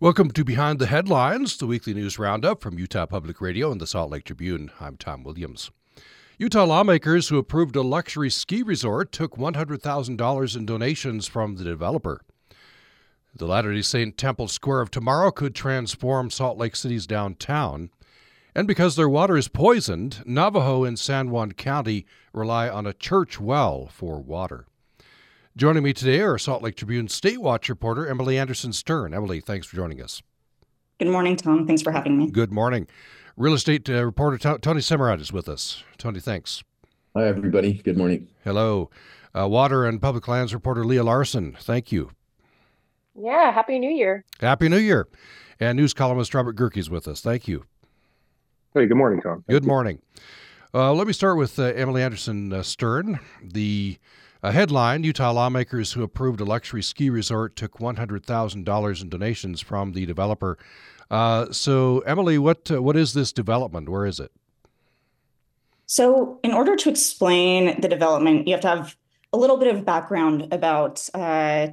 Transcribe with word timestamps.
Welcome 0.00 0.30
to 0.30 0.44
Behind 0.44 0.78
the 0.78 0.86
Headlines, 0.86 1.56
the 1.56 1.66
weekly 1.66 1.92
news 1.92 2.20
roundup 2.20 2.62
from 2.62 2.78
Utah 2.78 3.06
Public 3.06 3.40
Radio 3.40 3.72
and 3.72 3.80
the 3.80 3.86
Salt 3.86 4.12
Lake 4.12 4.22
Tribune. 4.22 4.70
I'm 4.78 4.96
Tom 4.96 5.24
Williams. 5.24 5.72
Utah 6.38 6.62
lawmakers 6.62 7.26
who 7.26 7.36
approved 7.36 7.74
a 7.74 7.82
luxury 7.82 8.30
ski 8.30 8.62
resort 8.62 9.10
took 9.10 9.34
$100,000 9.34 10.56
in 10.56 10.66
donations 10.66 11.26
from 11.26 11.56
the 11.56 11.64
developer. 11.64 12.20
The 13.34 13.46
Latter 13.46 13.74
day 13.74 13.82
Saint 13.82 14.16
Temple 14.16 14.46
Square 14.46 14.82
of 14.82 14.92
tomorrow 14.92 15.32
could 15.32 15.56
transform 15.56 16.30
Salt 16.30 16.58
Lake 16.58 16.76
City's 16.76 17.08
downtown. 17.08 17.90
And 18.54 18.68
because 18.68 18.94
their 18.94 19.08
water 19.08 19.36
is 19.36 19.48
poisoned, 19.48 20.22
Navajo 20.24 20.84
and 20.84 20.96
San 20.96 21.28
Juan 21.30 21.50
County 21.50 22.06
rely 22.32 22.68
on 22.68 22.86
a 22.86 22.92
church 22.92 23.40
well 23.40 23.88
for 23.88 24.20
water. 24.22 24.67
Joining 25.58 25.82
me 25.82 25.92
today 25.92 26.20
are 26.20 26.38
Salt 26.38 26.62
Lake 26.62 26.76
Tribune 26.76 27.08
State 27.08 27.40
Watch 27.40 27.68
reporter 27.68 28.06
Emily 28.06 28.38
Anderson 28.38 28.72
Stern. 28.72 29.12
Emily, 29.12 29.40
thanks 29.40 29.66
for 29.66 29.74
joining 29.74 30.00
us. 30.00 30.22
Good 31.00 31.08
morning, 31.08 31.34
Tom. 31.34 31.66
Thanks 31.66 31.82
for 31.82 31.90
having 31.90 32.16
me. 32.16 32.30
Good 32.30 32.52
morning. 32.52 32.86
Real 33.36 33.54
estate 33.54 33.90
uh, 33.90 34.04
reporter 34.04 34.38
T- 34.38 34.60
Tony 34.60 34.78
Semerad 34.78 35.20
is 35.20 35.32
with 35.32 35.48
us. 35.48 35.82
Tony, 35.96 36.20
thanks. 36.20 36.62
Hi, 37.16 37.26
everybody. 37.26 37.72
Good 37.72 37.98
morning. 37.98 38.28
Hello. 38.44 38.88
Uh, 39.36 39.48
water 39.48 39.84
and 39.84 40.00
public 40.00 40.28
lands 40.28 40.54
reporter 40.54 40.84
Leia 40.84 41.04
Larsen. 41.04 41.56
Thank 41.58 41.90
you. 41.90 42.12
Yeah, 43.20 43.50
Happy 43.50 43.80
New 43.80 43.90
Year. 43.90 44.24
Happy 44.40 44.68
New 44.68 44.78
Year. 44.78 45.08
And 45.58 45.76
news 45.76 45.92
columnist 45.92 46.34
Robert 46.34 46.54
Gehrke 46.54 46.76
is 46.76 46.88
with 46.88 47.08
us. 47.08 47.20
Thank 47.20 47.48
you. 47.48 47.64
Hey, 48.74 48.86
good 48.86 48.96
morning, 48.96 49.20
Tom. 49.20 49.42
Good 49.48 49.66
morning. 49.66 50.02
Uh, 50.72 50.92
let 50.92 51.08
me 51.08 51.12
start 51.12 51.36
with 51.36 51.58
uh, 51.58 51.64
Emily 51.64 52.00
Anderson 52.00 52.52
uh, 52.52 52.62
Stern. 52.62 53.18
The 53.42 53.98
a 54.42 54.52
headline 54.52 55.04
Utah 55.04 55.32
lawmakers 55.32 55.92
who 55.92 56.02
approved 56.02 56.40
a 56.40 56.44
luxury 56.44 56.82
ski 56.82 57.10
resort 57.10 57.56
took 57.56 57.78
$100,000 57.78 59.02
in 59.02 59.08
donations 59.08 59.60
from 59.60 59.92
the 59.92 60.06
developer. 60.06 60.58
Uh, 61.10 61.50
so, 61.50 62.00
Emily, 62.00 62.38
what, 62.38 62.70
uh, 62.70 62.82
what 62.82 62.96
is 62.96 63.14
this 63.14 63.32
development? 63.32 63.88
Where 63.88 64.06
is 64.06 64.20
it? 64.20 64.30
So, 65.86 66.38
in 66.44 66.52
order 66.52 66.76
to 66.76 66.90
explain 66.90 67.80
the 67.80 67.88
development, 67.88 68.46
you 68.46 68.52
have 68.52 68.60
to 68.60 68.68
have 68.68 68.96
a 69.32 69.38
little 69.38 69.56
bit 69.56 69.74
of 69.74 69.84
background 69.84 70.52
about 70.52 71.08
uh, 71.14 71.68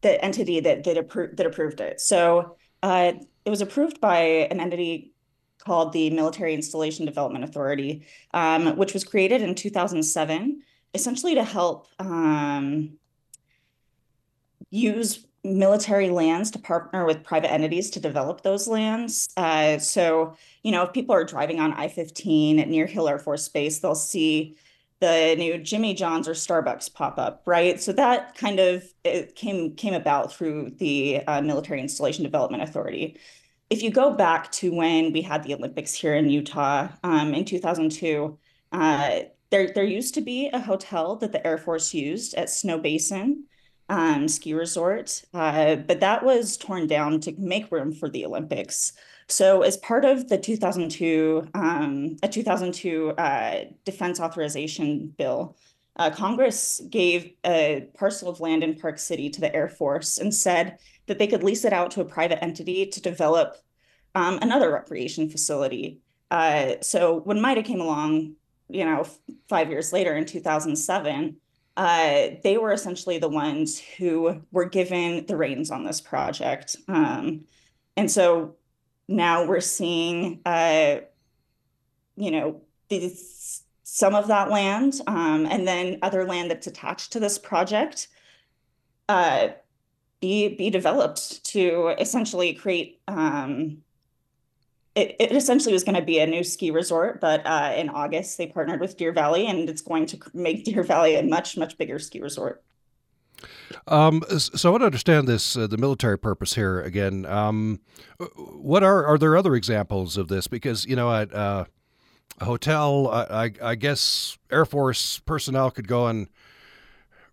the 0.00 0.24
entity 0.24 0.60
that 0.60 0.84
that, 0.84 0.96
appro- 0.96 1.36
that 1.36 1.46
approved 1.46 1.80
it. 1.80 2.00
So, 2.00 2.56
uh, 2.82 3.12
it 3.44 3.50
was 3.50 3.60
approved 3.60 4.00
by 4.00 4.18
an 4.50 4.60
entity 4.60 5.12
called 5.58 5.92
the 5.92 6.10
Military 6.10 6.54
Installation 6.54 7.06
Development 7.06 7.44
Authority, 7.44 8.06
um, 8.34 8.76
which 8.76 8.92
was 8.92 9.04
created 9.04 9.40
in 9.40 9.54
2007 9.54 10.62
essentially 10.94 11.34
to 11.34 11.44
help 11.44 11.88
um, 11.98 12.98
use 14.70 15.26
military 15.44 16.10
lands 16.10 16.50
to 16.50 16.58
partner 16.58 17.04
with 17.04 17.22
private 17.22 17.50
entities 17.50 17.90
to 17.90 18.00
develop 18.00 18.42
those 18.42 18.66
lands. 18.66 19.28
Uh, 19.36 19.78
so, 19.78 20.36
you 20.62 20.72
know, 20.72 20.82
if 20.82 20.92
people 20.92 21.14
are 21.14 21.24
driving 21.24 21.60
on 21.60 21.72
I 21.72 21.88
15 21.88 22.56
near 22.56 22.86
Hill 22.86 23.08
Air 23.08 23.18
Force 23.18 23.48
Base, 23.48 23.78
they'll 23.78 23.94
see 23.94 24.56
the 25.00 25.36
new 25.38 25.58
Jimmy 25.58 25.94
John's 25.94 26.26
or 26.26 26.32
Starbucks 26.32 26.92
pop 26.92 27.18
up, 27.18 27.42
right? 27.46 27.80
So 27.80 27.92
that 27.92 28.34
kind 28.36 28.58
of 28.58 28.84
came 29.36 29.74
came 29.76 29.94
about 29.94 30.32
through 30.32 30.70
the 30.78 31.22
uh, 31.26 31.40
Military 31.40 31.80
Installation 31.80 32.24
Development 32.24 32.62
Authority. 32.62 33.16
If 33.70 33.82
you 33.82 33.90
go 33.90 34.12
back 34.12 34.50
to 34.52 34.72
when 34.72 35.12
we 35.12 35.22
had 35.22 35.44
the 35.44 35.54
Olympics 35.54 35.94
here 35.94 36.16
in 36.16 36.28
Utah 36.28 36.88
um, 37.04 37.32
in 37.32 37.44
2002, 37.44 38.38
uh, 38.72 39.20
there, 39.50 39.72
there 39.74 39.84
used 39.84 40.14
to 40.14 40.20
be 40.20 40.48
a 40.48 40.60
hotel 40.60 41.16
that 41.16 41.32
the 41.32 41.46
Air 41.46 41.58
Force 41.58 41.94
used 41.94 42.34
at 42.34 42.48
Snowbasin 42.48 43.42
um, 43.88 44.28
Ski 44.28 44.52
Resort, 44.52 45.22
uh, 45.32 45.76
but 45.76 46.00
that 46.00 46.22
was 46.22 46.56
torn 46.56 46.86
down 46.86 47.20
to 47.20 47.34
make 47.38 47.72
room 47.72 47.92
for 47.92 48.08
the 48.08 48.26
Olympics. 48.26 48.92
So, 49.28 49.62
as 49.62 49.76
part 49.78 50.04
of 50.04 50.28
the 50.28 50.38
2002 50.38 51.48
um, 51.54 52.16
a 52.22 52.28
2002 52.28 53.10
uh, 53.10 53.64
Defense 53.84 54.20
Authorization 54.20 55.14
Bill, 55.16 55.56
uh, 55.96 56.10
Congress 56.10 56.80
gave 56.90 57.32
a 57.44 57.88
parcel 57.94 58.28
of 58.28 58.40
land 58.40 58.62
in 58.62 58.78
Park 58.78 58.98
City 58.98 59.30
to 59.30 59.40
the 59.40 59.54
Air 59.54 59.68
Force 59.68 60.18
and 60.18 60.34
said 60.34 60.78
that 61.06 61.18
they 61.18 61.26
could 61.26 61.42
lease 61.42 61.64
it 61.64 61.72
out 61.72 61.90
to 61.92 62.00
a 62.00 62.04
private 62.04 62.42
entity 62.42 62.86
to 62.86 63.00
develop 63.00 63.56
um, 64.14 64.38
another 64.42 64.70
recreation 64.70 65.28
facility. 65.28 66.00
Uh, 66.30 66.74
so 66.82 67.20
when 67.20 67.40
MIDA 67.40 67.62
came 67.62 67.80
along, 67.80 68.34
you 68.68 68.84
know, 68.84 69.06
five 69.48 69.70
years 69.70 69.92
later 69.92 70.16
in 70.16 70.24
2007, 70.24 71.36
uh, 71.76 72.28
they 72.42 72.58
were 72.58 72.72
essentially 72.72 73.18
the 73.18 73.28
ones 73.28 73.78
who 73.78 74.42
were 74.50 74.64
given 74.64 75.24
the 75.26 75.36
reins 75.36 75.70
on 75.70 75.84
this 75.84 76.00
project. 76.00 76.76
Um, 76.88 77.42
and 77.96 78.10
so 78.10 78.56
now 79.06 79.46
we're 79.46 79.60
seeing, 79.60 80.40
uh, 80.44 80.96
you 82.16 82.30
know, 82.30 82.60
these, 82.88 83.62
some 83.84 84.14
of 84.14 84.26
that 84.28 84.50
land 84.50 85.00
um, 85.06 85.46
and 85.46 85.66
then 85.66 85.98
other 86.02 86.24
land 86.24 86.50
that's 86.50 86.66
attached 86.66 87.12
to 87.12 87.20
this 87.20 87.38
project 87.38 88.08
uh, 89.08 89.48
be, 90.20 90.56
be 90.56 90.70
developed 90.70 91.44
to 91.44 91.94
essentially 91.98 92.54
create 92.54 93.00
um, 93.06 93.78
it, 94.98 95.16
it 95.18 95.32
essentially 95.32 95.72
was 95.72 95.84
going 95.84 95.94
to 95.94 96.02
be 96.02 96.18
a 96.18 96.26
new 96.26 96.42
ski 96.42 96.70
resort, 96.70 97.20
but 97.20 97.46
uh, 97.46 97.72
in 97.76 97.88
August 97.88 98.36
they 98.36 98.46
partnered 98.46 98.80
with 98.80 98.96
Deer 98.96 99.12
Valley, 99.12 99.46
and 99.46 99.68
it's 99.70 99.82
going 99.82 100.06
to 100.06 100.18
make 100.34 100.64
Deer 100.64 100.82
Valley 100.82 101.14
a 101.14 101.22
much 101.22 101.56
much 101.56 101.78
bigger 101.78 101.98
ski 101.98 102.20
resort. 102.20 102.62
Um, 103.86 104.24
so 104.38 104.68
I 104.68 104.72
want 104.72 104.82
to 104.82 104.86
understand 104.86 105.28
this 105.28 105.56
uh, 105.56 105.66
the 105.68 105.76
military 105.76 106.18
purpose 106.18 106.54
here 106.54 106.80
again. 106.80 107.26
Um, 107.26 107.80
what 108.36 108.82
are 108.82 109.06
are 109.06 109.18
there 109.18 109.36
other 109.36 109.54
examples 109.54 110.16
of 110.16 110.28
this? 110.28 110.48
Because 110.48 110.84
you 110.84 110.96
know 110.96 111.14
at 111.14 111.32
uh, 111.32 111.66
a 112.40 112.44
hotel, 112.44 113.08
I, 113.08 113.52
I, 113.62 113.74
guess 113.74 114.38
Air 114.50 114.64
Force 114.64 115.20
personnel 115.20 115.70
could 115.70 115.88
go 115.88 116.06
and 116.06 116.28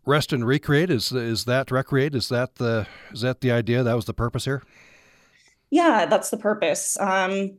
rest 0.06 0.34
and 0.34 0.46
recreate. 0.46 0.92
Is 0.92 1.12
is 1.12 1.46
that 1.46 1.72
recreate? 1.72 2.14
Is 2.14 2.30
that 2.30 2.56
the 2.56 2.86
is 3.12 3.22
that 3.22 3.42
the 3.42 3.52
idea? 3.52 3.82
That 3.82 3.96
was 3.96 4.06
the 4.06 4.14
purpose 4.14 4.46
here. 4.46 4.62
Yeah, 5.70 6.06
that's 6.06 6.30
the 6.30 6.38
purpose. 6.38 6.98
Um, 7.00 7.58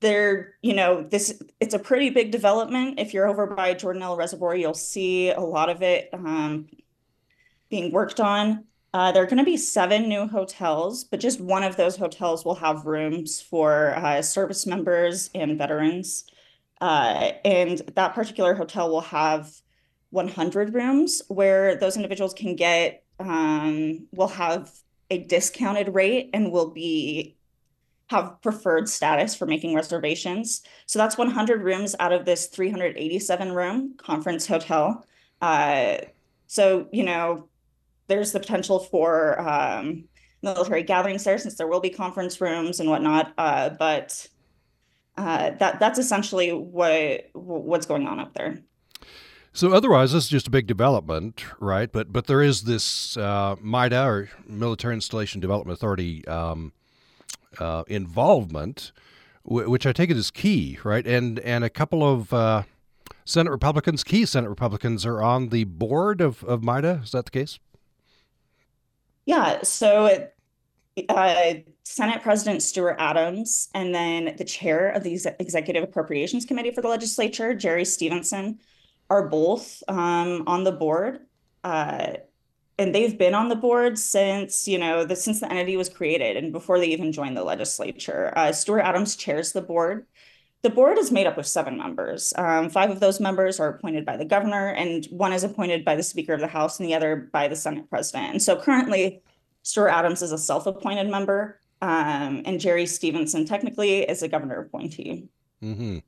there, 0.00 0.54
you 0.62 0.74
know, 0.74 1.02
this 1.02 1.40
it's 1.60 1.74
a 1.74 1.78
pretty 1.78 2.10
big 2.10 2.30
development. 2.30 2.98
If 2.98 3.14
you're 3.14 3.28
over 3.28 3.46
by 3.46 3.74
Jordanelle 3.74 4.16
Reservoir, 4.16 4.54
you'll 4.54 4.74
see 4.74 5.30
a 5.30 5.40
lot 5.40 5.70
of 5.70 5.82
it 5.82 6.10
um, 6.12 6.66
being 7.70 7.92
worked 7.92 8.20
on. 8.20 8.64
Uh, 8.92 9.12
there 9.12 9.22
are 9.22 9.26
going 9.26 9.38
to 9.38 9.44
be 9.44 9.56
seven 9.56 10.08
new 10.08 10.26
hotels, 10.26 11.04
but 11.04 11.20
just 11.20 11.40
one 11.40 11.62
of 11.62 11.76
those 11.76 11.96
hotels 11.96 12.44
will 12.44 12.54
have 12.54 12.86
rooms 12.86 13.42
for 13.42 13.94
uh, 13.96 14.22
service 14.22 14.66
members 14.66 15.28
and 15.34 15.58
veterans. 15.58 16.24
Uh, 16.80 17.32
and 17.44 17.78
that 17.94 18.14
particular 18.14 18.54
hotel 18.54 18.90
will 18.90 19.00
have 19.00 19.50
100 20.10 20.74
rooms 20.74 21.22
where 21.28 21.76
those 21.76 21.96
individuals 21.96 22.32
can 22.32 22.56
get, 22.56 23.04
um, 23.18 24.06
will 24.12 24.28
have 24.28 24.70
a 25.10 25.18
discounted 25.18 25.94
rate 25.94 26.30
and 26.32 26.50
will 26.50 26.70
be 26.70 27.36
have 28.08 28.40
preferred 28.40 28.88
status 28.88 29.34
for 29.34 29.46
making 29.46 29.74
reservations. 29.74 30.62
So 30.86 30.98
that's 30.98 31.18
100 31.18 31.62
rooms 31.62 31.96
out 31.98 32.12
of 32.12 32.24
this 32.24 32.46
387 32.46 33.52
room 33.52 33.94
conference 33.96 34.46
hotel. 34.46 35.04
Uh, 35.42 35.98
so, 36.46 36.88
you 36.92 37.02
know, 37.02 37.48
there's 38.06 38.30
the 38.30 38.38
potential 38.38 38.78
for 38.78 39.40
um, 39.40 40.04
military 40.42 40.84
gatherings 40.84 41.24
there 41.24 41.38
since 41.38 41.56
there 41.56 41.66
will 41.66 41.80
be 41.80 41.90
conference 41.90 42.40
rooms 42.40 42.78
and 42.78 42.88
whatnot. 42.88 43.32
Uh, 43.36 43.70
but 43.70 44.28
uh, 45.16 45.50
that 45.58 45.80
that's 45.80 45.98
essentially 45.98 46.52
what 46.52 47.28
what's 47.32 47.86
going 47.86 48.06
on 48.06 48.20
up 48.20 48.34
there. 48.34 48.58
So 49.56 49.72
otherwise, 49.72 50.12
this 50.12 50.24
is 50.24 50.28
just 50.28 50.48
a 50.48 50.50
big 50.50 50.66
development, 50.66 51.42
right? 51.60 51.90
But 51.90 52.12
but 52.12 52.26
there 52.26 52.42
is 52.42 52.64
this 52.64 53.16
uh, 53.16 53.56
MIDA 53.62 54.04
or 54.04 54.28
Military 54.46 54.92
Installation 54.92 55.40
Development 55.40 55.74
Authority 55.74 56.28
um, 56.28 56.72
uh, 57.58 57.82
involvement, 57.86 58.92
w- 59.48 59.70
which 59.70 59.86
I 59.86 59.94
take 59.94 60.10
it 60.10 60.16
is 60.18 60.30
key, 60.30 60.78
right? 60.84 61.06
And 61.06 61.38
and 61.38 61.64
a 61.64 61.70
couple 61.70 62.06
of 62.06 62.34
uh, 62.34 62.64
Senate 63.24 63.50
Republicans, 63.50 64.04
key 64.04 64.26
Senate 64.26 64.50
Republicans, 64.50 65.06
are 65.06 65.22
on 65.22 65.48
the 65.48 65.64
board 65.64 66.20
of 66.20 66.44
of 66.44 66.62
MIDA. 66.62 67.00
Is 67.02 67.12
that 67.12 67.24
the 67.24 67.30
case? 67.30 67.58
Yeah. 69.24 69.62
So. 69.62 70.28
Uh, 71.10 71.54
Senate 71.84 72.22
President 72.22 72.62
Stuart 72.62 72.96
Adams, 72.98 73.68
and 73.74 73.94
then 73.94 74.34
the 74.38 74.44
chair 74.44 74.88
of 74.88 75.04
the 75.04 75.12
Executive 75.38 75.84
Appropriations 75.84 76.46
Committee 76.46 76.70
for 76.70 76.80
the 76.80 76.88
legislature, 76.88 77.52
Jerry 77.52 77.84
Stevenson, 77.84 78.58
are 79.08 79.28
both 79.28 79.82
um, 79.88 80.44
on 80.46 80.64
the 80.64 80.72
board. 80.72 81.20
Uh, 81.64 82.14
and 82.78 82.94
they've 82.94 83.16
been 83.16 83.34
on 83.34 83.48
the 83.48 83.56
board 83.56 83.98
since 83.98 84.68
you 84.68 84.78
know 84.78 85.04
the 85.04 85.16
since 85.16 85.40
the 85.40 85.50
entity 85.50 85.76
was 85.76 85.88
created 85.88 86.36
and 86.36 86.52
before 86.52 86.78
they 86.78 86.88
even 86.88 87.12
joined 87.12 87.36
the 87.36 87.44
legislature. 87.44 88.32
Uh, 88.36 88.52
Stuart 88.52 88.80
Adams 88.80 89.16
chairs 89.16 89.52
the 89.52 89.62
board. 89.62 90.06
The 90.62 90.70
board 90.70 90.98
is 90.98 91.12
made 91.12 91.26
up 91.26 91.38
of 91.38 91.46
seven 91.46 91.78
members. 91.78 92.32
Um, 92.36 92.70
five 92.70 92.90
of 92.90 93.00
those 93.00 93.20
members 93.20 93.60
are 93.60 93.68
appointed 93.68 94.04
by 94.04 94.16
the 94.16 94.24
governor, 94.24 94.68
and 94.70 95.06
one 95.06 95.32
is 95.32 95.44
appointed 95.44 95.84
by 95.84 95.94
the 95.94 96.02
Speaker 96.02 96.32
of 96.32 96.40
the 96.40 96.46
House, 96.48 96.80
and 96.80 96.88
the 96.88 96.94
other 96.94 97.28
by 97.32 97.46
the 97.46 97.56
Senate 97.56 97.88
President. 97.88 98.32
And 98.32 98.42
so 98.42 98.56
currently, 98.56 99.22
Stuart 99.62 99.90
Adams 99.90 100.22
is 100.22 100.32
a 100.32 100.38
self-appointed 100.38 101.08
member, 101.08 101.60
um, 101.82 102.42
and 102.44 102.58
Jerry 102.58 102.86
Stevenson 102.86 103.44
technically 103.44 104.00
is 104.00 104.22
a 104.22 104.28
governor 104.28 104.60
appointee. 104.60 105.28
Mm-hmm. 105.62 105.98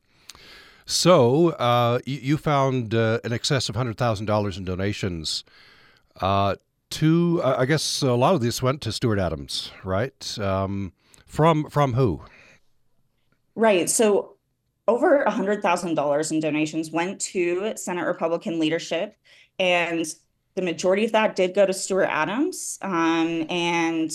So 0.88 1.50
uh, 1.50 1.98
you, 2.06 2.16
you, 2.16 2.36
found 2.38 2.94
uh, 2.94 3.20
excess 3.22 3.68
of 3.68 3.76
hundred 3.76 3.98
thousand 3.98 4.24
dollars 4.24 4.56
in 4.56 4.64
donations. 4.64 5.44
Uh, 6.18 6.56
to 6.88 7.42
I 7.44 7.66
guess 7.66 8.00
a 8.00 8.14
lot 8.14 8.34
of 8.34 8.40
these 8.40 8.62
went 8.62 8.80
to 8.82 8.92
Stuart 8.92 9.18
Adams, 9.18 9.70
right? 9.84 10.38
Um, 10.38 10.94
from 11.26 11.68
from 11.68 11.92
who? 11.92 12.22
Right. 13.54 13.90
So 13.90 14.36
over 14.88 15.28
hundred 15.28 15.60
thousand 15.60 15.94
dollars 15.94 16.32
in 16.32 16.40
donations 16.40 16.90
went 16.90 17.20
to 17.20 17.74
Senate 17.76 18.06
Republican 18.06 18.58
leadership, 18.58 19.14
and 19.58 20.06
the 20.54 20.62
majority 20.62 21.04
of 21.04 21.12
that 21.12 21.36
did 21.36 21.54
go 21.54 21.66
to 21.66 21.74
Stuart 21.74 22.08
Adams 22.08 22.78
um, 22.80 23.44
and 23.50 24.10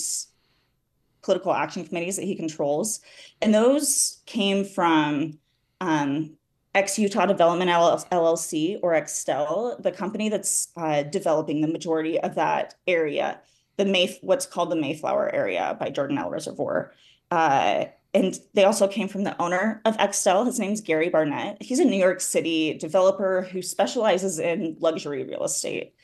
political 1.22 1.52
action 1.52 1.84
committees 1.86 2.16
that 2.16 2.24
he 2.24 2.34
controls, 2.34 3.00
and 3.40 3.54
those 3.54 4.22
came 4.26 4.64
from 4.64 5.38
um, 5.80 6.36
ex 6.74 6.98
Utah 6.98 7.26
Development 7.26 7.70
LLC 7.70 8.78
or 8.82 8.92
Extell, 8.92 9.80
the 9.82 9.92
company 9.92 10.28
that's 10.28 10.68
uh, 10.76 11.02
developing 11.04 11.60
the 11.60 11.68
majority 11.68 12.20
of 12.20 12.34
that 12.34 12.74
area, 12.86 13.40
the 13.76 13.84
May 13.84 14.18
what's 14.22 14.46
called 14.46 14.70
the 14.70 14.76
Mayflower 14.76 15.32
area 15.34 15.76
by 15.78 15.90
Jordanelle 15.90 16.30
Reservoir. 16.30 16.92
Uh, 17.30 17.86
and 18.12 18.38
they 18.54 18.64
also 18.64 18.86
came 18.86 19.08
from 19.08 19.24
the 19.24 19.40
owner 19.42 19.80
of 19.84 19.96
Extell. 19.96 20.46
His 20.46 20.60
name's 20.60 20.80
Gary 20.80 21.08
Barnett. 21.08 21.60
He's 21.60 21.80
a 21.80 21.84
New 21.84 21.98
York 21.98 22.20
City 22.20 22.74
developer 22.74 23.42
who 23.42 23.60
specializes 23.60 24.38
in 24.38 24.76
luxury 24.78 25.24
real 25.24 25.42
estate. 25.42 25.94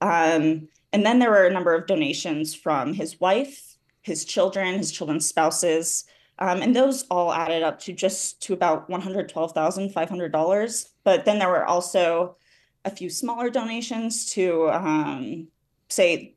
Um, 0.00 0.68
and 0.92 1.04
then 1.04 1.18
there 1.18 1.30
were 1.30 1.46
a 1.46 1.52
number 1.52 1.74
of 1.74 1.86
donations 1.86 2.54
from 2.54 2.94
his 2.94 3.20
wife, 3.20 3.76
his 4.00 4.24
children, 4.24 4.78
his 4.78 4.90
children's 4.90 5.28
spouses, 5.28 6.04
um, 6.38 6.62
and 6.62 6.74
those 6.74 7.02
all 7.04 7.32
added 7.32 7.62
up 7.62 7.80
to 7.80 7.92
just 7.92 8.42
to 8.42 8.54
about 8.54 8.88
$112,500. 8.88 10.88
But 11.04 11.24
then 11.24 11.38
there 11.38 11.48
were 11.48 11.64
also 11.64 12.36
a 12.84 12.90
few 12.90 13.10
smaller 13.10 13.50
donations 13.50 14.32
to 14.32 14.70
um, 14.70 15.48
say 15.88 16.34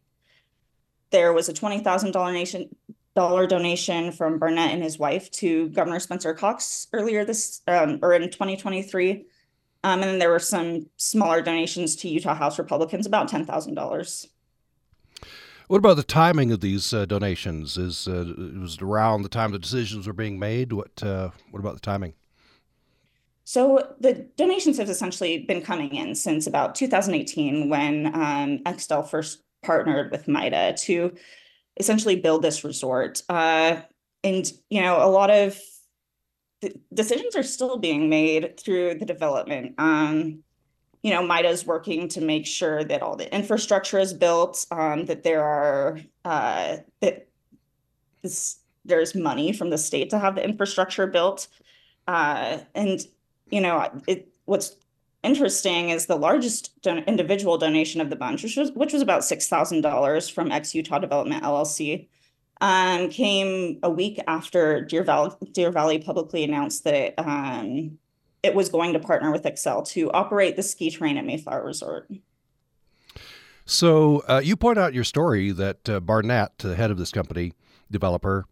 there 1.11 1.33
was 1.33 1.49
a 1.49 1.53
$20,000 1.53 2.11
donation 2.11 2.69
dollar 3.13 3.45
donation 3.45 4.11
from 4.11 4.39
Barnett 4.39 4.71
and 4.71 4.81
his 4.81 4.97
wife 4.97 5.29
to 5.31 5.67
Governor 5.69 5.99
Spencer 5.99 6.33
Cox 6.33 6.87
earlier 6.93 7.25
this 7.25 7.61
um, 7.67 7.99
or 8.01 8.13
in 8.13 8.23
2023. 8.23 9.25
Um, 9.83 9.99
and 9.99 10.03
then 10.03 10.19
there 10.19 10.29
were 10.29 10.39
some 10.39 10.87
smaller 10.97 11.41
donations 11.41 11.95
to 11.97 12.07
Utah 12.07 12.35
House 12.35 12.57
Republicans, 12.57 13.05
about 13.05 13.29
$10,000. 13.29 14.27
What 15.71 15.77
about 15.77 15.95
the 15.95 16.03
timing 16.03 16.51
of 16.51 16.59
these 16.59 16.93
uh, 16.93 17.05
donations? 17.05 17.77
Is 17.77 18.05
uh, 18.05 18.25
it 18.37 18.59
was 18.59 18.81
around 18.81 19.21
the 19.21 19.29
time 19.29 19.53
the 19.53 19.57
decisions 19.57 20.05
were 20.05 20.11
being 20.11 20.37
made? 20.37 20.73
What 20.73 21.01
uh, 21.01 21.29
what 21.49 21.61
about 21.61 21.75
the 21.75 21.79
timing? 21.79 22.13
So 23.45 23.95
the 23.97 24.27
donations 24.35 24.77
have 24.79 24.89
essentially 24.89 25.45
been 25.45 25.61
coming 25.61 25.95
in 25.95 26.13
since 26.13 26.45
about 26.45 26.75
2018 26.75 27.69
when 27.69 28.13
um, 28.13 28.59
first 29.07 29.43
partnered 29.63 30.11
with 30.11 30.27
MIDA 30.27 30.73
to 30.79 31.15
essentially 31.77 32.17
build 32.17 32.41
this 32.41 32.65
resort. 32.65 33.21
Uh, 33.29 33.77
and 34.25 34.51
you 34.69 34.81
know, 34.81 35.01
a 35.01 35.07
lot 35.07 35.29
of 35.29 35.57
decisions 36.93 37.33
are 37.37 37.43
still 37.43 37.77
being 37.77 38.09
made 38.09 38.59
through 38.59 38.95
the 38.95 39.05
development. 39.05 39.75
Um, 39.77 40.43
you 41.03 41.11
know, 41.11 41.25
MIDA 41.25 41.49
is 41.49 41.65
working 41.65 42.07
to 42.09 42.21
make 42.21 42.45
sure 42.45 42.83
that 42.83 43.01
all 43.01 43.15
the 43.15 43.33
infrastructure 43.35 43.97
is 43.97 44.13
built, 44.13 44.65
um, 44.71 45.05
that 45.05 45.23
there 45.23 45.43
are 45.43 45.99
uh, 46.25 46.77
that 46.99 47.27
this, 48.21 48.59
there's 48.85 49.15
money 49.15 49.51
from 49.51 49.71
the 49.71 49.77
state 49.77 50.09
to 50.11 50.19
have 50.19 50.35
the 50.35 50.43
infrastructure 50.43 51.07
built, 51.07 51.47
uh, 52.07 52.59
and 52.75 53.01
you 53.49 53.61
know, 53.61 53.89
it, 54.07 54.29
what's 54.45 54.75
interesting 55.23 55.89
is 55.89 56.05
the 56.05 56.15
largest 56.15 56.79
don- 56.81 56.99
individual 56.99 57.57
donation 57.57 57.99
of 57.99 58.09
the 58.09 58.15
bunch, 58.15 58.43
which 58.43 58.57
was 58.57 58.71
which 58.73 58.93
was 58.93 59.01
about 59.01 59.23
six 59.23 59.47
thousand 59.47 59.81
dollars 59.81 60.29
from 60.29 60.51
Ex 60.51 60.75
Utah 60.75 60.99
Development 60.99 61.43
LLC, 61.43 62.07
um, 62.61 63.09
came 63.09 63.79
a 63.81 63.89
week 63.89 64.19
after 64.27 64.81
Deer 64.81 65.03
Valley 65.03 65.35
Deer 65.51 65.71
Valley 65.71 65.97
publicly 65.97 66.43
announced 66.43 66.83
that 66.83 67.15
um, 67.17 67.97
it 68.43 68.55
was 68.55 68.69
going 68.69 68.93
to 68.93 68.99
partner 68.99 69.31
with 69.31 69.43
Extell 69.43 69.87
to 69.89 70.11
operate 70.11 70.55
the 70.55 70.63
ski 70.63 70.89
train 70.89 71.17
at 71.17 71.25
Mayflower 71.25 71.65
Resort. 71.65 72.09
So 73.65 74.23
uh, 74.27 74.41
you 74.43 74.55
point 74.55 74.77
out 74.77 74.93
your 74.93 75.03
story 75.03 75.51
that 75.51 75.87
uh, 75.87 75.99
Barnett, 75.99 76.57
the 76.57 76.75
head 76.75 76.91
of 76.91 76.97
this 76.97 77.11
company, 77.11 77.53
developer, 77.89 78.45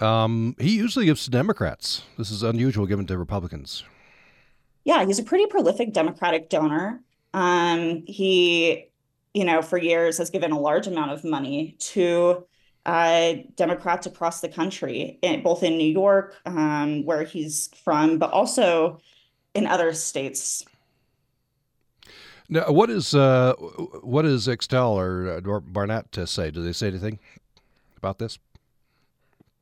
um, 0.00 0.54
he 0.60 0.76
usually 0.76 1.06
gives 1.06 1.24
to 1.24 1.30
Democrats. 1.30 2.02
This 2.16 2.30
is 2.30 2.42
unusual 2.42 2.86
given 2.86 3.06
to 3.06 3.18
Republicans. 3.18 3.84
Yeah, 4.84 5.04
he's 5.04 5.18
a 5.18 5.24
pretty 5.24 5.46
prolific 5.46 5.92
Democratic 5.92 6.48
donor. 6.50 7.00
Um, 7.34 8.04
he, 8.06 8.86
you 9.34 9.44
know, 9.44 9.60
for 9.60 9.76
years 9.76 10.18
has 10.18 10.30
given 10.30 10.52
a 10.52 10.58
large 10.58 10.86
amount 10.86 11.12
of 11.12 11.24
money 11.24 11.76
to 11.78 12.46
uh, 12.86 13.34
Democrats 13.56 14.06
across 14.06 14.40
the 14.40 14.48
country, 14.48 15.18
in, 15.22 15.42
both 15.42 15.62
in 15.62 15.76
New 15.76 15.90
York, 15.90 16.36
um, 16.46 17.04
where 17.04 17.24
he's 17.24 17.68
from, 17.84 18.18
but 18.18 18.30
also 18.30 19.00
in 19.54 19.66
other 19.66 19.92
states. 19.92 20.64
Now, 22.48 22.70
what 22.72 22.88
is 22.88 23.14
uh, 23.14 23.52
what 24.02 24.22
does 24.22 24.46
Extell 24.46 24.92
or, 24.92 25.42
or 25.46 25.60
Barnett 25.60 26.10
to 26.12 26.26
say? 26.26 26.50
Do 26.50 26.62
they 26.62 26.72
say 26.72 26.86
anything 26.86 27.18
about 27.98 28.18
this? 28.18 28.38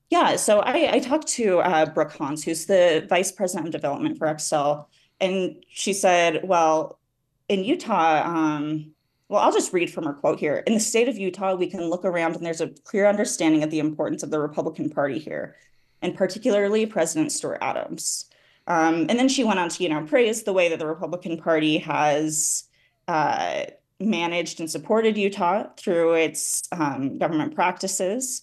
Yeah, 0.08 0.36
so 0.36 0.60
I, 0.60 0.94
I 0.94 0.98
talked 1.00 1.26
to 1.28 1.58
uh, 1.58 1.86
Brooke 1.86 2.12
Hans, 2.12 2.44
who's 2.44 2.66
the 2.66 3.04
vice 3.08 3.32
president 3.32 3.66
of 3.66 3.72
development 3.72 4.18
for 4.18 4.28
Extell, 4.28 4.86
and 5.20 5.56
she 5.68 5.92
said, 5.92 6.42
"Well, 6.44 7.00
in 7.48 7.64
Utah, 7.64 8.22
um, 8.24 8.92
well, 9.28 9.40
I'll 9.43 9.52
just 9.52 9.73
read 9.73 9.93
from 9.93 10.05
her 10.05 10.12
quote 10.12 10.38
here. 10.38 10.62
In 10.67 10.75
the 10.75 10.81
state 10.81 11.08
of 11.08 11.19
Utah, 11.19 11.55
we 11.55 11.67
can 11.69 11.90
look 11.90 12.05
around 12.05 12.37
and 12.37 12.46
there's 12.46 12.61
a 12.61 12.69
clear 12.84 13.06
understanding 13.06 13.62
of 13.62 13.70
the 13.70 13.81
importance 13.81 14.23
of 14.23 14.31
the 14.31 14.38
Republican 14.38 14.88
Party 14.88 15.19
here, 15.19 15.56
and 16.00 16.17
particularly 16.17 16.87
President 16.87 17.32
Stuart 17.32 17.58
Adams. 17.61 18.26
Um, 18.69 19.06
and 19.08 19.19
then 19.19 19.28
she 19.28 19.44
went 19.44 19.58
on 19.58 19.69
to, 19.70 19.82
you 19.82 19.88
know, 19.88 20.05
praise 20.05 20.43
the 20.43 20.52
way 20.52 20.69
that 20.69 20.78
the 20.78 20.87
Republican 20.87 21.38
Party 21.38 21.78
has 21.78 22.64
uh, 23.08 23.64
managed 23.99 24.61
and 24.61 24.70
supported 24.70 25.17
Utah 25.17 25.69
through 25.76 26.14
its 26.14 26.62
um, 26.73 27.19
government 27.19 27.55
practices. 27.55 28.43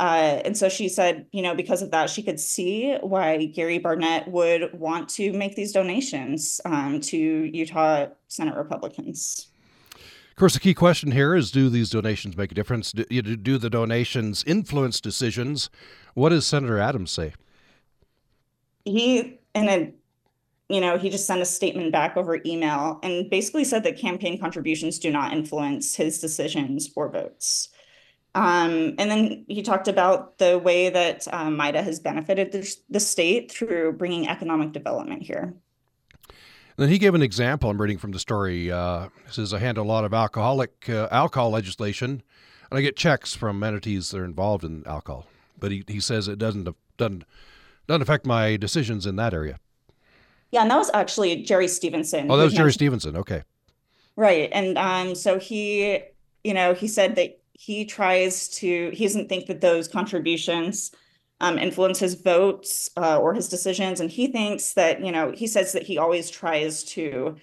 Uh, 0.00 0.40
and 0.44 0.56
so 0.56 0.68
she 0.68 0.88
said, 0.88 1.26
you 1.32 1.42
know, 1.42 1.54
because 1.54 1.82
of 1.82 1.90
that, 1.90 2.10
she 2.10 2.22
could 2.22 2.40
see 2.40 2.96
why 3.02 3.44
Gary 3.46 3.78
Barnett 3.78 4.28
would 4.28 4.72
want 4.78 5.08
to 5.10 5.32
make 5.32 5.54
these 5.54 5.72
donations 5.72 6.60
um, 6.64 7.00
to 7.00 7.16
Utah 7.16 8.06
Senate 8.28 8.56
Republicans. 8.56 9.51
Of 10.32 10.36
course, 10.36 10.54
the 10.54 10.60
key 10.60 10.72
question 10.72 11.12
here 11.12 11.34
is 11.34 11.50
do 11.50 11.68
these 11.68 11.90
donations 11.90 12.38
make 12.38 12.50
a 12.52 12.54
difference? 12.54 12.90
Do, 12.90 13.04
do 13.04 13.58
the 13.58 13.68
donations 13.68 14.42
influence 14.46 14.98
decisions? 14.98 15.68
What 16.14 16.30
does 16.30 16.46
Senator 16.46 16.78
Adams 16.78 17.10
say? 17.10 17.34
He, 18.86 19.38
in 19.54 19.68
a, 19.68 19.92
you 20.70 20.80
know, 20.80 20.96
he 20.96 21.10
just 21.10 21.26
sent 21.26 21.42
a 21.42 21.44
statement 21.44 21.92
back 21.92 22.16
over 22.16 22.40
email 22.46 22.98
and 23.02 23.28
basically 23.28 23.64
said 23.64 23.84
that 23.84 23.98
campaign 23.98 24.40
contributions 24.40 24.98
do 24.98 25.10
not 25.10 25.34
influence 25.34 25.94
his 25.94 26.18
decisions 26.18 26.90
or 26.96 27.10
votes. 27.10 27.68
Um, 28.34 28.94
and 28.98 29.10
then 29.10 29.44
he 29.48 29.60
talked 29.60 29.88
about 29.88 30.38
the 30.38 30.58
way 30.58 30.88
that 30.88 31.28
um, 31.30 31.58
MIDA 31.58 31.82
has 31.82 32.00
benefited 32.00 32.52
the, 32.52 32.76
the 32.88 33.00
state 33.00 33.52
through 33.52 33.92
bringing 33.92 34.28
economic 34.28 34.72
development 34.72 35.22
here. 35.22 35.54
Then 36.76 36.88
he 36.88 36.98
gave 36.98 37.14
an 37.14 37.22
example. 37.22 37.70
I'm 37.70 37.80
reading 37.80 37.98
from 37.98 38.12
the 38.12 38.18
story. 38.18 38.70
Uh, 38.70 39.08
says 39.28 39.52
I 39.52 39.58
handle 39.58 39.84
a 39.84 39.86
lot 39.86 40.04
of 40.04 40.14
alcoholic 40.14 40.88
uh, 40.88 41.08
alcohol 41.10 41.50
legislation, 41.50 42.22
and 42.70 42.78
I 42.78 42.82
get 42.82 42.96
checks 42.96 43.34
from 43.34 43.62
entities 43.62 44.10
that 44.10 44.20
are 44.20 44.24
involved 44.24 44.64
in 44.64 44.82
alcohol. 44.86 45.26
But 45.58 45.70
he, 45.70 45.84
he 45.86 46.00
says 46.00 46.28
it 46.28 46.38
doesn't 46.38 46.68
doesn't 46.96 47.24
doesn't 47.86 48.02
affect 48.02 48.26
my 48.26 48.56
decisions 48.56 49.06
in 49.06 49.16
that 49.16 49.34
area. 49.34 49.58
Yeah, 50.50 50.62
and 50.62 50.70
that 50.70 50.76
was 50.76 50.90
actually 50.92 51.42
Jerry 51.42 51.68
Stevenson. 51.68 52.30
Oh, 52.30 52.36
that 52.36 52.44
was 52.44 52.54
Jerry 52.54 52.72
Stevenson. 52.72 53.16
Okay. 53.16 53.42
Right, 54.16 54.50
and 54.52 54.76
um, 54.76 55.14
so 55.14 55.38
he, 55.38 56.00
you 56.44 56.52
know, 56.52 56.74
he 56.74 56.86
said 56.86 57.16
that 57.16 57.40
he 57.54 57.86
tries 57.86 58.48
to. 58.48 58.90
He 58.90 59.04
doesn't 59.04 59.28
think 59.28 59.46
that 59.46 59.60
those 59.60 59.88
contributions 59.88 60.92
um, 61.42 61.58
influence 61.58 61.98
his 61.98 62.14
votes 62.14 62.88
uh, 62.96 63.18
or 63.18 63.34
his 63.34 63.48
decisions. 63.48 64.00
And 64.00 64.10
he 64.10 64.28
thinks 64.28 64.72
that, 64.74 65.04
you 65.04 65.12
know, 65.12 65.32
he 65.32 65.46
says 65.46 65.72
that 65.72 65.82
he 65.82 65.98
always 65.98 66.30
tries 66.30 66.84
to 66.84 67.36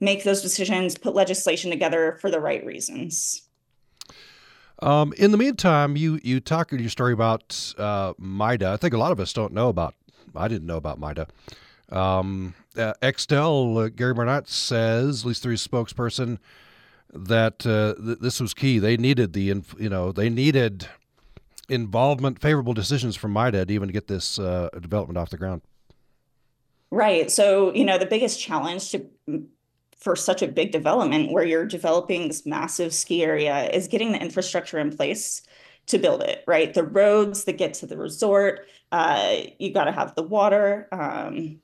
make 0.00 0.24
those 0.24 0.42
decisions, 0.42 0.98
put 0.98 1.14
legislation 1.14 1.70
together 1.70 2.18
for 2.20 2.30
the 2.30 2.40
right 2.40 2.64
reasons. 2.64 3.42
Um, 4.80 5.12
in 5.16 5.30
the 5.30 5.36
meantime, 5.36 5.96
you 5.96 6.18
you 6.24 6.40
talk 6.40 6.72
in 6.72 6.80
your 6.80 6.88
story 6.88 7.12
about 7.12 7.72
uh, 7.78 8.14
MIDA. 8.18 8.70
I 8.70 8.76
think 8.76 8.94
a 8.94 8.98
lot 8.98 9.12
of 9.12 9.20
us 9.20 9.32
don't 9.32 9.52
know 9.52 9.68
about. 9.68 9.94
I 10.34 10.48
didn't 10.48 10.66
know 10.66 10.78
about 10.78 10.98
MIDA. 10.98 11.28
Um, 11.90 12.54
uh, 12.76 12.94
Extell, 13.00 13.84
uh, 13.84 13.88
Gary 13.90 14.14
Barnett 14.14 14.48
says, 14.48 15.22
at 15.22 15.28
least 15.28 15.42
through 15.42 15.52
his 15.52 15.64
spokesperson, 15.64 16.38
that 17.12 17.64
uh, 17.64 17.94
th- 18.02 18.18
this 18.18 18.40
was 18.40 18.54
key. 18.54 18.80
They 18.80 18.96
needed 18.96 19.34
the 19.34 19.62
you 19.78 19.88
know 19.88 20.10
they 20.10 20.28
needed 20.28 20.88
involvement, 21.68 22.40
favorable 22.40 22.74
decisions 22.74 23.16
from 23.16 23.32
MIDA 23.32 23.66
to 23.66 23.72
even 23.72 23.88
get 23.88 24.08
this 24.08 24.38
uh, 24.38 24.68
development 24.80 25.18
off 25.18 25.30
the 25.30 25.38
ground. 25.38 25.62
Right. 26.90 27.30
So 27.30 27.72
you 27.74 27.84
know 27.84 27.98
the 27.98 28.06
biggest 28.06 28.40
challenge 28.40 28.90
to 28.90 29.08
for 30.02 30.16
such 30.16 30.42
a 30.42 30.48
big 30.48 30.72
development 30.72 31.30
where 31.30 31.44
you're 31.44 31.64
developing 31.64 32.26
this 32.26 32.44
massive 32.44 32.92
ski 32.92 33.22
area 33.22 33.70
is 33.70 33.86
getting 33.86 34.12
the 34.12 34.20
infrastructure 34.20 34.78
in 34.78 34.94
place 34.94 35.42
to 35.86 35.98
build 35.98 36.22
it 36.22 36.44
right 36.46 36.74
the 36.74 36.82
roads 36.82 37.44
that 37.44 37.56
get 37.56 37.74
to 37.74 37.86
the 37.86 37.96
resort 37.96 38.66
uh, 38.90 39.36
you 39.58 39.72
got 39.72 39.84
to 39.84 39.92
have 39.92 40.14
the 40.16 40.22
water 40.22 40.88
um, 40.92 41.60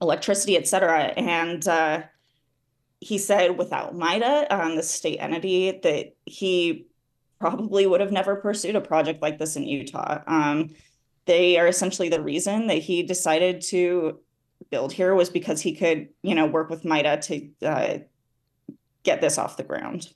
electricity 0.00 0.62
cetera. 0.64 1.06
and 1.16 1.66
uh, 1.68 2.02
he 3.00 3.18
said 3.18 3.58
without 3.58 3.96
mida 3.96 4.46
um, 4.50 4.76
the 4.76 4.82
state 4.82 5.18
entity 5.18 5.80
that 5.82 6.14
he 6.24 6.86
probably 7.44 7.86
would 7.86 8.00
have 8.00 8.12
never 8.12 8.36
pursued 8.36 8.76
a 8.76 8.80
project 8.80 9.20
like 9.20 9.38
this 9.38 9.56
in 9.56 9.64
utah 9.64 10.22
um, 10.26 10.70
they 11.26 11.58
are 11.58 11.66
essentially 11.66 12.08
the 12.08 12.22
reason 12.22 12.66
that 12.66 12.78
he 12.78 13.02
decided 13.02 13.60
to 13.60 14.18
build 14.70 14.92
here 14.92 15.14
was 15.14 15.30
because 15.30 15.60
he 15.60 15.74
could, 15.74 16.08
you 16.22 16.34
know, 16.34 16.46
work 16.46 16.70
with 16.70 16.84
MIDA 16.84 17.18
to 17.18 17.48
uh, 17.62 17.98
get 19.02 19.20
this 19.20 19.38
off 19.38 19.56
the 19.56 19.62
ground. 19.62 20.12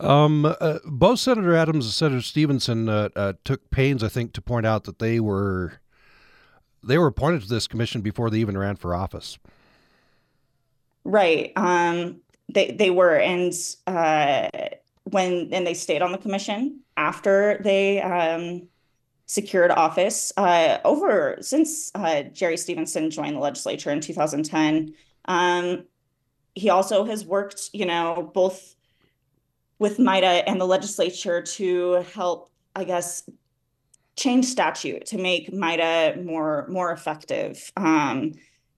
Um, 0.00 0.44
uh, 0.44 0.78
both 0.84 1.18
Senator 1.18 1.54
Adams 1.54 1.86
and 1.86 1.92
Senator 1.92 2.22
Stevenson 2.22 2.88
uh, 2.88 3.08
uh, 3.16 3.32
took 3.44 3.70
pains, 3.70 4.04
I 4.04 4.08
think, 4.08 4.32
to 4.34 4.42
point 4.42 4.66
out 4.66 4.84
that 4.84 4.98
they 4.98 5.18
were 5.18 5.80
they 6.84 6.96
were 6.96 7.08
appointed 7.08 7.42
to 7.42 7.48
this 7.48 7.66
commission 7.66 8.00
before 8.00 8.30
they 8.30 8.38
even 8.38 8.56
ran 8.56 8.76
for 8.76 8.94
office. 8.94 9.38
Right. 11.04 11.52
Um, 11.56 12.20
they 12.48 12.70
they 12.70 12.90
were, 12.90 13.16
and 13.16 13.52
uh, 13.88 14.48
when 15.10 15.48
and 15.52 15.66
they 15.66 15.74
stayed 15.74 16.02
on 16.02 16.12
the 16.12 16.18
commission 16.18 16.80
after 16.96 17.60
they 17.62 18.00
um, 18.02 18.68
secured 19.26 19.70
office 19.70 20.32
uh, 20.36 20.78
over 20.84 21.36
since 21.40 21.90
uh, 21.94 22.22
Jerry 22.22 22.56
Stevenson 22.56 23.10
joined 23.10 23.36
the 23.36 23.40
legislature 23.40 23.90
in 23.90 24.00
2010. 24.00 24.94
Um, 25.26 25.84
he 26.54 26.70
also 26.70 27.04
has 27.04 27.24
worked, 27.24 27.70
you 27.72 27.86
know, 27.86 28.30
both 28.34 28.74
with 29.78 29.98
MIDA 29.98 30.48
and 30.48 30.60
the 30.60 30.66
legislature 30.66 31.40
to 31.40 32.04
help, 32.14 32.50
I 32.74 32.84
guess, 32.84 33.28
change 34.16 34.46
statute 34.46 35.06
to 35.06 35.18
make 35.18 35.52
MIDA 35.52 36.20
more 36.24 36.66
more 36.68 36.90
effective. 36.90 37.70
Um, 37.76 38.32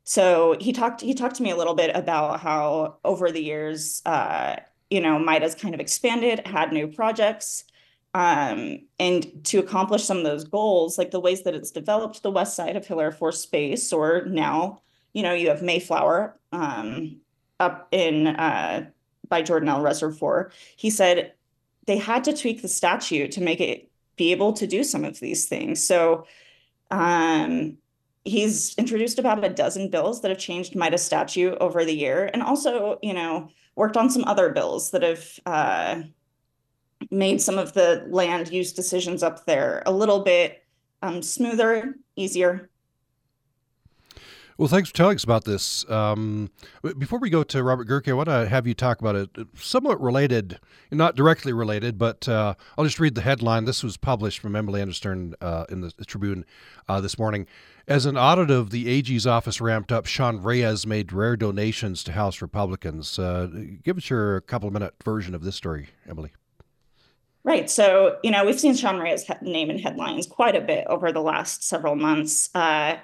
so 0.05 0.57
he 0.61 0.73
talked 0.73 1.01
he 1.01 1.15
talked 1.15 1.37
to 1.37 1.43
me 1.43 1.51
a 1.51 1.57
little 1.57 1.75
bit 1.75 1.95
about 1.95 2.41
how 2.41 2.97
over 3.05 3.31
the 3.31 3.43
years, 3.43 4.03
uh, 4.05 4.57
you 4.91 5.01
know, 5.01 5.19
MIDA's 5.19 5.55
kind 5.55 5.75
of 5.75 5.81
expanded, 5.81 6.47
had 6.47 6.73
new 6.73 6.89
projects 6.89 7.65
um, 8.13 8.81
and 8.99 9.45
to 9.45 9.59
accomplish 9.59 10.05
some 10.05 10.19
of 10.19 10.25
those 10.25 10.45
goals, 10.45 10.99
like 10.99 11.13
the 11.13 11.21
ways 11.21 11.43
that 11.45 11.55
it's 11.55 11.71
developed 11.71 12.23
the 12.23 12.31
west 12.31 12.57
side 12.57 12.77
of 12.77 12.87
Hill 12.87 13.01
Air 13.01 13.13
Force 13.13 13.47
Base, 13.47 13.93
or 13.93 14.25
now, 14.27 14.83
you 15.13 15.23
know, 15.23 15.33
you 15.33 15.49
have 15.49 15.63
Mayflower 15.63 16.37
um, 16.53 17.21
up 17.61 17.89
in 17.93 18.27
uh, 18.27 18.87
by 19.29 19.43
Jordanelle 19.43 19.83
Reservoir. 19.83 20.51
He 20.77 20.91
said 20.91 21.35
they 21.87 21.99
had 21.99 22.25
to 22.25 22.37
tweak 22.37 22.63
the 22.63 22.69
statute 22.69 23.31
to 23.33 23.41
make 23.41 23.61
it 23.61 23.89
be 24.17 24.33
able 24.33 24.53
to 24.55 24.67
do 24.67 24.83
some 24.83 25.05
of 25.05 25.21
these 25.21 25.47
things. 25.47 25.83
So 25.83 26.27
um, 26.91 27.79
he's 28.25 28.75
introduced 28.77 29.21
about 29.21 29.45
a 29.45 29.49
dozen 29.49 29.89
bills 29.89 30.21
that 30.23 30.31
have 30.31 30.39
changed 30.39 30.75
MIDA 30.75 30.99
statute 30.99 31.57
over 31.61 31.85
the 31.85 31.95
year, 31.95 32.29
and 32.33 32.43
also, 32.43 32.99
you 33.03 33.15
know, 33.15 33.51
worked 33.81 33.97
on 33.97 34.11
some 34.11 34.25
other 34.25 34.51
bills 34.51 34.93
that 34.93 35.03
have. 35.03 35.41
Uh, 35.45 36.03
made 37.11 37.41
some 37.41 37.59
of 37.59 37.73
the 37.73 38.05
land 38.09 38.53
use 38.53 38.73
decisions 38.73 39.23
up 39.23 39.47
there 39.47 39.83
a 39.87 39.93
little 39.93 40.21
bit 40.21 40.65
um, 41.03 41.23
smoother, 41.23 41.95
easier. 42.17 42.70
Well, 44.61 44.69
thanks 44.69 44.91
for 44.91 44.95
telling 44.95 45.15
us 45.15 45.25
about 45.25 45.45
this. 45.45 45.89
Um, 45.91 46.51
before 46.99 47.19
we 47.19 47.31
go 47.31 47.43
to 47.45 47.63
Robert 47.63 47.89
Gehrke, 47.89 48.11
I 48.11 48.13
want 48.13 48.29
to 48.29 48.47
have 48.47 48.67
you 48.67 48.75
talk 48.75 49.01
about 49.01 49.17
it, 49.17 49.31
somewhat 49.55 49.99
related, 50.03 50.61
not 50.91 51.17
directly 51.17 51.55
related, 51.55 51.97
but 51.97 52.29
uh, 52.29 52.53
I'll 52.77 52.85
just 52.85 53.01
read 53.01 53.15
the 53.15 53.23
headline. 53.23 53.65
This 53.65 53.83
was 53.83 53.97
published 53.97 54.39
from 54.39 54.55
Emily 54.55 54.83
Anderson 54.83 55.35
uh, 55.41 55.65
in 55.71 55.81
the 55.81 55.91
Tribune 56.05 56.45
uh, 56.91 57.01
this 57.01 57.19
morning. 57.19 57.47
As 57.89 58.05
an 58.05 58.19
audit 58.19 58.51
of 58.51 58.69
the 58.69 58.87
AG's 58.87 59.27
office 59.27 59.63
ramped 59.63 59.93
up, 59.93 60.05
Sean 60.05 60.43
Reyes 60.43 60.87
made 60.87 61.11
rare 61.11 61.39
donations 61.39 62.05
to 62.05 62.13
House 62.13 62.43
Republicans. 62.43 63.19
Uh, 63.19 63.49
give 63.83 63.97
us 63.97 64.11
your 64.11 64.43
couple 64.43 64.71
minute 64.71 64.93
version 65.03 65.35
of 65.35 65.43
this 65.43 65.57
story, 65.57 65.89
Emily. 66.07 66.33
Right. 67.45 67.71
So, 67.71 68.19
you 68.23 68.31
know, 68.31 68.45
we've 68.45 68.61
seen 68.61 68.75
Sean 68.75 68.99
Reyes' 68.99 69.25
name 69.41 69.71
in 69.71 69.79
headlines 69.79 70.27
quite 70.27 70.55
a 70.55 70.61
bit 70.61 70.87
over 70.87 71.13
the 71.13 71.23
last 71.23 71.65
several 71.65 71.97
months 71.97 72.55
uh, 72.55 72.99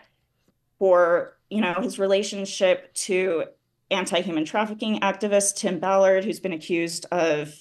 for, 0.79 1.36
you 1.51 1.61
know, 1.61 1.75
his 1.75 1.99
relationship 1.99 2.93
to 2.95 3.45
anti 3.91 4.21
human 4.21 4.45
trafficking 4.45 5.01
activist 5.01 5.57
Tim 5.57 5.79
Ballard, 5.79 6.25
who's 6.25 6.41
been 6.41 6.53
accused 6.53 7.07
of 7.13 7.55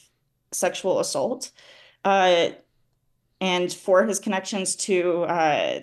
sexual 0.52 1.00
assault, 1.00 1.52
uh, 2.04 2.50
and 3.42 3.72
for 3.72 4.06
his 4.06 4.20
connections 4.20 4.76
to 4.76 5.24
uh, 5.24 5.80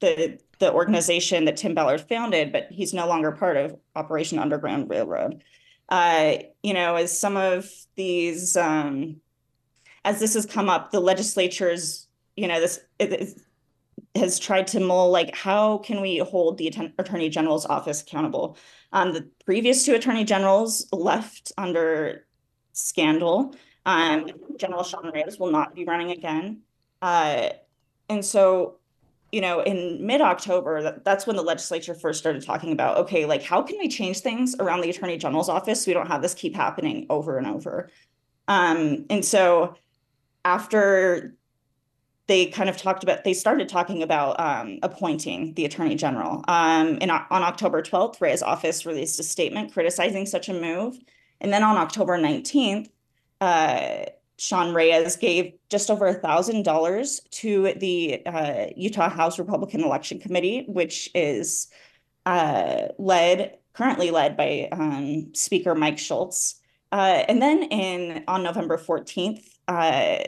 the 0.00 0.38
the 0.58 0.72
organization 0.72 1.44
that 1.44 1.56
Tim 1.56 1.74
Ballard 1.74 2.00
founded, 2.00 2.52
but 2.52 2.66
he's 2.70 2.92
no 2.92 3.06
longer 3.06 3.32
part 3.32 3.56
of 3.56 3.76
Operation 3.94 4.38
Underground 4.38 4.90
Railroad. 4.90 5.44
Uh, 5.88 6.38
you 6.62 6.74
know, 6.74 6.96
as 6.96 7.18
some 7.18 7.36
of 7.36 7.70
these 7.94 8.56
um, 8.56 9.20
as 10.04 10.20
this 10.20 10.34
has 10.34 10.46
come 10.46 10.68
up, 10.68 10.90
the 10.90 11.00
legislature's, 11.00 12.08
you 12.36 12.48
know, 12.48 12.60
this 12.60 12.80
has 14.18 14.38
tried 14.38 14.66
to 14.68 14.80
mull 14.80 15.10
like 15.10 15.34
how 15.34 15.78
can 15.78 16.00
we 16.00 16.18
hold 16.18 16.58
the 16.58 16.68
attorney 16.98 17.28
general's 17.28 17.66
office 17.66 18.02
accountable. 18.02 18.56
Um, 18.92 19.12
the 19.12 19.28
previous 19.44 19.84
two 19.84 19.94
attorney 19.94 20.24
generals 20.24 20.86
left 20.92 21.52
under 21.56 22.26
scandal. 22.72 23.54
Um, 23.86 24.30
General 24.56 24.84
Sean 24.84 25.10
Reyes 25.12 25.38
will 25.38 25.50
not 25.50 25.74
be 25.74 25.84
running 25.84 26.10
again. 26.10 26.60
Uh, 27.00 27.50
and 28.08 28.24
so, 28.24 28.76
you 29.32 29.40
know, 29.40 29.60
in 29.60 30.04
mid 30.04 30.20
October, 30.20 30.82
that, 30.82 31.04
that's 31.04 31.26
when 31.26 31.36
the 31.36 31.42
legislature 31.42 31.94
first 31.94 32.18
started 32.18 32.44
talking 32.44 32.72
about 32.72 32.96
okay, 32.98 33.24
like 33.24 33.42
how 33.42 33.62
can 33.62 33.78
we 33.78 33.88
change 33.88 34.20
things 34.20 34.54
around 34.58 34.80
the 34.80 34.90
attorney 34.90 35.16
general's 35.16 35.48
office 35.48 35.84
so 35.84 35.90
we 35.90 35.94
don't 35.94 36.08
have 36.08 36.22
this 36.22 36.34
keep 36.34 36.54
happening 36.54 37.06
over 37.10 37.38
and 37.38 37.46
over. 37.46 37.90
Um, 38.46 39.06
and 39.10 39.24
so 39.24 39.76
after 40.44 41.34
they 42.28 42.46
kind 42.46 42.68
of 42.68 42.76
talked 42.76 43.02
about 43.02 43.24
they 43.24 43.34
started 43.34 43.68
talking 43.68 44.02
about 44.02 44.38
um, 44.38 44.78
appointing 44.82 45.54
the 45.54 45.64
attorney 45.64 45.96
general. 45.96 46.44
Um, 46.46 46.98
and 47.00 47.10
on 47.10 47.42
october 47.42 47.82
12th 47.82 48.20
reyes 48.20 48.42
office 48.42 48.86
released 48.86 49.18
a 49.18 49.24
statement 49.24 49.72
criticizing 49.72 50.26
such 50.26 50.48
a 50.48 50.54
move. 50.54 50.96
And 51.40 51.52
then 51.52 51.64
on 51.64 51.76
october 51.76 52.16
19th 52.16 52.88
uh, 53.40 54.04
sean 54.36 54.72
reyes 54.72 55.16
gave 55.16 55.54
just 55.68 55.90
over 55.90 56.06
a 56.06 56.14
thousand 56.14 56.62
dollars 56.64 57.20
to 57.30 57.72
the 57.74 58.24
uh, 58.26 58.66
utah 58.76 59.08
house 59.08 59.38
republican 59.38 59.82
election 59.82 60.20
committee 60.20 60.64
which 60.68 61.10
is 61.14 61.68
uh, 62.26 62.88
led 62.98 63.56
currently 63.72 64.10
led 64.10 64.36
by 64.36 64.68
um, 64.72 65.34
speaker 65.34 65.74
mike 65.74 65.98
schultz. 65.98 66.60
Uh, 66.92 67.24
and 67.28 67.40
then 67.40 67.62
in 67.64 68.22
on 68.28 68.42
november 68.42 68.76
14th 68.76 69.44
uh, 69.66 70.18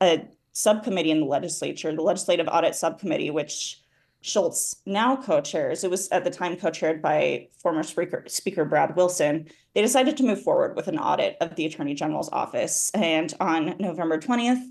a 0.00 0.28
subcommittee 0.52 1.10
in 1.10 1.20
the 1.20 1.26
legislature, 1.26 1.94
the 1.94 2.02
Legislative 2.02 2.48
Audit 2.48 2.74
Subcommittee, 2.74 3.30
which 3.30 3.82
Schultz 4.22 4.76
now 4.84 5.16
co-chairs. 5.16 5.82
It 5.82 5.90
was 5.90 6.08
at 6.10 6.24
the 6.24 6.30
time 6.30 6.56
co-chaired 6.56 7.00
by 7.00 7.48
former 7.58 7.82
Speaker, 7.82 8.24
Speaker 8.26 8.64
Brad 8.64 8.94
Wilson. 8.96 9.46
They 9.74 9.80
decided 9.80 10.16
to 10.18 10.24
move 10.24 10.42
forward 10.42 10.76
with 10.76 10.88
an 10.88 10.98
audit 10.98 11.36
of 11.40 11.54
the 11.54 11.64
Attorney 11.64 11.94
General's 11.94 12.28
office. 12.30 12.90
And 12.92 13.32
on 13.40 13.76
November 13.78 14.18
20th, 14.18 14.62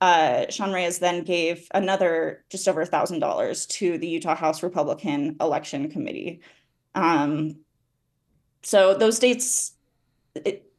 uh, 0.00 0.50
Sean 0.50 0.72
Reyes 0.72 0.98
then 0.98 1.24
gave 1.24 1.66
another 1.72 2.44
just 2.50 2.68
over 2.68 2.84
thousand 2.84 3.20
dollars 3.20 3.66
to 3.66 3.96
the 3.98 4.06
Utah 4.06 4.34
House 4.34 4.62
Republican 4.62 5.36
Election 5.40 5.90
Committee. 5.90 6.40
Um, 6.94 7.56
so 8.62 8.94
those 8.94 9.18
dates, 9.18 9.72
it, 10.34 10.70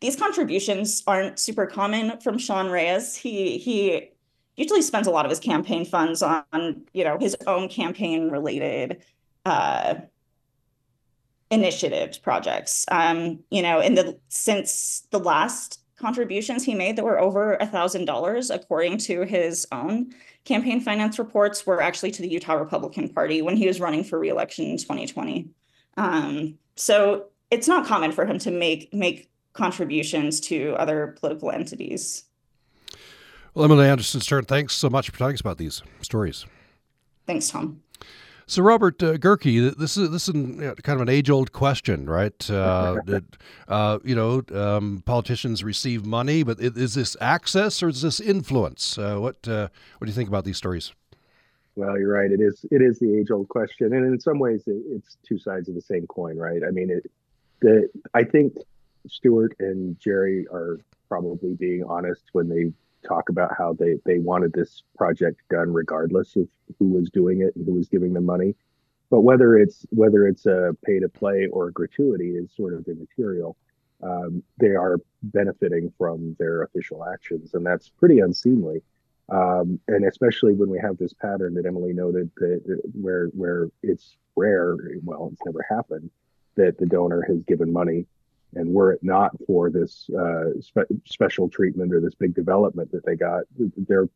these 0.00 0.16
contributions 0.16 1.02
aren't 1.06 1.38
super 1.38 1.66
common 1.66 2.20
from 2.20 2.38
Sean 2.38 2.68
Reyes. 2.68 3.16
He 3.16 3.58
he 3.58 4.10
usually 4.56 4.82
spends 4.82 5.06
a 5.06 5.10
lot 5.10 5.24
of 5.24 5.30
his 5.30 5.40
campaign 5.40 5.84
funds 5.84 6.22
on 6.22 6.82
you 6.92 7.04
know 7.04 7.18
his 7.18 7.36
own 7.46 7.68
campaign 7.68 8.30
related 8.30 9.02
uh, 9.44 9.94
initiatives 11.50 12.18
projects. 12.18 12.84
Um, 12.90 13.40
you 13.50 13.62
know, 13.62 13.80
in 13.80 13.94
the 13.94 14.18
since 14.28 15.06
the 15.10 15.18
last 15.18 15.80
contributions 15.96 16.64
he 16.64 16.74
made 16.74 16.96
that 16.96 17.04
were 17.04 17.20
over 17.20 17.54
a 17.56 17.66
thousand 17.66 18.06
dollars, 18.06 18.50
according 18.50 18.96
to 18.96 19.22
his 19.22 19.66
own 19.70 20.14
campaign 20.44 20.80
finance 20.80 21.18
reports, 21.18 21.66
were 21.66 21.82
actually 21.82 22.10
to 22.12 22.22
the 22.22 22.28
Utah 22.28 22.54
Republican 22.54 23.08
Party 23.10 23.42
when 23.42 23.56
he 23.56 23.66
was 23.66 23.80
running 23.80 24.02
for 24.02 24.18
reelection 24.18 24.64
in 24.64 24.78
2020. 24.78 25.50
Um, 25.98 26.58
so 26.76 27.26
it's 27.50 27.68
not 27.68 27.86
common 27.86 28.12
for 28.12 28.24
him 28.24 28.38
to 28.38 28.50
make 28.50 28.92
make 28.94 29.29
contributions 29.52 30.40
to 30.40 30.74
other 30.78 31.16
political 31.18 31.50
entities. 31.50 32.24
Well, 33.54 33.64
Emily 33.64 33.88
Anderson 33.88 34.20
Stern, 34.20 34.44
thanks 34.44 34.74
so 34.74 34.88
much 34.88 35.10
for 35.10 35.18
telling 35.18 35.34
us 35.34 35.40
about 35.40 35.58
these 35.58 35.82
stories. 36.02 36.46
Thanks, 37.26 37.48
Tom. 37.48 37.82
So, 38.46 38.62
Robert 38.62 39.00
uh, 39.00 39.16
Gehrke, 39.16 39.76
this 39.76 39.96
is 39.96 40.10
this 40.10 40.28
is 40.28 40.34
kind 40.34 40.96
of 40.96 41.00
an 41.02 41.08
age-old 41.08 41.52
question, 41.52 42.10
right? 42.10 42.50
Uh, 42.50 42.96
did, 43.06 43.24
uh, 43.68 44.00
you 44.02 44.16
know, 44.16 44.42
um, 44.52 45.04
politicians 45.06 45.62
receive 45.62 46.04
money, 46.04 46.42
but 46.42 46.58
is 46.58 46.94
this 46.94 47.16
access 47.20 47.80
or 47.80 47.88
is 47.90 48.02
this 48.02 48.18
influence? 48.18 48.98
Uh, 48.98 49.18
what 49.18 49.46
uh, 49.46 49.68
what 49.98 50.06
do 50.06 50.10
you 50.10 50.14
think 50.14 50.28
about 50.28 50.44
these 50.44 50.56
stories? 50.56 50.92
Well, 51.76 51.96
you're 51.96 52.12
right. 52.12 52.32
It 52.32 52.40
is 52.40 52.64
it 52.72 52.82
is 52.82 52.98
the 52.98 53.16
age-old 53.16 53.48
question, 53.48 53.92
and 53.92 54.04
in 54.04 54.18
some 54.18 54.40
ways, 54.40 54.64
it, 54.66 54.82
it's 54.88 55.16
two 55.24 55.38
sides 55.38 55.68
of 55.68 55.76
the 55.76 55.80
same 55.80 56.08
coin, 56.08 56.36
right? 56.36 56.62
I 56.66 56.72
mean, 56.72 56.90
it, 56.90 57.08
the 57.60 57.88
I 58.14 58.24
think 58.24 58.56
Stuart 59.08 59.56
and 59.58 59.98
Jerry 59.98 60.46
are 60.48 60.78
probably 61.08 61.54
being 61.54 61.84
honest 61.84 62.22
when 62.32 62.48
they 62.48 62.72
talk 63.06 63.28
about 63.28 63.50
how 63.56 63.72
they 63.72 63.96
they 64.04 64.18
wanted 64.18 64.52
this 64.52 64.82
project 64.96 65.40
done 65.50 65.72
regardless 65.72 66.36
of 66.36 66.46
who 66.78 66.88
was 66.88 67.10
doing 67.10 67.40
it 67.40 67.54
and 67.56 67.66
who 67.66 67.74
was 67.74 67.88
giving 67.88 68.12
them 68.12 68.26
money. 68.26 68.54
But 69.10 69.20
whether 69.20 69.56
it's 69.56 69.86
whether 69.90 70.26
it's 70.26 70.46
a 70.46 70.76
pay 70.84 71.00
to 71.00 71.08
play 71.08 71.48
or 71.52 71.68
a 71.68 71.72
gratuity 71.72 72.36
is 72.36 72.50
sort 72.54 72.74
of 72.74 72.86
immaterial. 72.86 73.56
Um, 74.02 74.42
they 74.58 74.74
are 74.76 74.98
benefiting 75.22 75.92
from 75.98 76.34
their 76.38 76.62
official 76.62 77.04
actions, 77.04 77.52
and 77.52 77.66
that's 77.66 77.90
pretty 77.90 78.20
unseemly. 78.20 78.82
Um, 79.28 79.78
and 79.88 80.06
especially 80.06 80.54
when 80.54 80.70
we 80.70 80.78
have 80.78 80.96
this 80.96 81.12
pattern 81.12 81.54
that 81.54 81.66
Emily 81.66 81.92
noted 81.92 82.30
that 82.38 82.80
where 82.94 83.26
where 83.26 83.68
it's 83.82 84.16
rare, 84.36 84.76
well, 85.04 85.30
it's 85.32 85.44
never 85.44 85.64
happened 85.68 86.10
that 86.56 86.78
the 86.78 86.86
donor 86.86 87.22
has 87.22 87.42
given 87.42 87.72
money 87.72 88.06
and 88.54 88.72
were 88.72 88.92
it 88.92 89.00
not 89.02 89.32
for 89.46 89.70
this 89.70 90.08
uh, 90.18 90.60
spe- 90.60 90.90
special 91.04 91.48
treatment 91.48 91.94
or 91.94 92.00
this 92.00 92.14
big 92.14 92.34
development 92.34 92.90
that 92.92 93.04
they 93.04 93.14
got, 93.14 93.44
they're 93.88 94.08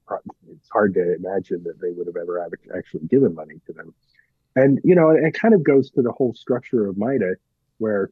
it's 0.50 0.68
hard 0.70 0.94
to 0.94 1.14
imagine 1.14 1.62
that 1.64 1.80
they 1.80 1.90
would 1.90 2.06
have 2.06 2.16
ever 2.16 2.44
actually 2.76 3.06
given 3.06 3.34
money 3.34 3.60
to 3.66 3.72
them. 3.72 3.94
And 4.56 4.80
you 4.84 4.94
know, 4.94 5.10
it 5.10 5.34
kind 5.34 5.54
of 5.54 5.64
goes 5.64 5.90
to 5.90 6.02
the 6.02 6.12
whole 6.12 6.34
structure 6.34 6.86
of 6.86 6.96
MIDA, 6.96 7.36
where 7.78 8.10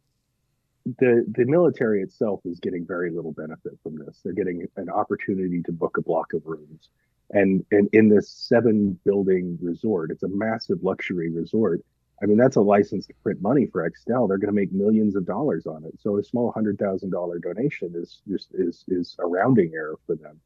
the 0.98 1.24
the 1.28 1.44
military 1.44 2.02
itself 2.02 2.40
is 2.44 2.58
getting 2.58 2.86
very 2.86 3.10
little 3.10 3.32
benefit 3.32 3.78
from 3.82 3.98
this. 3.98 4.20
They're 4.22 4.32
getting 4.32 4.66
an 4.76 4.90
opportunity 4.90 5.62
to 5.62 5.72
book 5.72 5.96
a 5.98 6.02
block 6.02 6.32
of 6.32 6.42
rooms, 6.44 6.88
and 7.30 7.64
and 7.70 7.88
in 7.92 8.08
this 8.08 8.28
seven 8.30 8.98
building 9.04 9.58
resort, 9.60 10.10
it's 10.10 10.24
a 10.24 10.28
massive 10.28 10.82
luxury 10.82 11.30
resort 11.30 11.84
I 12.22 12.26
mean, 12.26 12.36
that's 12.36 12.56
a 12.56 12.60
license 12.60 13.06
to 13.06 13.14
print 13.22 13.42
money 13.42 13.66
for 13.66 13.88
Extell. 13.88 14.28
They're 14.28 14.38
going 14.38 14.46
to 14.46 14.52
make 14.52 14.72
millions 14.72 15.16
of 15.16 15.26
dollars 15.26 15.66
on 15.66 15.84
it. 15.84 15.94
So 16.00 16.18
a 16.18 16.24
small 16.24 16.52
hundred 16.52 16.78
thousand 16.78 17.10
dollar 17.10 17.38
donation 17.38 17.92
is 17.96 18.22
just 18.28 18.48
is 18.54 18.84
is 18.88 19.16
a 19.18 19.26
rounding 19.26 19.72
error 19.74 19.96
for 20.06 20.14
them. 20.14 20.40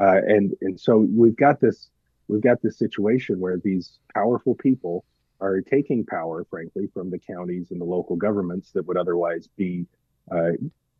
Uh, 0.00 0.20
and 0.26 0.54
and 0.62 0.80
so 0.80 0.98
we've 0.98 1.36
got 1.36 1.60
this 1.60 1.90
we've 2.28 2.40
got 2.40 2.62
this 2.62 2.78
situation 2.78 3.40
where 3.40 3.58
these 3.58 3.98
powerful 4.14 4.54
people 4.54 5.04
are 5.40 5.60
taking 5.60 6.04
power, 6.04 6.44
frankly, 6.50 6.88
from 6.92 7.10
the 7.10 7.18
counties 7.18 7.70
and 7.70 7.80
the 7.80 7.84
local 7.84 8.16
governments 8.16 8.72
that 8.72 8.86
would 8.86 8.96
otherwise 8.96 9.48
be 9.56 9.86
uh, 10.30 10.50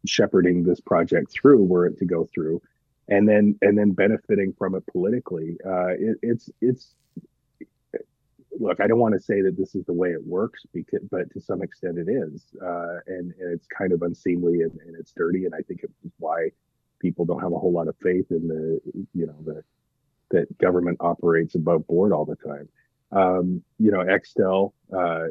shepherding 0.06 0.62
this 0.62 0.80
project 0.80 1.32
through, 1.32 1.62
were 1.64 1.86
it 1.86 1.98
to 1.98 2.04
go 2.04 2.26
through, 2.32 2.60
and 3.08 3.28
then 3.28 3.58
and 3.62 3.78
then 3.78 3.92
benefiting 3.92 4.52
from 4.58 4.74
it 4.74 4.86
politically. 4.86 5.56
Uh, 5.64 5.88
it, 5.88 6.18
it's 6.22 6.50
it's 6.60 6.94
look, 8.58 8.80
I 8.80 8.86
don't 8.86 8.98
want 8.98 9.14
to 9.14 9.20
say 9.20 9.42
that 9.42 9.56
this 9.56 9.74
is 9.74 9.84
the 9.84 9.92
way 9.92 10.10
it 10.10 10.26
works, 10.26 10.62
because, 10.72 11.00
but 11.10 11.30
to 11.32 11.40
some 11.40 11.62
extent 11.62 11.98
it 11.98 12.08
is, 12.08 12.46
uh, 12.62 12.96
and, 13.06 13.32
and 13.38 13.52
it's 13.52 13.66
kind 13.66 13.92
of 13.92 14.02
unseemly 14.02 14.62
and, 14.62 14.72
and 14.86 14.96
it's 14.98 15.12
dirty, 15.12 15.44
and 15.44 15.54
I 15.54 15.62
think 15.62 15.80
it's 15.82 15.94
why 16.18 16.50
people 17.00 17.24
don't 17.24 17.40
have 17.40 17.52
a 17.52 17.58
whole 17.58 17.72
lot 17.72 17.88
of 17.88 17.96
faith 18.02 18.26
in 18.30 18.48
the, 18.48 18.80
you 19.14 19.26
know, 19.26 19.36
the 19.44 19.62
that 20.30 20.58
government 20.58 20.98
operates 21.00 21.54
above 21.54 21.86
board 21.86 22.12
all 22.12 22.26
the 22.26 22.36
time. 22.36 22.68
Um, 23.12 23.62
you 23.78 23.90
know, 23.90 24.00
Extell, 24.00 24.72
uh, 24.94 25.28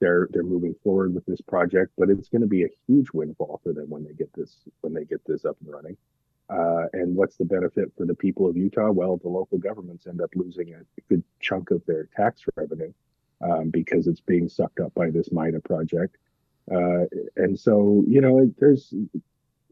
they're 0.00 0.28
they're 0.32 0.42
moving 0.42 0.74
forward 0.82 1.14
with 1.14 1.26
this 1.26 1.40
project, 1.42 1.92
but 1.98 2.08
it's 2.08 2.28
going 2.28 2.40
to 2.40 2.48
be 2.48 2.64
a 2.64 2.68
huge 2.86 3.08
windfall 3.12 3.60
for 3.62 3.72
them 3.72 3.90
when 3.90 4.04
they 4.04 4.14
get 4.14 4.32
this 4.34 4.56
when 4.80 4.94
they 4.94 5.04
get 5.04 5.20
this 5.26 5.44
up 5.44 5.56
and 5.62 5.72
running. 5.72 5.96
Uh, 6.52 6.86
and 6.92 7.16
what's 7.16 7.36
the 7.36 7.44
benefit 7.44 7.90
for 7.96 8.04
the 8.04 8.14
people 8.14 8.46
of 8.46 8.56
Utah? 8.56 8.90
Well, 8.90 9.16
the 9.16 9.28
local 9.28 9.56
governments 9.56 10.06
end 10.06 10.20
up 10.20 10.30
losing 10.34 10.74
a 10.74 10.80
good 11.08 11.22
chunk 11.40 11.70
of 11.70 11.82
their 11.86 12.08
tax 12.14 12.42
revenue 12.56 12.92
um, 13.40 13.70
because 13.70 14.06
it's 14.06 14.20
being 14.20 14.48
sucked 14.48 14.80
up 14.80 14.92
by 14.92 15.10
this 15.10 15.32
MIDA 15.32 15.60
project. 15.60 16.16
Uh, 16.70 17.04
and 17.36 17.58
so, 17.58 18.04
you 18.06 18.20
know, 18.20 18.52
there's 18.58 18.92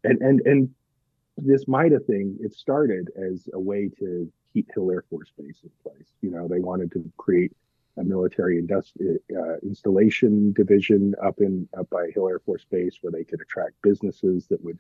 and 0.05 0.21
and 0.23 0.41
and 0.47 0.71
this 1.37 1.69
MIDA 1.69 2.01
thing. 2.01 2.39
It 2.41 2.55
started 2.55 3.11
as 3.17 3.49
a 3.53 3.61
way 3.61 3.91
to 3.99 4.31
keep 4.55 4.73
Hill 4.73 4.91
Air 4.91 5.05
Force 5.11 5.31
Base 5.37 5.61
in 5.63 5.71
place. 5.83 6.09
You 6.23 6.31
know, 6.31 6.49
they 6.49 6.61
wanted 6.61 6.93
to 6.93 7.13
create 7.19 7.53
a 7.99 8.05
military 8.05 8.61
industri- 8.61 9.19
uh, 9.37 9.59
installation 9.63 10.53
division 10.53 11.15
up 11.23 11.41
in 11.41 11.69
up 11.79 11.91
by 11.91 12.09
Hill 12.15 12.29
Air 12.29 12.39
Force 12.39 12.65
Base 12.71 12.99
where 13.03 13.13
they 13.13 13.25
could 13.25 13.43
attract 13.43 13.83
businesses 13.83 14.47
that 14.47 14.65
would 14.65 14.79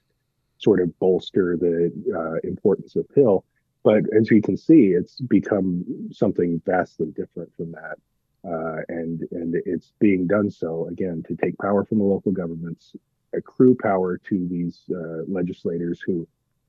sort 0.60 0.80
of 0.80 0.96
bolster 0.98 1.56
the 1.56 1.92
uh, 2.16 2.48
importance 2.48 2.96
of 2.96 3.06
Hill. 3.14 3.44
But 3.82 4.02
as 4.16 4.30
you 4.30 4.42
can 4.42 4.56
see, 4.56 4.88
it's 4.88 5.20
become 5.20 5.84
something 6.12 6.60
vastly 6.66 7.12
different 7.16 7.50
from 7.56 7.72
that. 7.72 7.96
Uh, 8.42 8.80
and 8.88 9.26
and 9.32 9.54
it's 9.66 9.92
being 9.98 10.26
done 10.26 10.50
so 10.50 10.86
again 10.88 11.22
to 11.28 11.36
take 11.36 11.58
power 11.58 11.84
from 11.84 11.98
the 11.98 12.04
local 12.04 12.32
governments, 12.32 12.96
accrue 13.34 13.76
power 13.82 14.16
to 14.16 14.48
these 14.48 14.82
uh, 14.90 15.22
legislators 15.28 16.00
who 16.00 16.26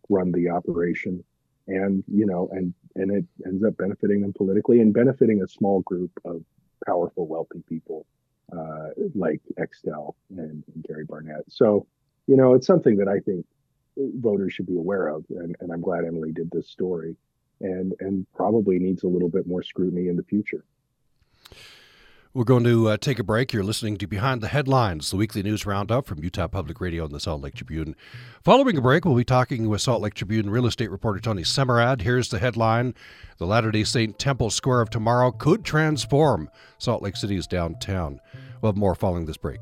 run 0.09 0.33
the 0.33 0.49
operation, 0.49 1.23
and 1.67 2.03
you 2.07 2.25
know, 2.25 2.49
and 2.51 2.73
and 2.95 3.09
it 3.11 3.25
ends 3.45 3.63
up 3.63 3.77
benefiting 3.77 4.19
them 4.19 4.33
politically 4.33 4.81
and 4.81 4.93
benefiting 4.93 5.41
a 5.41 5.47
small 5.47 5.79
group 5.81 6.11
of 6.25 6.43
powerful, 6.85 7.25
wealthy 7.27 7.63
people 7.69 8.05
uh, 8.55 8.89
like 9.15 9.41
Extell 9.59 10.15
and, 10.29 10.63
and 10.73 10.85
Gary 10.87 11.05
Barnett. 11.05 11.43
So, 11.47 11.87
you 12.27 12.35
know, 12.35 12.53
it's 12.53 12.67
something 12.67 12.97
that 12.97 13.07
I 13.07 13.19
think 13.19 13.45
voters 13.97 14.53
should 14.53 14.67
be 14.67 14.77
aware 14.77 15.07
of. 15.07 15.25
And, 15.29 15.55
and 15.59 15.71
I'm 15.71 15.81
glad 15.81 16.05
Emily 16.05 16.31
did 16.31 16.49
this 16.51 16.69
story 16.69 17.15
and, 17.61 17.93
and 17.99 18.25
probably 18.33 18.79
needs 18.79 19.03
a 19.03 19.07
little 19.07 19.29
bit 19.29 19.47
more 19.47 19.63
scrutiny 19.63 20.07
in 20.07 20.15
the 20.15 20.23
future. 20.23 20.63
We're 22.33 22.45
going 22.45 22.63
to 22.63 22.87
uh, 22.87 22.97
take 22.97 23.19
a 23.19 23.25
break. 23.25 23.51
You're 23.51 23.61
listening 23.61 23.97
to 23.97 24.07
Behind 24.07 24.39
the 24.39 24.47
Headlines, 24.47 25.11
the 25.11 25.17
weekly 25.17 25.43
news 25.43 25.65
roundup 25.65 26.05
from 26.05 26.23
Utah 26.23 26.47
Public 26.47 26.79
Radio 26.79 27.03
and 27.03 27.13
the 27.13 27.19
Salt 27.19 27.41
Lake 27.41 27.55
Tribune. 27.55 27.93
Following 28.41 28.77
a 28.77 28.81
break, 28.81 29.03
we'll 29.03 29.15
be 29.15 29.25
talking 29.25 29.67
with 29.67 29.81
Salt 29.81 30.01
Lake 30.01 30.13
Tribune 30.13 30.49
real 30.49 30.65
estate 30.65 30.89
reporter 30.89 31.19
Tony 31.19 31.41
Semerad. 31.41 31.99
Here's 31.99 32.29
the 32.29 32.39
headline 32.39 32.95
The 33.37 33.45
Latter 33.45 33.69
day 33.69 33.83
Saint 33.83 34.17
Temple 34.17 34.49
Square 34.49 34.79
of 34.79 34.89
tomorrow 34.89 35.31
could 35.31 35.65
transform 35.65 36.49
Salt 36.77 37.03
Lake 37.03 37.17
City's 37.17 37.47
downtown. 37.47 38.21
We'll 38.61 38.71
have 38.71 38.77
more 38.77 38.95
following 38.95 39.25
this 39.25 39.35
break. 39.35 39.59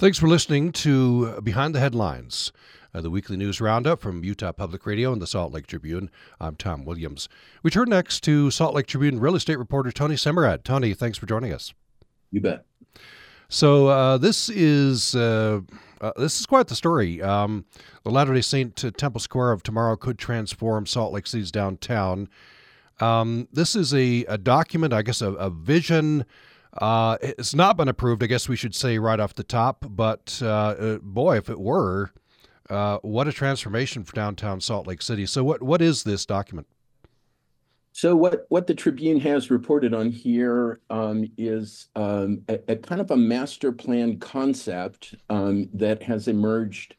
Thanks 0.00 0.16
for 0.16 0.28
listening 0.28 0.72
to 0.72 1.42
Behind 1.42 1.74
the 1.74 1.78
Headlines, 1.78 2.52
uh, 2.94 3.02
the 3.02 3.10
weekly 3.10 3.36
news 3.36 3.60
roundup 3.60 4.00
from 4.00 4.24
Utah 4.24 4.50
Public 4.50 4.86
Radio 4.86 5.12
and 5.12 5.20
the 5.20 5.26
Salt 5.26 5.52
Lake 5.52 5.66
Tribune. 5.66 6.10
I'm 6.40 6.56
Tom 6.56 6.86
Williams. 6.86 7.28
We 7.62 7.70
turn 7.70 7.90
next 7.90 8.20
to 8.20 8.50
Salt 8.50 8.74
Lake 8.74 8.86
Tribune 8.86 9.20
real 9.20 9.36
estate 9.36 9.58
reporter 9.58 9.92
Tony 9.92 10.14
Semerad. 10.14 10.64
Tony, 10.64 10.94
thanks 10.94 11.18
for 11.18 11.26
joining 11.26 11.52
us. 11.52 11.74
You 12.30 12.40
bet. 12.40 12.64
So 13.50 13.88
uh, 13.88 14.16
this 14.16 14.48
is 14.48 15.14
uh, 15.14 15.60
uh, 16.00 16.12
this 16.16 16.40
is 16.40 16.46
quite 16.46 16.68
the 16.68 16.74
story. 16.74 17.20
Um, 17.20 17.66
the 18.02 18.10
Latter 18.10 18.32
Day 18.32 18.40
Saint 18.40 18.74
Temple 18.96 19.20
Square 19.20 19.52
of 19.52 19.62
tomorrow 19.62 19.96
could 19.96 20.18
transform 20.18 20.86
Salt 20.86 21.12
Lake 21.12 21.26
City's 21.26 21.50
downtown. 21.50 22.30
Um, 23.00 23.48
this 23.52 23.76
is 23.76 23.92
a, 23.92 24.24
a 24.24 24.38
document, 24.38 24.94
I 24.94 25.02
guess, 25.02 25.20
a, 25.20 25.32
a 25.32 25.50
vision 25.50 26.24
uh, 26.74 27.18
it's 27.20 27.54
not 27.54 27.76
been 27.76 27.88
approved, 27.88 28.22
I 28.22 28.26
guess 28.26 28.48
we 28.48 28.56
should 28.56 28.74
say 28.74 28.98
right 28.98 29.18
off 29.18 29.34
the 29.34 29.44
top. 29.44 29.84
But 29.88 30.38
uh, 30.42 30.48
uh, 30.48 30.98
boy, 30.98 31.36
if 31.36 31.48
it 31.50 31.58
were, 31.58 32.12
uh, 32.68 32.98
what 32.98 33.26
a 33.26 33.32
transformation 33.32 34.04
for 34.04 34.14
downtown 34.14 34.60
Salt 34.60 34.86
Lake 34.86 35.02
City. 35.02 35.26
So, 35.26 35.42
what 35.42 35.62
what 35.62 35.82
is 35.82 36.04
this 36.04 36.24
document? 36.24 36.66
So, 37.92 38.14
what 38.14 38.46
what 38.48 38.66
the 38.66 38.74
Tribune 38.74 39.18
has 39.20 39.50
reported 39.50 39.92
on 39.92 40.10
here 40.10 40.80
um, 40.90 41.28
is 41.36 41.88
um, 41.96 42.42
a, 42.48 42.60
a, 42.68 42.76
kind 42.76 43.00
of 43.00 43.10
a 43.10 43.16
master 43.16 43.72
plan 43.72 44.18
concept 44.18 45.16
um, 45.28 45.68
that 45.74 46.02
has 46.04 46.28
emerged 46.28 46.94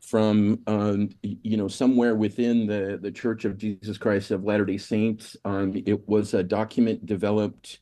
from 0.00 0.58
um, 0.66 1.10
you 1.22 1.56
know 1.56 1.68
somewhere 1.68 2.16
within 2.16 2.66
the 2.66 2.98
the 3.00 3.12
Church 3.12 3.44
of 3.44 3.56
Jesus 3.56 3.96
Christ 3.96 4.32
of 4.32 4.42
Latter 4.42 4.64
Day 4.64 4.78
Saints. 4.78 5.36
Um, 5.44 5.80
it 5.86 6.06
was 6.08 6.34
a 6.34 6.42
document 6.42 7.06
developed 7.06 7.78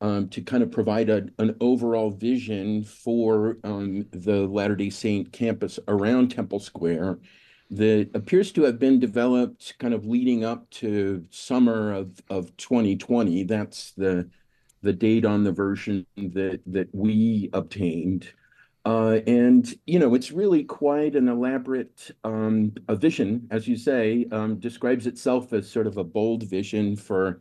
um, 0.00 0.28
to 0.28 0.40
kind 0.40 0.62
of 0.62 0.70
provide 0.70 1.10
a, 1.10 1.26
an 1.38 1.56
overall 1.60 2.10
vision 2.10 2.84
for 2.84 3.58
um, 3.64 4.06
the 4.12 4.46
Latter-day 4.46 4.90
Saint 4.90 5.32
campus 5.32 5.78
around 5.88 6.30
Temple 6.30 6.60
Square. 6.60 7.18
that 7.70 8.10
appears 8.14 8.52
to 8.52 8.62
have 8.62 8.78
been 8.78 8.98
developed 9.00 9.74
kind 9.78 9.92
of 9.94 10.06
leading 10.06 10.44
up 10.44 10.70
to 10.70 11.24
summer 11.30 11.92
of, 11.92 12.20
of 12.30 12.56
2020. 12.56 13.44
That's 13.44 13.92
the 13.92 14.30
the 14.80 14.92
date 14.92 15.24
on 15.24 15.42
the 15.42 15.52
version 15.52 16.06
that 16.16 16.60
that 16.66 16.88
we 16.94 17.50
obtained. 17.52 18.32
Uh, 18.84 19.20
and 19.26 19.74
you 19.86 19.98
know, 19.98 20.14
it's 20.14 20.30
really 20.32 20.64
quite 20.64 21.14
an 21.14 21.28
elaborate 21.28 22.10
um, 22.24 22.72
a 22.88 22.96
vision, 22.96 23.46
as 23.50 23.68
you 23.68 23.76
say, 23.76 24.26
um, 24.32 24.58
describes 24.58 25.06
itself 25.06 25.52
as 25.52 25.70
sort 25.70 25.86
of 25.86 25.98
a 25.98 26.04
bold 26.04 26.44
vision 26.44 26.96
for 26.96 27.40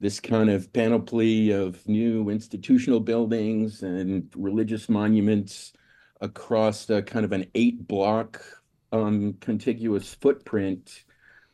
this 0.00 0.20
kind 0.20 0.48
of 0.48 0.72
panoply 0.72 1.50
of 1.50 1.86
new 1.88 2.28
institutional 2.30 3.00
buildings 3.00 3.82
and 3.82 4.30
religious 4.36 4.88
monuments 4.88 5.72
across 6.20 6.88
a 6.90 7.02
kind 7.02 7.24
of 7.24 7.32
an 7.32 7.46
eight 7.54 7.86
block 7.86 8.42
um, 8.92 9.34
contiguous 9.40 10.14
footprint 10.14 11.04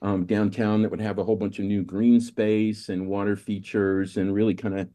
um, 0.03 0.27
downtown 0.27 0.83
that 0.83 0.91
would 0.91 1.01
have 1.01 1.19
a 1.19 1.25
whole 1.25 1.37
bunch 1.37 1.59
of 1.59 1.65
new 1.65 1.83
green 1.83 2.21
space 2.21 2.91
and 2.91 3.09
water 3.09 3.37
features 3.37 4.17
and 4.17 4.35
really 4.35 4.55
kind 4.55 4.79
of 4.79 4.89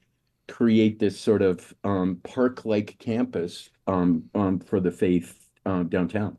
create 0.48 1.00
this 1.00 1.20
sort 1.20 1.42
of 1.42 1.74
um, 1.84 2.20
park-like 2.24 2.98
campus 3.00 3.70
um, 3.88 4.24
um, 4.36 4.60
for 4.60 4.80
the 4.80 4.92
faith 4.92 5.50
uh, 5.66 5.84
downtown. 5.84 6.38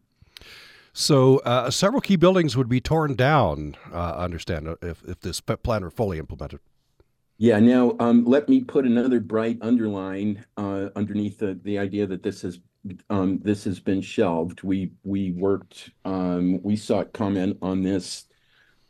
So 0.93 1.39
uh, 1.39 1.71
several 1.71 2.01
key 2.01 2.17
buildings 2.17 2.57
would 2.57 2.69
be 2.69 2.81
torn 2.81 3.15
down. 3.15 3.77
Uh, 3.93 4.15
understand 4.17 4.69
if 4.83 5.03
if 5.05 5.21
this 5.21 5.41
plan 5.41 5.83
were 5.83 5.91
fully 5.91 6.19
implemented. 6.19 6.61
Yeah. 7.41 7.59
Now, 7.59 7.97
um, 8.01 8.27
let 8.27 8.51
me 8.51 8.63
put 8.63 8.85
another 8.85 9.19
bright 9.19 9.57
underline 9.63 10.45
uh, 10.59 10.91
underneath 10.95 11.39
the 11.39 11.59
the 11.65 11.79
idea 11.79 12.07
that 12.07 12.23
this 12.23 12.43
has 12.43 12.61
um, 13.09 13.39
this 13.39 13.65
has 13.65 13.81
been 13.81 14.03
shelved. 14.03 14.63
We 14.63 14.93
we 15.05 15.33
worked, 15.33 15.89
um, 16.05 16.63
we 16.63 16.77
sought 16.77 17.15
comment 17.15 17.57
on 17.63 17.83
this 17.83 18.27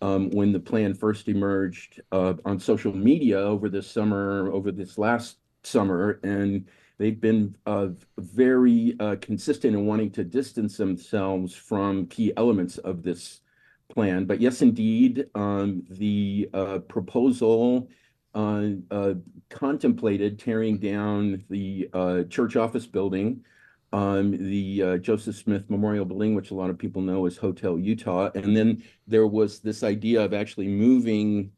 um, 0.03 0.31
when 0.31 0.51
the 0.51 0.59
plan 0.59 0.95
first 0.95 1.29
emerged 1.29 2.01
uh, 2.11 2.35
on 2.45 2.59
social 2.59 2.93
media 2.93 3.39
over 3.39 3.69
this 3.69 3.89
summer, 3.89 4.51
over 4.53 4.73
this 4.73 4.99
last 4.99 5.37
summer, 5.63 6.19
and 6.25 6.67
they've 6.99 7.21
been 7.21 7.57
uh, 7.67 7.91
very 8.19 8.97
uh, 8.99 9.15
consistent 9.21 9.77
in 9.77 9.87
wanting 9.87 10.11
to 10.11 10.25
distance 10.25 10.77
themselves 10.77 11.55
from 11.55 12.09
key 12.09 12.33
elements 12.37 12.79
of 12.79 13.05
this 13.05 13.43
plan. 13.89 14.25
But 14.25 14.41
yes, 14.41 14.61
indeed, 14.61 15.27
um, 15.37 15.85
the 15.89 16.51
uh, 16.53 16.79
proposal 16.79 17.89
contemplated 18.35 20.39
tearing 20.39 20.79
down 20.79 21.45
the 21.49 22.27
church 22.31 22.57
office 22.57 22.87
building 22.87 23.45
um, 23.93 24.31
the 24.31 24.83
uh, 24.83 24.97
Joseph 24.99 25.37
Smith 25.37 25.69
Memorial 25.69 26.05
Building, 26.05 26.35
which 26.35 26.51
a 26.51 26.55
lot 26.55 26.71
of 26.71 26.79
people 26.79 27.03
know 27.03 27.27
as 27.27 27.37
Hotel 27.37 27.79
Utah. 27.79 28.31
And 28.35 28.57
then 28.57 28.83
there 29.07 29.27
was 29.27 29.61
this 29.61 29.83
idea 29.83 30.25
of 30.25 30.33
actually 30.33 30.69
moving 30.69 31.53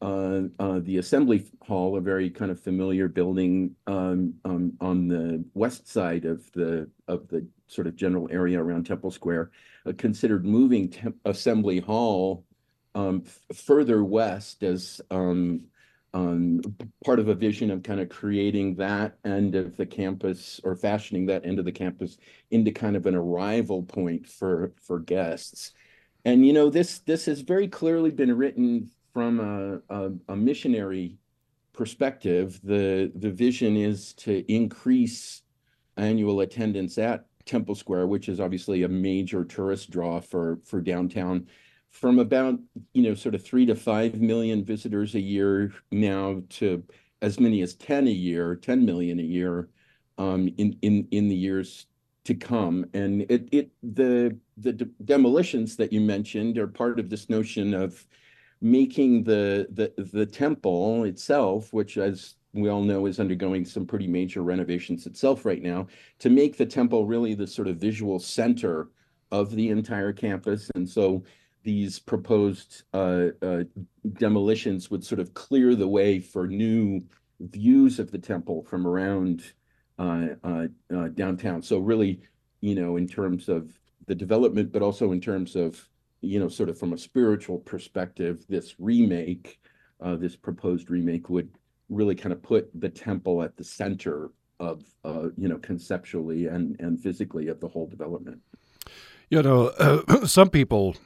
uh, 0.00 0.42
uh, 0.58 0.80
the 0.80 0.98
Assembly 0.98 1.50
Hall, 1.62 1.96
a 1.96 2.00
very 2.00 2.30
kind 2.30 2.50
of 2.50 2.60
familiar 2.60 3.08
building 3.08 3.74
um, 3.86 4.34
um, 4.44 4.74
on 4.80 5.08
the 5.08 5.44
west 5.54 5.88
side 5.88 6.24
of 6.24 6.50
the 6.52 6.88
of 7.08 7.26
the 7.28 7.46
sort 7.66 7.86
of 7.86 7.96
general 7.96 8.28
area 8.30 8.62
around 8.62 8.84
Temple 8.84 9.10
Square, 9.10 9.50
uh, 9.86 9.92
considered 9.96 10.44
moving 10.44 10.94
Assembly 11.24 11.80
Hall 11.80 12.44
um, 12.94 13.24
further 13.52 14.04
west 14.04 14.62
as 14.62 15.00
um, 16.14 16.60
part 17.04 17.18
of 17.18 17.28
a 17.28 17.34
vision 17.34 17.70
of 17.70 17.82
kind 17.82 18.00
of 18.00 18.08
creating 18.08 18.76
that 18.76 19.18
end 19.24 19.54
of 19.54 19.76
the 19.76 19.86
campus 19.86 20.60
or 20.64 20.74
fashioning 20.74 21.26
that 21.26 21.44
end 21.44 21.58
of 21.58 21.64
the 21.64 21.72
campus 21.72 22.16
into 22.50 22.70
kind 22.70 22.96
of 22.96 23.06
an 23.06 23.14
arrival 23.14 23.82
point 23.82 24.26
for 24.26 24.72
for 24.80 24.98
guests. 24.98 25.72
And 26.24 26.46
you 26.46 26.52
know 26.52 26.70
this 26.70 27.00
this 27.00 27.26
has 27.26 27.40
very 27.40 27.68
clearly 27.68 28.10
been 28.10 28.36
written 28.36 28.90
from 29.12 29.40
a, 29.40 29.80
a, 29.94 30.12
a 30.28 30.36
missionary 30.36 31.18
perspective. 31.72 32.60
The 32.62 33.12
the 33.14 33.30
vision 33.30 33.76
is 33.76 34.14
to 34.14 34.50
increase 34.52 35.42
annual 35.96 36.40
attendance 36.40 36.96
at 36.98 37.26
Temple 37.44 37.74
Square, 37.74 38.06
which 38.06 38.28
is 38.28 38.40
obviously 38.40 38.82
a 38.82 38.88
major 38.88 39.44
tourist 39.44 39.90
draw 39.90 40.20
for 40.20 40.58
for 40.64 40.80
downtown 40.80 41.48
from 41.98 42.18
about 42.18 42.58
you 42.92 43.02
know 43.02 43.14
sort 43.14 43.34
of 43.34 43.44
three 43.44 43.66
to 43.66 43.74
five 43.74 44.20
million 44.20 44.64
visitors 44.64 45.14
a 45.14 45.20
year 45.20 45.72
now 45.90 46.40
to 46.48 46.82
as 47.22 47.40
many 47.40 47.62
as 47.62 47.74
10 47.74 48.06
a 48.06 48.10
year 48.10 48.54
10 48.54 48.84
million 48.84 49.18
a 49.18 49.22
year 49.22 49.68
um, 50.18 50.48
in 50.58 51.28
the 51.28 51.34
years 51.34 51.86
to 52.24 52.34
come. 52.34 52.84
And 52.94 53.22
it 53.22 53.48
it 53.52 53.70
the 53.82 54.36
the 54.56 54.72
de 54.72 54.84
demolitions 55.04 55.76
that 55.76 55.92
you 55.92 56.00
mentioned 56.00 56.58
are 56.58 56.66
part 56.68 57.00
of 57.00 57.08
this 57.08 57.28
notion 57.28 57.74
of 57.74 58.06
making 58.60 59.24
the 59.24 59.66
the 59.70 59.92
the 60.02 60.26
temple 60.26 61.04
itself 61.04 61.72
which 61.72 61.96
as 61.96 62.34
we 62.52 62.68
all 62.68 62.82
know 62.82 63.06
is 63.06 63.20
undergoing 63.20 63.64
some 63.64 63.86
pretty 63.86 64.08
major 64.08 64.42
renovations 64.42 65.06
itself 65.06 65.44
right 65.44 65.62
now 65.62 65.86
to 66.18 66.28
make 66.28 66.56
the 66.56 66.66
temple 66.66 67.06
really 67.06 67.34
the 67.34 67.46
sort 67.46 67.68
of 67.68 67.76
visual 67.76 68.18
center 68.18 68.88
of 69.30 69.50
the 69.50 69.68
entire 69.68 70.12
campus. 70.12 70.70
And 70.74 70.88
so 70.88 71.22
these 71.68 71.98
proposed 71.98 72.84
uh, 72.94 73.26
uh, 73.42 73.62
demolitions 74.14 74.90
would 74.90 75.04
sort 75.04 75.20
of 75.20 75.34
clear 75.34 75.74
the 75.74 75.86
way 75.86 76.18
for 76.18 76.46
new 76.46 77.02
views 77.40 77.98
of 77.98 78.10
the 78.10 78.16
temple 78.16 78.62
from 78.62 78.86
around 78.86 79.42
uh, 79.98 80.28
uh, 80.42 80.66
uh, 80.96 81.08
downtown. 81.08 81.60
So 81.60 81.78
really, 81.78 82.22
you 82.62 82.74
know, 82.74 82.96
in 82.96 83.06
terms 83.06 83.50
of 83.50 83.78
the 84.06 84.14
development, 84.14 84.72
but 84.72 84.80
also 84.80 85.12
in 85.12 85.20
terms 85.20 85.56
of, 85.56 85.86
you 86.22 86.40
know, 86.40 86.48
sort 86.48 86.70
of 86.70 86.78
from 86.78 86.94
a 86.94 86.98
spiritual 86.98 87.58
perspective, 87.58 88.46
this 88.48 88.76
remake, 88.78 89.60
uh, 90.00 90.16
this 90.16 90.36
proposed 90.36 90.88
remake 90.88 91.28
would 91.28 91.50
really 91.90 92.14
kind 92.14 92.32
of 92.32 92.42
put 92.42 92.70
the 92.80 92.88
temple 92.88 93.42
at 93.42 93.58
the 93.58 93.64
center 93.64 94.30
of, 94.58 94.84
you 95.36 95.48
know, 95.48 95.58
conceptually 95.58 96.46
and 96.46 96.80
and 96.80 96.98
physically 96.98 97.48
of 97.48 97.60
the 97.60 97.68
whole 97.68 97.86
development. 97.86 98.40
You 99.28 99.42
know, 99.42 100.02
some 100.24 100.48
people 100.48 100.96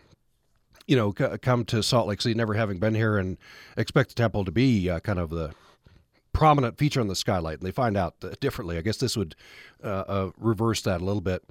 you 0.92 0.96
know, 0.98 1.14
c- 1.16 1.38
come 1.38 1.64
to 1.64 1.82
Salt 1.82 2.06
Lake 2.06 2.20
City, 2.20 2.34
never 2.34 2.52
having 2.52 2.78
been 2.78 2.94
here, 2.94 3.16
and 3.16 3.38
expect 3.78 4.10
the 4.10 4.14
temple 4.14 4.44
to 4.44 4.52
be 4.52 4.90
uh, 4.90 5.00
kind 5.00 5.18
of 5.18 5.30
the 5.30 5.54
prominent 6.34 6.76
feature 6.76 7.00
on 7.00 7.08
the 7.08 7.16
skylight, 7.16 7.60
and 7.60 7.66
they 7.66 7.70
find 7.70 7.96
out 7.96 8.22
differently. 8.40 8.76
I 8.76 8.82
guess 8.82 8.98
this 8.98 9.16
would 9.16 9.34
uh, 9.82 9.86
uh, 9.86 10.30
reverse 10.36 10.82
that 10.82 11.00
a 11.00 11.04
little 11.04 11.22
bit. 11.22 11.44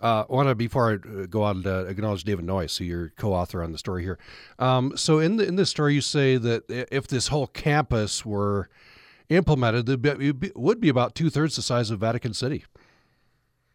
Uh, 0.00 0.24
I 0.26 0.32
want 0.32 0.48
to 0.48 0.54
before 0.54 0.94
I 0.94 1.26
go 1.26 1.42
on 1.42 1.62
to 1.64 1.80
acknowledge 1.80 2.24
David 2.24 2.46
Noyce, 2.46 2.78
who 2.78 2.84
you're 2.84 3.10
co-author 3.18 3.62
on 3.62 3.72
the 3.72 3.78
story 3.78 4.02
here. 4.02 4.18
Um, 4.58 4.96
so 4.96 5.18
in 5.18 5.36
the 5.36 5.46
in 5.46 5.56
this 5.56 5.68
story, 5.68 5.92
you 5.92 6.00
say 6.00 6.38
that 6.38 6.64
if 6.90 7.06
this 7.06 7.28
whole 7.28 7.48
campus 7.48 8.24
were 8.24 8.70
implemented, 9.28 9.90
it 9.90 10.56
would 10.56 10.80
be 10.80 10.88
about 10.88 11.14
two 11.14 11.28
thirds 11.28 11.56
the 11.56 11.62
size 11.62 11.90
of 11.90 12.00
Vatican 12.00 12.32
City. 12.32 12.64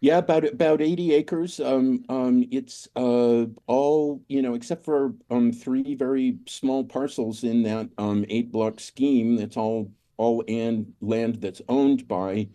Yeah, 0.02 0.18
about 0.18 0.46
about 0.46 0.82
80 0.82 1.14
acres. 1.14 1.60
Um, 1.60 2.04
um, 2.10 2.46
it's 2.52 2.88
uh, 2.96 3.46
all, 3.68 4.24
you 4.28 4.42
know, 4.42 4.56
except 4.56 4.84
for 4.84 5.14
um, 5.30 5.52
three 5.52 5.94
very 5.96 6.40
small 6.48 6.84
parcels 6.84 7.44
in 7.44 7.62
that 7.64 7.88
um, 8.00 8.26
eight 8.28 8.52
block 8.52 8.80
scheme. 8.80 9.38
It's 9.40 9.58
all 9.58 9.92
all 10.18 10.44
and 10.48 10.92
land 11.02 11.36
that's 11.42 11.62
owned 11.70 12.08
by 12.08 12.50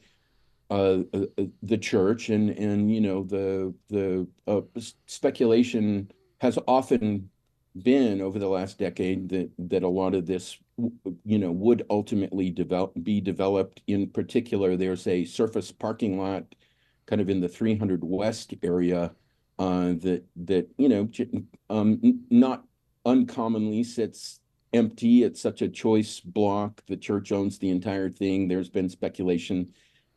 uh, 0.71 1.01
uh, 1.15 1.27
uh, 1.39 1.45
the 1.63 1.79
church, 1.79 2.31
and 2.31 2.51
and 2.51 2.93
you 2.93 3.01
know 3.01 3.23
the 3.25 3.73
the 3.91 4.27
uh, 4.49 4.63
speculation 5.07 6.11
has 6.41 6.59
often 6.67 7.31
been 7.83 8.21
over 8.21 8.39
the 8.41 8.49
last 8.49 8.79
decade 8.79 9.29
that 9.29 9.51
that 9.59 9.83
a 9.85 9.89
lot 9.89 10.15
of 10.17 10.27
this, 10.27 10.59
you 11.25 11.39
know, 11.39 11.53
would 11.53 11.87
ultimately 11.91 12.51
develop 12.51 12.93
be 13.05 13.21
developed. 13.21 13.83
In 13.87 14.09
particular, 14.09 14.77
there's 14.77 15.07
a 15.07 15.25
surface 15.25 15.71
parking 15.71 16.19
lot 16.19 16.45
kind 17.07 17.21
of 17.21 17.31
in 17.31 17.41
the 17.41 17.49
300 17.49 18.03
West 18.05 18.55
area 18.63 19.13
uh, 19.59 19.95
that 20.01 20.25
that 20.37 20.69
you 20.77 20.89
know 20.89 21.09
um, 21.71 22.21
not 22.31 22.65
uncommonly 23.05 23.85
sits 23.85 24.41
empty. 24.73 25.23
It's 25.23 25.41
such 25.41 25.63
a 25.63 25.69
choice 25.69 26.21
block. 26.21 26.83
The 26.87 26.97
church 26.97 27.33
owns 27.33 27.59
the 27.59 27.71
entire 27.71 28.11
thing. 28.11 28.49
There's 28.49 28.69
been 28.69 28.89
speculation 28.89 29.73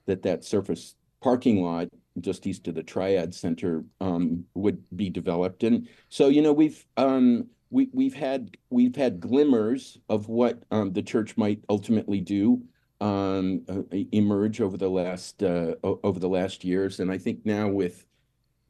that 0.05 0.23
that 0.23 0.43
surface 0.43 0.95
parking 1.21 1.61
lot 1.63 1.87
just 2.19 2.47
east 2.47 2.67
of 2.67 2.75
the 2.75 2.83
Triad 2.83 3.33
Center 3.33 3.85
um, 4.01 4.43
would 4.55 4.83
be 4.95 5.09
developed. 5.09 5.63
And 5.63 5.87
so 6.09 6.27
you 6.27 6.41
know 6.41 6.53
we've 6.53 6.85
um, 6.97 7.47
we 7.69 7.89
we've 7.93 8.13
had 8.13 8.57
we've 8.69 8.95
had 8.95 9.19
glimmers 9.19 9.97
of 10.09 10.27
what 10.27 10.63
um, 10.71 10.91
the 10.91 11.03
church 11.03 11.37
might 11.37 11.63
ultimately 11.69 12.19
do 12.19 12.61
um, 13.01 13.61
uh, 13.69 13.81
emerge 14.11 14.61
over 14.61 14.77
the 14.77 14.89
last 14.89 15.41
uh, 15.43 15.75
over 15.83 16.19
the 16.19 16.29
last 16.29 16.63
years, 16.63 16.99
and 16.99 17.11
I 17.11 17.17
think 17.17 17.45
now 17.45 17.67
with 17.67 18.05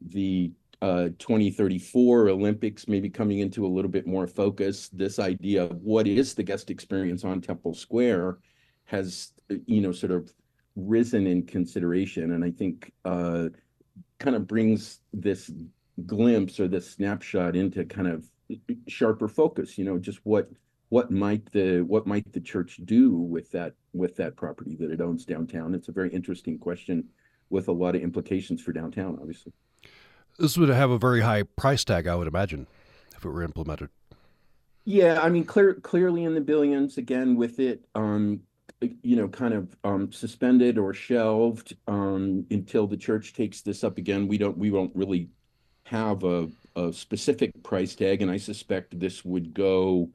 the 0.00 0.52
uh, 0.82 1.08
2034 1.18 2.30
Olympics 2.30 2.88
maybe 2.88 3.10
coming 3.10 3.40
into 3.40 3.66
a 3.66 3.68
little 3.68 3.90
bit 3.90 4.06
more 4.06 4.26
focus, 4.26 4.88
this 4.88 5.18
idea 5.18 5.64
of 5.64 5.82
what 5.82 6.06
is 6.06 6.34
the 6.34 6.42
guest 6.42 6.70
experience 6.70 7.24
on 7.24 7.40
Temple 7.40 7.74
Square 7.74 8.38
has 8.84 9.32
you 9.66 9.80
know 9.80 9.92
sort 9.92 10.12
of 10.12 10.32
risen 10.76 11.26
in 11.26 11.44
consideration, 11.44 12.32
and 12.32 12.44
I 12.44 12.50
think 12.50 12.92
uh, 13.04 13.48
kind 14.18 14.36
of 14.36 14.46
brings 14.46 15.00
this 15.12 15.50
glimpse 16.06 16.60
or 16.60 16.68
this 16.68 16.90
snapshot 16.90 17.56
into 17.56 17.84
kind 17.84 18.08
of 18.08 18.24
sharper 18.88 19.28
focus, 19.28 19.76
you 19.78 19.84
know, 19.84 19.98
just 19.98 20.20
what 20.24 20.48
what 20.90 21.10
might 21.10 21.50
the 21.52 21.80
what 21.80 22.06
might 22.06 22.30
the 22.32 22.40
church 22.40 22.80
do 22.84 23.16
with 23.16 23.50
that 23.52 23.74
with 23.92 24.16
that 24.16 24.36
property 24.36 24.76
that 24.76 24.90
it 24.90 25.00
owns 25.00 25.24
downtown? 25.24 25.74
It's 25.74 25.88
a 25.88 25.92
very 25.92 26.10
interesting 26.10 26.58
question 26.58 27.08
with 27.48 27.68
a 27.68 27.72
lot 27.72 27.96
of 27.96 28.02
implications 28.02 28.60
for 28.60 28.72
downtown, 28.72 29.18
obviously. 29.20 29.52
This 30.38 30.56
would 30.56 30.68
have 30.68 30.90
a 30.90 30.98
very 30.98 31.20
high 31.22 31.42
price 31.42 31.84
tag, 31.84 32.06
I 32.06 32.14
would 32.14 32.28
imagine, 32.28 32.66
if 33.16 33.24
it 33.24 33.28
were 33.28 33.42
implemented. 33.42 33.90
Yeah, 34.84 35.20
I 35.20 35.28
mean, 35.28 35.44
clear, 35.44 35.74
clearly 35.74 36.24
in 36.24 36.34
the 36.34 36.40
billions 36.40 36.96
again 36.96 37.36
with 37.36 37.58
it, 37.58 37.84
um, 37.94 38.40
you 38.80 39.16
know, 39.16 39.28
kind 39.28 39.52
of 39.52 39.76
um, 39.84 40.10
suspended 40.10 40.78
or 40.78 40.94
shelved 40.94 41.76
um, 41.86 42.46
until 42.50 42.86
the 42.86 42.96
church 42.96 43.34
takes 43.34 43.60
this 43.60 43.84
up 43.84 43.98
again. 43.98 44.26
We 44.26 44.38
don't, 44.38 44.56
we 44.56 44.70
won't 44.70 44.94
really 44.94 45.28
have 45.84 46.24
a, 46.24 46.48
a 46.76 46.92
specific 46.92 47.50
price 47.62 47.94
tag, 47.94 48.22
and 48.22 48.30
I 48.30 48.38
suspect 48.38 48.98
this 48.98 49.24
would 49.24 49.52
go 49.52 50.08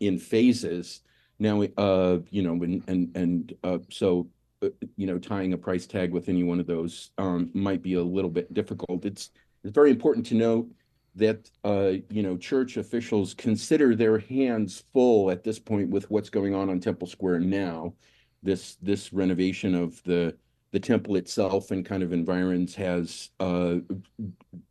in 0.00 0.18
phases. 0.18 1.00
Now, 1.38 1.62
uh, 1.76 2.18
you 2.30 2.42
know, 2.42 2.52
and 2.62 2.82
and 2.88 3.16
and 3.16 3.54
uh, 3.62 3.78
so 3.90 4.28
uh, 4.62 4.68
you 4.96 5.06
know, 5.06 5.18
tying 5.18 5.52
a 5.52 5.58
price 5.58 5.86
tag 5.86 6.12
with 6.12 6.28
any 6.28 6.42
one 6.42 6.60
of 6.60 6.66
those 6.66 7.10
um, 7.18 7.50
might 7.52 7.82
be 7.82 7.94
a 7.94 8.02
little 8.02 8.30
bit 8.30 8.52
difficult. 8.54 9.04
It's 9.04 9.30
it's 9.62 9.74
very 9.74 9.90
important 9.90 10.24
to 10.26 10.34
note 10.34 10.70
that 11.14 11.50
uh, 11.64 11.92
you 12.08 12.22
know 12.22 12.36
church 12.36 12.76
officials 12.76 13.34
consider 13.34 13.94
their 13.94 14.18
hands 14.18 14.84
full 14.92 15.30
at 15.30 15.44
this 15.44 15.58
point 15.58 15.90
with 15.90 16.10
what's 16.10 16.30
going 16.30 16.54
on 16.54 16.70
on 16.70 16.80
Temple 16.80 17.06
Square 17.06 17.40
now. 17.40 17.94
This 18.42 18.76
this 18.76 19.12
renovation 19.12 19.74
of 19.74 20.02
the 20.04 20.36
the 20.72 20.80
temple 20.80 21.16
itself 21.16 21.70
and 21.70 21.86
kind 21.86 22.02
of 22.02 22.12
environs 22.12 22.74
has 22.74 23.30
uh, 23.40 23.76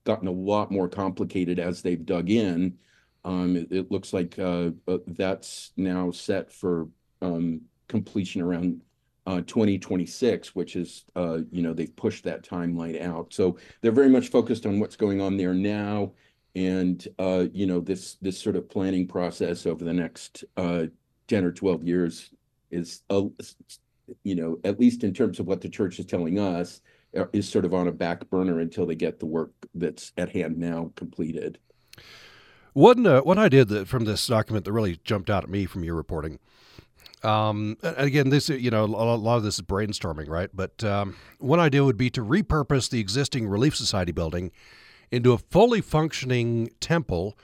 gotten 0.03 0.27
a 0.27 0.31
lot 0.31 0.71
more 0.71 0.87
complicated 0.87 1.59
as 1.59 1.81
they've 1.81 2.05
dug 2.05 2.29
in. 2.29 2.77
Um, 3.25 3.55
it, 3.57 3.67
it, 3.71 3.91
looks 3.91 4.13
like 4.13 4.37
uh, 4.39 4.69
uh 4.87 4.99
that's 5.07 5.71
now 5.75 6.11
set 6.11 6.51
for 6.51 6.87
um, 7.21 7.61
completion 7.87 8.41
around 8.41 8.81
uh, 9.25 9.41
2026, 9.41 10.53
which 10.55 10.75
is, 10.75 11.05
uh, 11.15 11.39
you 11.51 11.63
know, 11.63 11.73
they've 11.73 11.95
pushed 11.95 12.23
that 12.25 12.47
timeline 12.47 13.01
out. 13.01 13.33
So 13.33 13.57
they're 13.81 13.91
very 13.91 14.09
much 14.09 14.29
focused 14.29 14.67
on 14.67 14.79
what's 14.79 14.95
going 14.95 15.21
on 15.21 15.37
there 15.37 15.55
now 15.55 16.11
and 16.55 17.07
uh, 17.19 17.45
you 17.53 17.67
know 17.67 17.79
this 17.79 18.15
this 18.21 18.39
sort 18.39 18.55
of 18.55 18.69
planning 18.69 19.07
process 19.07 19.65
over 19.65 19.83
the 19.83 19.93
next 19.93 20.43
uh, 20.57 20.85
10 21.27 21.45
or 21.45 21.51
12 21.51 21.83
years 21.83 22.31
is 22.71 23.03
you 24.23 24.35
know 24.35 24.57
at 24.63 24.79
least 24.79 25.03
in 25.03 25.13
terms 25.13 25.39
of 25.39 25.47
what 25.47 25.61
the 25.61 25.69
church 25.69 25.99
is 25.99 26.05
telling 26.05 26.39
us 26.39 26.81
is 27.31 27.47
sort 27.47 27.65
of 27.65 27.73
on 27.73 27.87
a 27.87 27.91
back 27.91 28.29
burner 28.29 28.59
until 28.59 28.85
they 28.85 28.95
get 28.95 29.19
the 29.19 29.25
work 29.25 29.51
that's 29.75 30.11
at 30.17 30.29
hand 30.29 30.57
now 30.57 30.91
completed 30.95 31.59
one 32.75 33.07
uh, 33.07 33.21
one 33.21 33.39
idea 33.39 33.65
that 33.65 33.87
from 33.87 34.05
this 34.05 34.27
document 34.27 34.65
that 34.65 34.71
really 34.71 34.99
jumped 35.03 35.29
out 35.29 35.43
at 35.43 35.49
me 35.49 35.65
from 35.65 35.83
your 35.83 35.95
reporting 35.95 36.39
um, 37.25 37.77
again, 37.81 38.29
this 38.29 38.49
you 38.49 38.69
know 38.69 38.83
a 38.83 38.85
lot 38.85 39.37
of 39.37 39.43
this 39.43 39.55
is 39.55 39.61
brainstorming, 39.61 40.29
right? 40.29 40.49
But 40.53 40.83
um, 40.83 41.15
one 41.39 41.59
idea 41.59 41.83
would 41.83 41.97
be 41.97 42.09
to 42.11 42.21
repurpose 42.21 42.89
the 42.89 42.99
existing 42.99 43.47
Relief 43.47 43.75
Society 43.75 44.11
building 44.11 44.51
into 45.11 45.33
a 45.33 45.37
fully 45.37 45.81
functioning 45.81 46.69
temple, 46.79 47.37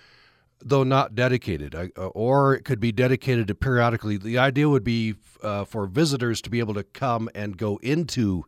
though 0.59 0.83
not 0.83 1.15
dedicated, 1.15 1.73
uh, 1.73 1.87
or 2.09 2.53
it 2.53 2.63
could 2.63 2.79
be 2.79 2.91
dedicated 2.91 3.47
to 3.47 3.55
periodically. 3.55 4.17
The 4.17 4.37
idea 4.37 4.69
would 4.69 4.83
be 4.83 5.15
uh, 5.41 5.65
for 5.65 5.87
visitors 5.87 6.41
to 6.43 6.51
be 6.51 6.59
able 6.59 6.75
to 6.75 6.83
come 6.83 7.27
and 7.33 7.57
go 7.57 7.77
into 7.81 8.45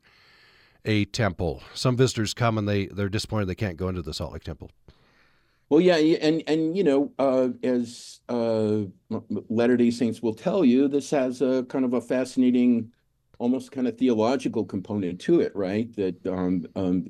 a 0.86 1.06
temple. 1.06 1.64
Some 1.74 1.98
visitors 1.98 2.36
come 2.36 2.60
and 2.60 2.70
they 2.70 2.86
they're 2.88 3.10
disappointed 3.10 3.48
they 3.48 3.56
can't 3.56 3.78
go 3.78 3.90
into 3.90 4.04
the 4.04 4.14
Salt 4.14 4.34
Lake 4.34 4.44
Temple. 4.44 4.70
Well, 5.74 5.82
yeah, 5.82 5.96
and 5.96 6.44
and 6.46 6.78
you 6.78 6.84
know, 6.84 7.12
uh, 7.18 7.50
as 7.64 8.20
uh, 8.30 8.82
Latter 9.50 9.76
Day 9.76 9.90
Saints 9.90 10.22
will 10.22 10.36
tell 10.36 10.64
you, 10.64 10.88
this 10.88 11.10
has 11.10 11.42
a 11.42 11.64
kind 11.64 11.84
of 11.84 11.96
a 11.96 12.02
fascinating, 12.02 12.92
almost 13.40 13.72
kind 13.72 13.88
of 13.88 13.98
theological 13.98 14.66
component 14.66 15.20
to 15.22 15.40
it, 15.40 15.52
right? 15.56 15.92
That 15.96 16.28
um, 16.28 16.68
um, 16.76 17.08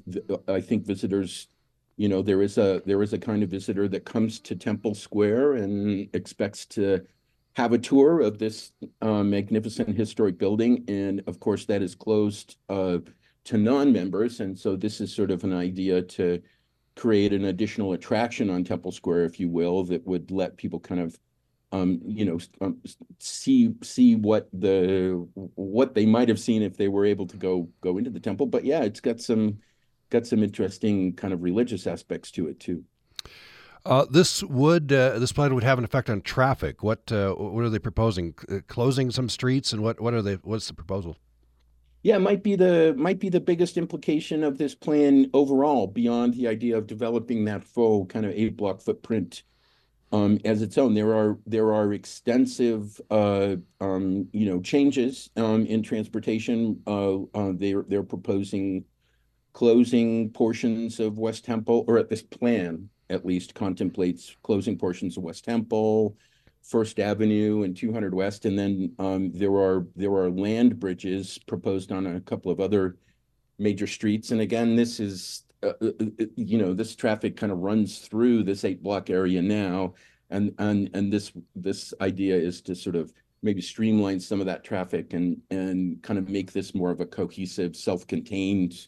I 0.48 0.62
think 0.62 0.86
visitors 0.86 1.50
you 1.98 2.08
know 2.08 2.22
there 2.22 2.42
is 2.42 2.58
a 2.58 2.82
there 2.86 3.04
is 3.04 3.12
a 3.12 3.18
kind 3.18 3.44
of 3.44 3.50
visitor 3.50 3.90
that 3.90 4.06
comes 4.06 4.40
to 4.40 4.56
Temple 4.56 4.96
Square 4.96 5.56
and 5.56 6.08
expects 6.14 6.66
to 6.68 7.06
have 7.58 7.74
a 7.74 7.78
tour 7.78 8.22
of 8.22 8.38
this 8.40 8.72
uh, 9.02 9.24
magnificent 9.24 9.94
historic 9.94 10.38
building, 10.38 10.86
and 10.88 11.22
of 11.28 11.38
course 11.42 11.66
that 11.66 11.82
is 11.82 11.96
closed 11.96 12.56
uh, 12.70 13.00
to 13.44 13.58
non-members, 13.58 14.40
and 14.40 14.58
so 14.58 14.78
this 14.78 15.02
is 15.02 15.14
sort 15.14 15.32
of 15.32 15.44
an 15.44 15.52
idea 15.52 16.02
to 16.02 16.42
create 16.96 17.34
an 17.34 17.46
additional 17.46 17.94
attraction 17.94 18.50
on 18.50 18.64
Temple 18.64 18.92
Square, 18.92 19.26
if 19.26 19.40
you 19.40 19.50
will, 19.50 19.84
that 19.86 20.06
would 20.06 20.32
let 20.32 20.58
people 20.58 20.80
kind 20.80 21.02
of 21.02 21.18
um, 21.74 22.00
you 22.06 22.24
know, 22.24 22.40
um, 22.62 22.78
see 23.18 23.74
see 23.82 24.16
what 24.16 24.48
the 24.54 25.28
what 25.56 25.96
they 25.96 26.06
might 26.06 26.30
have 26.30 26.40
seen 26.40 26.62
if 26.62 26.78
they 26.78 26.88
were 26.88 27.04
able 27.04 27.26
to 27.26 27.36
go 27.36 27.68
go 27.82 27.98
into 27.98 28.12
the 28.12 28.20
temple. 28.20 28.46
But 28.46 28.64
yeah, 28.64 28.84
it's 28.84 29.00
got 29.00 29.20
some 29.20 29.58
got 30.12 30.28
some 30.28 30.44
interesting 30.44 31.14
kind 31.14 31.34
of 31.34 31.42
religious 31.42 31.88
aspects 31.88 32.30
to 32.32 32.48
it 32.48 32.60
too. 32.60 32.84
Uh, 33.86 34.06
this 34.10 34.44
would 34.44 34.94
uh, 34.94 35.18
this 35.18 35.32
plan 35.32 35.56
would 35.56 35.64
have 35.64 35.80
an 35.80 35.84
effect 35.84 36.12
on 36.12 36.22
traffic. 36.22 36.84
What 36.84 37.12
uh, 37.12 37.34
what 37.34 37.64
are 37.64 37.70
they 37.70 37.80
proposing? 37.80 38.36
Uh, 38.48 38.60
closing 38.68 39.10
some 39.10 39.28
streets, 39.28 39.74
and 39.74 39.82
what 39.82 40.00
what 40.00 40.14
are 40.14 40.22
they? 40.22 40.36
What's 40.36 40.68
the 40.68 40.76
proposal? 40.76 41.18
Yeah, 42.04 42.18
might 42.18 42.44
be 42.44 42.58
the 42.58 42.94
might 42.98 43.20
be 43.20 43.30
the 43.30 43.40
biggest 43.40 43.78
implication 43.78 44.44
of 44.44 44.58
this 44.58 44.76
plan 44.76 45.30
overall, 45.34 45.88
beyond 45.88 46.34
the 46.34 46.50
idea 46.50 46.78
of 46.78 46.86
developing 46.86 47.46
that 47.46 47.64
full 47.64 48.06
kind 48.06 48.26
of 48.26 48.34
eight 48.34 48.58
block 48.58 48.82
footprint 48.82 49.44
um, 50.12 50.38
as 50.44 50.62
its 50.62 50.78
own. 50.78 50.94
There 50.94 51.16
are 51.16 51.40
there 51.46 51.74
are 51.74 51.94
extensive 51.94 53.00
uh, 53.10 53.56
um, 53.80 54.28
you 54.34 54.46
know 54.46 54.60
changes 54.60 55.30
um, 55.38 55.66
in 55.66 55.82
transportation. 55.82 56.82
Uh, 56.86 57.20
they're 57.54 57.86
they're 57.88 58.04
proposing 58.04 58.84
closing 59.54 60.30
portions 60.32 61.00
of 61.00 61.18
West 61.18 61.46
Temple, 61.46 61.86
or 61.88 61.98
at 61.98 62.10
this 62.10 62.22
plan 62.22 62.90
at 63.10 63.26
least 63.26 63.54
contemplates 63.54 64.36
closing 64.44 64.78
portions 64.78 65.16
of 65.16 65.24
West 65.24 65.46
Temple, 65.46 66.18
First 66.64 67.00
Avenue, 67.00 67.64
and 67.64 67.76
200 67.76 68.14
West, 68.14 68.46
and 68.46 68.58
then 68.58 68.94
um, 68.98 69.32
there 69.34 69.52
are 69.52 69.86
there 69.96 70.12
are 70.12 70.32
land 70.32 70.80
bridges 70.80 71.38
proposed 71.46 71.92
on 71.92 72.08
a 72.08 72.22
couple 72.22 72.52
of 72.52 72.60
other 72.60 72.98
major 73.60 73.86
streets. 73.86 74.32
And 74.32 74.42
again, 74.42 74.76
this 74.76 75.00
is 75.00 75.44
uh, 75.62 75.74
uh, 75.82 75.92
uh 76.02 76.26
you 76.36 76.58
know 76.58 76.74
this 76.74 76.96
traffic 76.96 77.36
kind 77.36 77.52
of 77.52 77.60
runs 77.60 78.00
through 78.00 78.44
this 78.44 78.64
eight 78.64 78.82
block 78.82 79.10
area 79.10 79.42
now, 79.42 79.94
and 80.30 80.54
and 80.58 80.90
and 80.94 81.12
this 81.12 81.34
this 81.56 81.94
idea 82.00 82.36
is 82.36 82.62
to 82.62 82.76
sort 82.76 82.96
of 82.96 83.12
maybe 83.42 83.62
streamline 83.62 84.20
some 84.20 84.40
of 84.40 84.46
that 84.46 84.64
traffic 84.64 85.14
and 85.14 85.42
and 85.52 86.02
kind 86.02 86.18
of 86.18 86.30
make 86.30 86.54
this 86.54 86.74
more 86.74 86.92
of 86.92 87.02
a 87.02 87.06
cohesive, 87.06 87.76
self-contained 87.76 88.88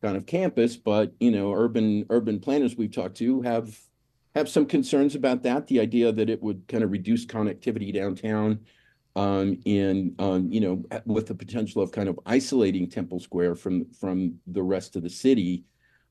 kind 0.00 0.16
of 0.16 0.26
campus, 0.26 0.76
but 0.76 1.12
you 1.18 1.30
know, 1.30 1.52
urban 1.52 2.06
urban 2.10 2.38
planners 2.38 2.76
we've 2.76 2.92
talked 2.92 3.16
to 3.16 3.42
have 3.42 3.76
have 4.38 4.48
some 4.48 4.66
concerns 4.66 5.14
about 5.14 5.42
that. 5.42 5.66
The 5.66 5.80
idea 5.80 6.12
that 6.12 6.30
it 6.30 6.42
would 6.42 6.66
kind 6.68 6.82
of 6.82 6.90
reduce 6.90 7.26
connectivity 7.26 7.92
downtown, 7.92 8.60
um, 9.16 9.60
and 9.66 10.14
um, 10.18 10.50
you 10.50 10.60
know, 10.60 10.84
with 11.04 11.26
the 11.26 11.34
potential 11.34 11.82
of 11.82 11.92
kind 11.92 12.08
of 12.08 12.18
isolating 12.26 12.88
Temple 12.88 13.20
Square 13.20 13.56
from 13.56 13.86
from 13.92 14.34
the 14.46 14.62
rest 14.62 14.96
of 14.96 15.02
the 15.02 15.10
city. 15.10 15.64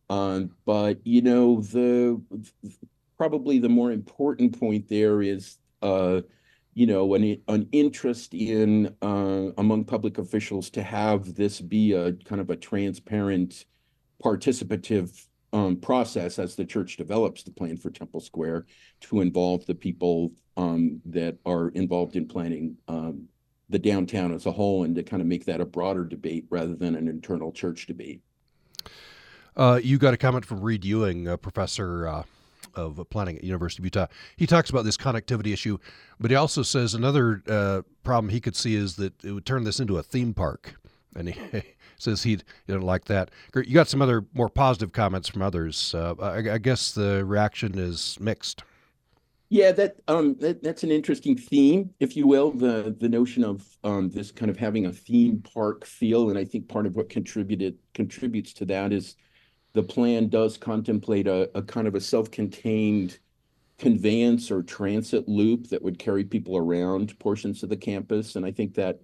Um, 0.09 0.51
but 0.65 0.99
you 1.05 1.21
know, 1.21 1.61
the 1.61 2.21
probably 3.17 3.59
the 3.59 3.69
more 3.69 3.91
important 3.91 4.57
point 4.59 4.87
there 4.87 5.21
is 5.21 5.57
uh, 5.81 6.21
you 6.77 6.85
know, 6.85 7.15
an, 7.15 7.41
an 7.47 7.67
interest 7.71 8.35
in 8.35 8.95
uh, 9.01 9.49
among 9.57 9.83
public 9.83 10.19
officials 10.19 10.69
to 10.69 10.83
have 10.83 11.33
this 11.33 11.59
be 11.59 11.93
a 11.93 12.13
kind 12.13 12.39
of 12.39 12.51
a 12.51 12.55
transparent 12.55 13.65
participative 14.23 15.25
um, 15.53 15.77
process 15.77 16.39
as 16.39 16.55
the 16.55 16.65
church 16.65 16.97
develops 16.97 17.43
the 17.43 17.51
plan 17.51 17.77
for 17.77 17.89
Temple 17.89 18.19
Square 18.19 18.65
to 19.01 19.21
involve 19.21 19.65
the 19.65 19.75
people 19.75 20.31
um, 20.57 21.01
that 21.05 21.37
are 21.45 21.69
involved 21.69 22.15
in 22.15 22.27
planning 22.27 22.77
um, 22.87 23.27
the 23.69 23.79
downtown 23.79 24.33
as 24.33 24.45
a 24.45 24.51
whole 24.51 24.83
and 24.83 24.95
to 24.95 25.03
kind 25.03 25.21
of 25.21 25.27
make 25.27 25.45
that 25.45 25.61
a 25.61 25.65
broader 25.65 26.05
debate 26.05 26.45
rather 26.49 26.75
than 26.75 26.95
an 26.95 27.07
internal 27.07 27.51
church 27.51 27.85
debate. 27.87 28.21
Uh, 29.55 29.79
you 29.83 29.97
got 29.97 30.13
a 30.13 30.17
comment 30.17 30.45
from 30.45 30.61
Reid 30.61 30.85
Ewing, 30.85 31.27
a 31.27 31.37
professor 31.37 32.07
uh, 32.07 32.23
of 32.75 33.01
planning 33.09 33.37
at 33.37 33.43
University 33.43 33.81
of 33.81 33.85
Utah. 33.85 34.07
He 34.35 34.45
talks 34.45 34.69
about 34.69 34.85
this 34.85 34.97
connectivity 34.97 35.51
issue, 35.51 35.79
but 36.19 36.29
he 36.29 36.37
also 36.37 36.61
says 36.61 36.93
another 36.93 37.41
uh, 37.47 37.81
problem 38.03 38.29
he 38.29 38.39
could 38.39 38.55
see 38.55 38.75
is 38.75 38.95
that 38.97 39.23
it 39.23 39.31
would 39.31 39.45
turn 39.45 39.63
this 39.63 39.79
into 39.79 39.97
a 39.97 40.03
theme 40.03 40.33
park. 40.33 40.75
And 41.17 41.29
he, 41.29 41.63
says 41.97 42.23
he 42.23 42.39
didn't 42.67 42.83
like 42.83 43.05
that. 43.05 43.31
You 43.55 43.73
got 43.73 43.87
some 43.87 44.01
other 44.01 44.25
more 44.33 44.49
positive 44.49 44.93
comments 44.93 45.27
from 45.27 45.41
others. 45.41 45.93
Uh, 45.93 46.13
I, 46.19 46.53
I, 46.53 46.57
guess 46.59 46.91
the 46.91 47.25
reaction 47.25 47.77
is 47.77 48.17
mixed. 48.19 48.63
Yeah, 49.49 49.71
that 49.71 49.95
um 50.07 50.35
that, 50.39 50.61
that's 50.61 50.83
an 50.83 50.91
interesting 50.91 51.37
theme, 51.37 51.91
if 51.99 52.17
you 52.17 52.27
will, 52.27 52.51
the 52.51 52.95
the 52.99 53.07
notion 53.07 53.43
of 53.43 53.65
um 53.83 54.09
this 54.09 54.29
kind 54.31 54.51
of 54.51 54.57
having 54.57 54.85
a 54.85 54.91
theme 54.91 55.41
park 55.53 55.85
feel, 55.85 56.29
and 56.29 56.37
I 56.37 56.43
think 56.43 56.67
part 56.67 56.85
of 56.85 56.95
what 56.95 57.09
contributed 57.09 57.77
contributes 57.93 58.53
to 58.53 58.65
that 58.65 58.91
is 58.91 59.15
the 59.73 59.83
plan 59.83 60.27
does 60.27 60.57
contemplate 60.57 61.27
a, 61.27 61.49
a 61.55 61.61
kind 61.61 61.87
of 61.87 61.95
a 61.95 62.01
self-contained 62.01 63.19
conveyance 63.77 64.49
or 64.49 64.63
transit 64.63 65.27
loop 65.27 65.67
that 65.67 65.81
would 65.81 65.99
carry 65.99 66.23
people 66.23 66.57
around 66.57 67.17
portions 67.19 67.61
of 67.63 67.69
the 67.69 67.77
campus. 67.77 68.35
And 68.35 68.45
I 68.45 68.51
think 68.51 68.73
that 68.73 68.99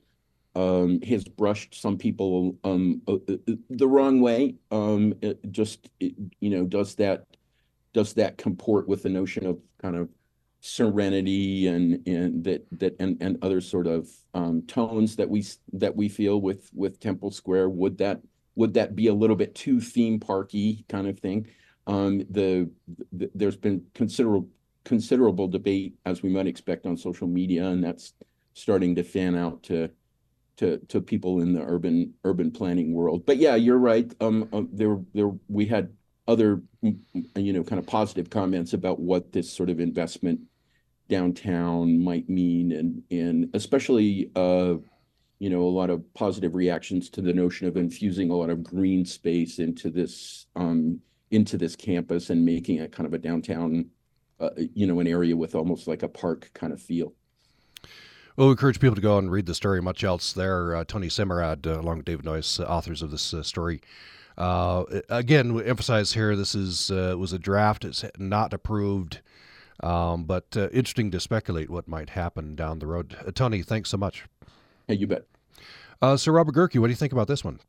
um, 0.55 1.01
has 1.01 1.23
brushed 1.23 1.79
some 1.79 1.97
people 1.97 2.57
um, 2.63 3.01
uh, 3.07 3.17
uh, 3.27 3.53
the 3.69 3.87
wrong 3.87 4.21
way. 4.21 4.55
Um, 4.71 5.13
just, 5.51 5.89
it, 5.99 6.13
you 6.39 6.49
know, 6.49 6.65
does 6.65 6.95
that 6.95 7.25
does 7.93 8.13
that 8.13 8.37
comport 8.37 8.87
with 8.87 9.03
the 9.03 9.09
notion 9.09 9.45
of 9.45 9.59
kind 9.81 9.95
of 9.95 10.09
serenity 10.61 11.67
and 11.67 12.07
and 12.07 12.43
that 12.43 12.65
that 12.71 12.95
and 12.99 13.17
and 13.21 13.37
other 13.41 13.61
sort 13.61 13.85
of 13.85 14.09
um, 14.33 14.63
tones 14.63 15.15
that 15.17 15.29
we 15.29 15.45
that 15.73 15.95
we 15.95 16.09
feel 16.09 16.41
with 16.41 16.69
with 16.73 16.99
Temple 16.99 17.31
Square? 17.31 17.69
Would 17.69 17.97
that 17.99 18.21
would 18.55 18.73
that 18.75 18.95
be 18.95 19.07
a 19.07 19.13
little 19.13 19.35
bit 19.35 19.55
too 19.55 19.81
theme 19.81 20.19
parky 20.19 20.85
kind 20.87 21.07
of 21.07 21.19
thing? 21.19 21.47
Um, 21.85 22.19
the, 22.29 22.69
the 23.11 23.29
there's 23.35 23.57
been 23.57 23.85
considerable 23.93 24.49
considerable 24.85 25.47
debate 25.47 25.95
as 26.05 26.21
we 26.21 26.29
might 26.29 26.47
expect 26.47 26.85
on 26.85 26.97
social 26.97 27.27
media, 27.27 27.65
and 27.67 27.83
that's 27.83 28.13
starting 28.53 28.95
to 28.95 29.03
fan 29.03 29.35
out 29.35 29.63
to 29.63 29.89
to 30.57 30.77
to 30.87 31.01
people 31.01 31.41
in 31.41 31.53
the 31.53 31.61
urban 31.61 32.13
urban 32.23 32.51
planning 32.51 32.93
world. 32.93 33.25
But 33.25 33.37
yeah, 33.37 33.55
you're 33.55 33.77
right. 33.77 34.13
Um, 34.21 34.47
uh, 34.53 34.63
there 34.71 34.99
there 35.13 35.31
we 35.47 35.65
had 35.65 35.93
other 36.27 36.61
you 36.81 37.53
know 37.53 37.63
kind 37.63 37.79
of 37.79 37.85
positive 37.85 38.29
comments 38.29 38.73
about 38.73 38.99
what 38.99 39.31
this 39.31 39.51
sort 39.51 39.69
of 39.69 39.79
investment 39.79 40.39
downtown 41.09 41.99
might 42.03 42.29
mean, 42.29 42.71
and 42.71 43.03
and 43.11 43.49
especially 43.53 44.31
uh, 44.35 44.75
you 45.39 45.49
know 45.49 45.63
a 45.63 45.75
lot 45.79 45.89
of 45.89 46.01
positive 46.13 46.55
reactions 46.55 47.09
to 47.09 47.21
the 47.21 47.33
notion 47.33 47.67
of 47.67 47.77
infusing 47.77 48.29
a 48.29 48.35
lot 48.35 48.49
of 48.49 48.63
green 48.63 49.05
space 49.05 49.59
into 49.59 49.89
this 49.89 50.47
um, 50.55 50.99
into 51.31 51.57
this 51.57 51.75
campus 51.75 52.29
and 52.29 52.45
making 52.45 52.77
it 52.77 52.91
kind 52.91 53.07
of 53.07 53.13
a 53.13 53.17
downtown 53.17 53.85
uh, 54.39 54.49
you 54.73 54.87
know 54.87 54.99
an 54.99 55.07
area 55.07 55.35
with 55.35 55.55
almost 55.55 55.87
like 55.87 56.03
a 56.03 56.07
park 56.07 56.49
kind 56.53 56.71
of 56.73 56.81
feel. 56.81 57.13
Well, 58.35 58.47
we 58.47 58.51
encourage 58.53 58.79
people 58.79 58.95
to 58.95 59.01
go 59.01 59.19
and 59.19 59.31
read 59.31 59.45
the 59.45 59.53
story. 59.53 59.79
Much 59.79 60.03
else 60.03 60.33
there. 60.33 60.75
Uh, 60.75 60.83
Tony 60.83 61.07
Semerad, 61.07 61.67
uh, 61.67 61.79
along 61.79 61.97
with 61.97 62.05
David 62.05 62.25
Noyce, 62.25 62.59
uh, 62.59 62.63
authors 62.63 63.03
of 63.03 63.11
this 63.11 63.31
uh, 63.31 63.43
story. 63.43 63.79
Uh, 64.39 64.85
again, 65.09 65.53
we 65.53 65.63
emphasize 65.63 66.13
here 66.13 66.35
this 66.35 66.55
is 66.55 66.89
uh, 66.89 67.13
was 67.15 67.31
a 67.31 67.37
draft. 67.37 67.85
It's 67.85 68.03
not 68.17 68.51
approved, 68.51 69.21
um, 69.83 70.23
but 70.23 70.45
interesting 70.55 71.11
to 71.11 71.19
speculate 71.19 71.69
what 71.69 71.87
might 71.87 72.09
happen 72.09 72.55
down 72.55 72.79
the 72.79 72.87
road. 72.87 73.15
Tony, 73.35 73.61
thanks 73.61 73.91
so 73.91 73.97
much. 73.97 74.25
Hey, 74.87 74.95
you 74.95 75.05
bet. 75.05 75.25
Sir 76.17 76.31
Robert 76.31 76.55
Gehrke, 76.55 76.79
what 76.79 76.87
do 76.87 76.91
you 76.91 76.97
think 76.97 77.13
about 77.13 77.27
this 77.27 77.43
one? 77.43 77.59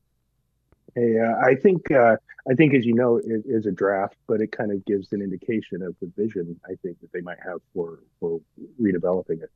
Hey, 0.95 1.21
I 1.21 1.57
think 1.57 1.93
I 1.93 2.55
think, 2.57 2.73
as 2.73 2.87
you 2.87 2.95
know, 2.95 3.19
it 3.19 3.43
is 3.45 3.67
a 3.67 3.71
draft, 3.71 4.17
but 4.27 4.41
it 4.41 4.51
kind 4.51 4.73
of 4.73 4.83
gives 4.87 5.13
an 5.13 5.21
indication 5.21 5.83
of 5.83 5.95
the 6.01 6.11
vision 6.17 6.59
I 6.65 6.77
think 6.83 6.99
that 7.03 7.13
they 7.13 7.21
might 7.21 7.39
have 7.45 7.61
for 7.75 7.99
for 8.19 8.41
redeveloping 8.81 9.43
it. 9.43 9.51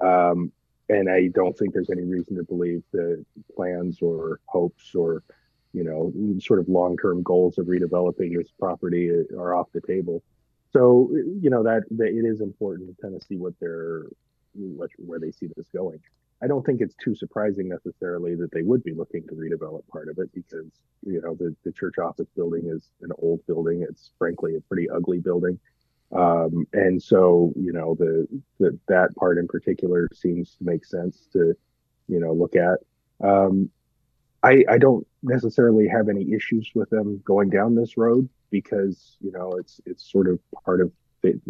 Um, 0.00 0.52
and 0.88 1.10
I 1.10 1.28
don't 1.28 1.56
think 1.56 1.72
there's 1.72 1.90
any 1.90 2.04
reason 2.04 2.36
to 2.36 2.44
believe 2.44 2.82
the 2.92 3.24
plans 3.56 3.98
or 4.02 4.40
hopes 4.46 4.94
or, 4.94 5.22
you 5.72 5.82
know, 5.82 6.12
sort 6.40 6.58
of 6.58 6.68
long-term 6.68 7.22
goals 7.22 7.58
of 7.58 7.66
redeveloping 7.66 8.36
this 8.36 8.50
property 8.58 9.10
are 9.10 9.54
off 9.54 9.68
the 9.72 9.80
table. 9.80 10.22
So, 10.72 11.08
you 11.12 11.50
know, 11.50 11.62
that, 11.62 11.84
that 11.92 12.08
it 12.08 12.24
is 12.26 12.40
important 12.40 12.88
to 12.88 13.02
kind 13.02 13.14
of 13.14 13.22
see 13.22 13.36
what 13.36 13.54
they're, 13.60 14.02
what, 14.52 14.90
where 14.98 15.18
they 15.18 15.30
see 15.30 15.48
this 15.56 15.68
going. 15.74 16.00
I 16.42 16.46
don't 16.46 16.66
think 16.66 16.80
it's 16.80 16.96
too 17.02 17.14
surprising 17.14 17.68
necessarily 17.68 18.34
that 18.34 18.50
they 18.52 18.62
would 18.62 18.84
be 18.84 18.92
looking 18.92 19.26
to 19.28 19.34
redevelop 19.34 19.86
part 19.88 20.08
of 20.08 20.18
it 20.18 20.30
because, 20.34 20.66
you 21.06 21.22
know, 21.22 21.34
the, 21.34 21.54
the 21.64 21.72
church 21.72 21.96
office 21.98 22.28
building 22.36 22.66
is 22.66 22.90
an 23.00 23.10
old 23.18 23.40
building. 23.46 23.86
It's 23.88 24.10
frankly 24.18 24.56
a 24.56 24.60
pretty 24.60 24.90
ugly 24.90 25.20
building. 25.20 25.58
Um, 26.14 26.66
and 26.72 27.02
so, 27.02 27.52
you 27.56 27.72
know, 27.72 27.96
the, 27.98 28.26
the 28.60 28.78
that 28.88 29.14
part 29.16 29.38
in 29.38 29.48
particular 29.48 30.08
seems 30.14 30.54
to 30.56 30.64
make 30.64 30.84
sense 30.84 31.26
to, 31.32 31.54
you 32.08 32.20
know, 32.20 32.32
look 32.32 32.54
at. 32.56 32.78
Um, 33.22 33.70
I, 34.42 34.64
I 34.68 34.78
don't 34.78 35.06
necessarily 35.22 35.88
have 35.88 36.08
any 36.08 36.32
issues 36.32 36.70
with 36.74 36.90
them 36.90 37.20
going 37.24 37.50
down 37.50 37.74
this 37.74 37.96
road 37.96 38.28
because 38.50 39.16
you 39.20 39.32
know 39.32 39.52
it's 39.58 39.80
it's 39.86 40.10
sort 40.12 40.28
of 40.28 40.38
part 40.64 40.80
of 40.80 40.92
the, 41.22 41.40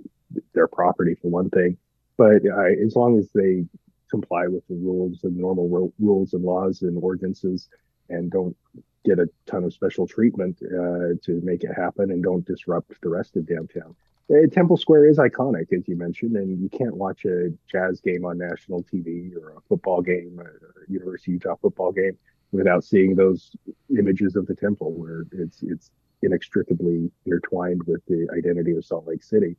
their 0.54 0.68
property 0.68 1.14
for 1.20 1.28
one 1.28 1.50
thing. 1.50 1.76
But 2.16 2.42
as 2.46 2.94
long 2.94 3.18
as 3.18 3.28
they 3.34 3.64
comply 4.08 4.46
with 4.46 4.66
the 4.68 4.76
rules 4.76 5.24
and 5.24 5.36
normal 5.36 5.68
ro- 5.68 5.92
rules 5.98 6.32
and 6.34 6.44
laws 6.44 6.82
and 6.82 6.96
ordinances 7.02 7.68
and 8.08 8.30
don't 8.30 8.56
get 9.04 9.18
a 9.18 9.28
ton 9.46 9.64
of 9.64 9.74
special 9.74 10.06
treatment 10.06 10.56
uh, 10.62 11.18
to 11.24 11.40
make 11.42 11.64
it 11.64 11.74
happen 11.74 12.12
and 12.12 12.22
don't 12.22 12.46
disrupt 12.46 12.92
the 13.00 13.08
rest 13.08 13.36
of 13.36 13.46
downtown. 13.46 13.96
Uh, 14.30 14.46
Temple 14.50 14.76
Square 14.76 15.06
is 15.06 15.18
iconic, 15.18 15.72
as 15.72 15.86
you 15.86 15.96
mentioned, 15.96 16.36
and 16.36 16.60
you 16.60 16.68
can't 16.70 16.96
watch 16.96 17.24
a 17.26 17.50
jazz 17.70 18.00
game 18.00 18.24
on 18.24 18.38
national 18.38 18.82
TV 18.84 19.36
or 19.36 19.50
a 19.50 19.60
football 19.68 20.00
game, 20.00 20.40
a 20.40 20.90
University 20.90 21.32
of 21.32 21.34
Utah 21.34 21.56
football 21.60 21.92
game, 21.92 22.16
without 22.50 22.84
seeing 22.84 23.14
those 23.14 23.54
images 23.96 24.34
of 24.34 24.46
the 24.46 24.54
temple, 24.54 24.92
where 24.92 25.24
it's 25.32 25.62
it's 25.62 25.90
inextricably 26.22 27.10
intertwined 27.26 27.82
with 27.86 28.00
the 28.06 28.26
identity 28.34 28.72
of 28.72 28.84
Salt 28.84 29.06
Lake 29.06 29.22
City. 29.22 29.56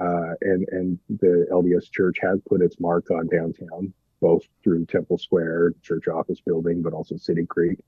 Uh, 0.00 0.34
and 0.40 0.66
and 0.70 0.98
the 1.20 1.46
LDS 1.52 1.90
Church 1.90 2.16
has 2.22 2.40
put 2.48 2.62
its 2.62 2.80
mark 2.80 3.10
on 3.10 3.26
downtown, 3.26 3.92
both 4.22 4.42
through 4.64 4.86
Temple 4.86 5.18
Square, 5.18 5.74
church 5.82 6.08
office 6.08 6.40
building, 6.40 6.80
but 6.80 6.94
also 6.94 7.16
City 7.18 7.44
Creek 7.44 7.78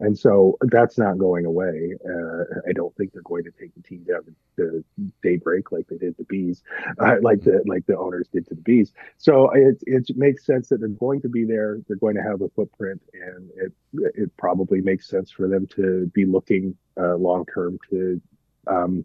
and 0.00 0.18
so 0.18 0.58
that's 0.60 0.98
not 0.98 1.18
going 1.18 1.46
away. 1.46 1.94
Uh, 2.04 2.44
I 2.68 2.72
don't 2.72 2.94
think 2.96 3.12
they're 3.12 3.22
going 3.22 3.44
to 3.44 3.50
take 3.50 3.74
the 3.74 3.82
team 3.82 4.04
down 4.04 4.22
to 4.56 4.84
daybreak 5.22 5.72
like 5.72 5.86
they 5.88 5.96
did 5.96 6.16
the 6.18 6.24
bees, 6.24 6.62
uh, 6.98 7.16
like 7.22 7.42
the 7.42 7.62
like 7.66 7.86
the 7.86 7.96
owners 7.96 8.28
did 8.32 8.46
to 8.48 8.54
the 8.54 8.60
bees. 8.60 8.92
So 9.16 9.50
it 9.50 9.82
it 9.86 10.16
makes 10.16 10.44
sense 10.44 10.68
that 10.68 10.80
they're 10.80 10.88
going 10.88 11.22
to 11.22 11.28
be 11.28 11.44
there. 11.44 11.78
They're 11.88 11.96
going 11.96 12.16
to 12.16 12.22
have 12.22 12.42
a 12.42 12.48
footprint, 12.50 13.00
and 13.14 13.50
it 13.56 13.72
it 14.14 14.36
probably 14.36 14.80
makes 14.80 15.08
sense 15.08 15.30
for 15.30 15.48
them 15.48 15.66
to 15.76 16.10
be 16.14 16.26
looking 16.26 16.76
uh, 17.00 17.16
long 17.16 17.46
term 17.46 17.78
to 17.90 18.20
um, 18.66 19.04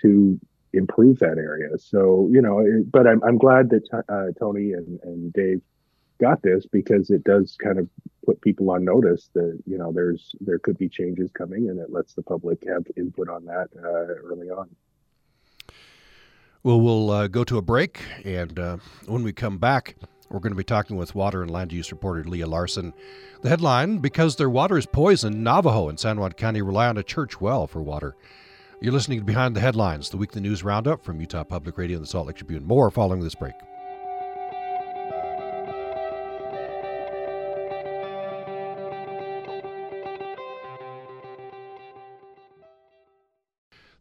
to 0.00 0.40
improve 0.72 1.18
that 1.18 1.38
area. 1.38 1.76
So 1.78 2.28
you 2.32 2.40
know, 2.40 2.60
it, 2.60 2.90
but 2.90 3.06
I'm 3.06 3.22
I'm 3.22 3.38
glad 3.38 3.70
that 3.70 4.04
uh, 4.08 4.38
Tony 4.38 4.72
and 4.72 4.98
and 5.02 5.32
Dave 5.32 5.60
got 6.18 6.42
this 6.42 6.66
because 6.66 7.10
it 7.10 7.24
does 7.24 7.56
kind 7.62 7.78
of 7.78 7.88
put 8.24 8.40
people 8.40 8.70
on 8.70 8.84
notice 8.84 9.30
that 9.34 9.58
you 9.66 9.78
know 9.78 9.92
there's 9.92 10.34
there 10.40 10.58
could 10.58 10.78
be 10.78 10.88
changes 10.88 11.30
coming 11.32 11.68
and 11.68 11.78
it 11.78 11.90
lets 11.90 12.14
the 12.14 12.22
public 12.22 12.64
have 12.66 12.84
input 12.96 13.28
on 13.28 13.44
that 13.44 13.68
uh, 13.82 14.14
early 14.24 14.48
on. 14.48 14.68
Well 16.62 16.80
we'll 16.80 17.10
uh, 17.10 17.28
go 17.28 17.44
to 17.44 17.58
a 17.58 17.62
break 17.62 18.02
and 18.24 18.58
uh, 18.58 18.76
when 19.06 19.22
we 19.22 19.32
come 19.32 19.58
back 19.58 19.96
we're 20.28 20.40
going 20.40 20.52
to 20.52 20.56
be 20.56 20.64
talking 20.64 20.96
with 20.96 21.14
water 21.14 21.42
and 21.42 21.50
land 21.50 21.72
use 21.72 21.92
reporter 21.92 22.24
Leia 22.24 22.48
Larsen. 22.48 22.92
The 23.42 23.48
headline 23.48 23.98
because 23.98 24.34
their 24.34 24.50
water 24.50 24.76
is 24.76 24.86
poison 24.86 25.44
navajo 25.44 25.88
and 25.88 26.00
san 26.00 26.18
juan 26.18 26.32
county 26.32 26.62
rely 26.62 26.88
on 26.88 26.98
a 26.98 27.02
church 27.02 27.40
well 27.40 27.66
for 27.66 27.82
water. 27.82 28.16
You're 28.80 28.92
listening 28.92 29.20
to 29.20 29.24
behind 29.24 29.54
the 29.54 29.60
headlines 29.60 30.10
the 30.10 30.16
weekly 30.16 30.40
news 30.40 30.64
roundup 30.64 31.04
from 31.04 31.20
utah 31.20 31.44
public 31.44 31.78
radio 31.78 31.96
and 31.96 32.04
the 32.04 32.08
salt 32.08 32.26
lake 32.26 32.36
tribune. 32.36 32.64
More 32.64 32.90
following 32.90 33.20
this 33.20 33.36
break 33.36 33.54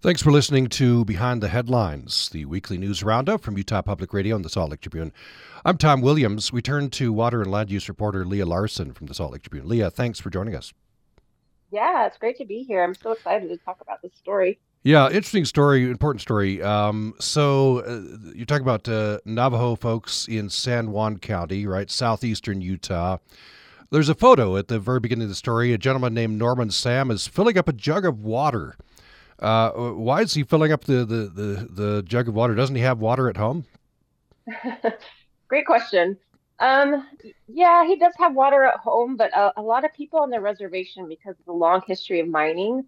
Thanks 0.06 0.22
for 0.22 0.32
listening 0.32 0.68
to 0.68 1.04
Behind 1.04 1.42
the 1.42 1.48
Headlines, 1.48 2.30
the 2.30 2.46
weekly 2.46 2.78
news 2.78 3.02
roundup 3.02 3.42
from 3.42 3.58
Utah 3.58 3.82
Public 3.82 4.14
Radio 4.14 4.36
and 4.36 4.46
the 4.46 4.52
Salt 4.52 4.70
Lake 4.70 4.82
Tribune. 4.82 5.12
I'm 5.66 5.80
Tom 5.80 6.02
Williams. 6.02 6.54
We 6.54 6.62
turn 6.62 6.92
to 6.92 7.12
water 7.12 7.42
and 7.42 7.50
land 7.50 7.72
use 7.72 7.90
reporter 7.90 8.24
Leia 8.24 8.46
Larsen 8.46 8.94
from 8.94 9.08
the 9.08 9.16
Salt 9.16 9.32
Lake 9.32 9.42
Tribune. 9.42 9.68
Leia, 9.68 9.92
thanks 9.92 10.20
for 10.20 10.30
joining 10.30 10.54
us. 10.54 10.74
Yeah, 11.72 12.06
it's 12.06 12.20
great 12.20 12.38
to 12.38 12.46
be 12.46 12.62
here. 12.62 12.84
I'm 12.84 12.94
so 12.94 13.14
excited 13.14 13.50
to 13.50 13.58
talk 13.58 13.82
about 13.82 14.04
this 14.04 14.12
story. 14.14 14.60
Yeah, 14.84 15.08
interesting 15.08 15.44
story, 15.44 15.90
important 15.90 16.22
story. 16.22 16.62
Um, 16.62 17.16
so 17.20 17.80
uh, 17.80 18.32
you 18.36 18.46
talk 18.46 18.62
about 18.62 18.88
uh, 18.88 19.22
Navajo 19.26 19.74
folks 19.76 20.28
in 20.28 20.52
San 20.52 20.92
Juan 20.92 21.18
County, 21.18 21.66
right, 21.66 21.90
southeastern 21.90 22.62
Utah. 22.62 23.18
There's 23.90 24.10
a 24.10 24.14
photo 24.14 24.56
at 24.56 24.68
the 24.68 24.78
very 24.78 25.00
beginning 25.00 25.24
of 25.24 25.30
the 25.30 25.36
story. 25.36 25.74
A 25.74 25.80
gentleman 25.80 26.14
named 26.14 26.38
Norman 26.38 26.70
Sam 26.70 27.10
is 27.10 27.26
filling 27.26 27.58
up 27.58 27.68
a 27.68 27.74
jug 27.74 28.06
of 28.06 28.20
water 28.20 28.76
uh, 29.40 29.72
why 29.72 30.22
is 30.22 30.34
he 30.34 30.44
filling 30.44 30.72
up 30.72 30.86
the, 30.86 31.06
the, 31.06 31.16
the, 31.28 31.68
the, 31.70 32.04
jug 32.04 32.28
of 32.28 32.34
water? 32.34 32.56
Doesn't 32.56 32.76
he 32.76 32.82
have 32.82 33.00
water 33.00 33.30
at 33.30 33.38
home? 33.38 33.66
Great 35.48 35.66
question. 35.66 36.18
Um, 36.60 37.06
yeah, 37.48 37.86
he 37.86 37.98
does 37.98 38.14
have 38.18 38.34
water 38.34 38.64
at 38.64 38.78
home, 38.78 39.18
but 39.18 39.36
a, 39.36 39.60
a, 39.60 39.62
lot 39.62 39.84
of 39.84 39.94
people 39.94 40.20
on 40.20 40.30
the 40.30 40.40
reservation, 40.40 41.08
because 41.08 41.36
of 41.38 41.46
the 41.46 41.52
long 41.52 41.82
history 41.86 42.22
of 42.22 42.30
mining 42.30 42.86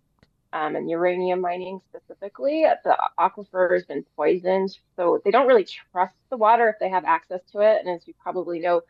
um, 0.53 0.75
and 0.77 0.89
uranium 0.89 1.41
mining 1.41 1.81
specifically, 1.89 2.65
the 2.85 2.97
aquifer 3.19 3.73
has 3.73 3.83
been 3.83 4.05
poisoned. 4.15 4.77
So 4.95 5.21
they 5.25 5.31
don't 5.31 5.47
really 5.47 5.65
trust 5.91 6.15
the 6.29 6.37
water 6.37 6.69
if 6.69 6.75
they 6.79 6.89
have 6.89 7.03
access 7.03 7.41
to 7.51 7.59
it. 7.59 7.85
And 7.85 7.93
as 7.93 8.07
you 8.07 8.13
probably 8.21 8.59
know, 8.59 8.81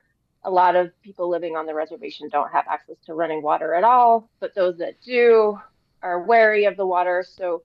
a 0.44 0.52
lot 0.52 0.76
of 0.76 0.92
people 1.02 1.28
living 1.28 1.56
on 1.56 1.66
the 1.66 1.74
reservation 1.74 2.30
don't 2.30 2.52
have 2.52 2.66
access 2.70 2.98
to 3.08 3.16
running 3.16 3.42
water 3.42 3.74
at 3.74 3.84
all. 3.84 4.30
But 4.40 4.54
those 4.54 4.78
that 4.78 5.02
do, 5.02 5.60
are 6.02 6.24
wary 6.24 6.66
of 6.66 6.78
the 6.78 6.86
water. 6.86 7.26
So 7.28 7.64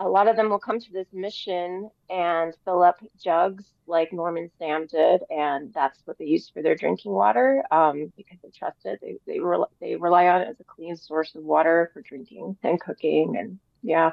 a 0.00 0.08
lot 0.08 0.28
of 0.28 0.36
them 0.36 0.50
will 0.50 0.58
come 0.58 0.80
to 0.80 0.92
this 0.92 1.06
mission 1.12 1.90
and 2.10 2.54
fill 2.64 2.82
up 2.82 2.96
jugs 3.22 3.64
like 3.86 4.12
Norman 4.12 4.50
Sam 4.58 4.86
did, 4.86 5.22
and 5.30 5.72
that's 5.72 6.00
what 6.04 6.18
they 6.18 6.24
use 6.24 6.50
for 6.52 6.62
their 6.62 6.74
drinking 6.74 7.12
water 7.12 7.62
um, 7.70 8.12
because 8.16 8.38
they 8.42 8.50
trust 8.50 8.78
it. 8.84 8.98
They 9.00 9.18
they, 9.26 9.40
re- 9.40 9.64
they 9.80 9.96
rely 9.96 10.26
on 10.28 10.40
it 10.40 10.48
as 10.48 10.60
a 10.60 10.64
clean 10.64 10.96
source 10.96 11.34
of 11.34 11.44
water 11.44 11.90
for 11.92 12.00
drinking 12.02 12.56
and 12.62 12.80
cooking, 12.80 13.36
and 13.38 13.58
yeah. 13.82 14.12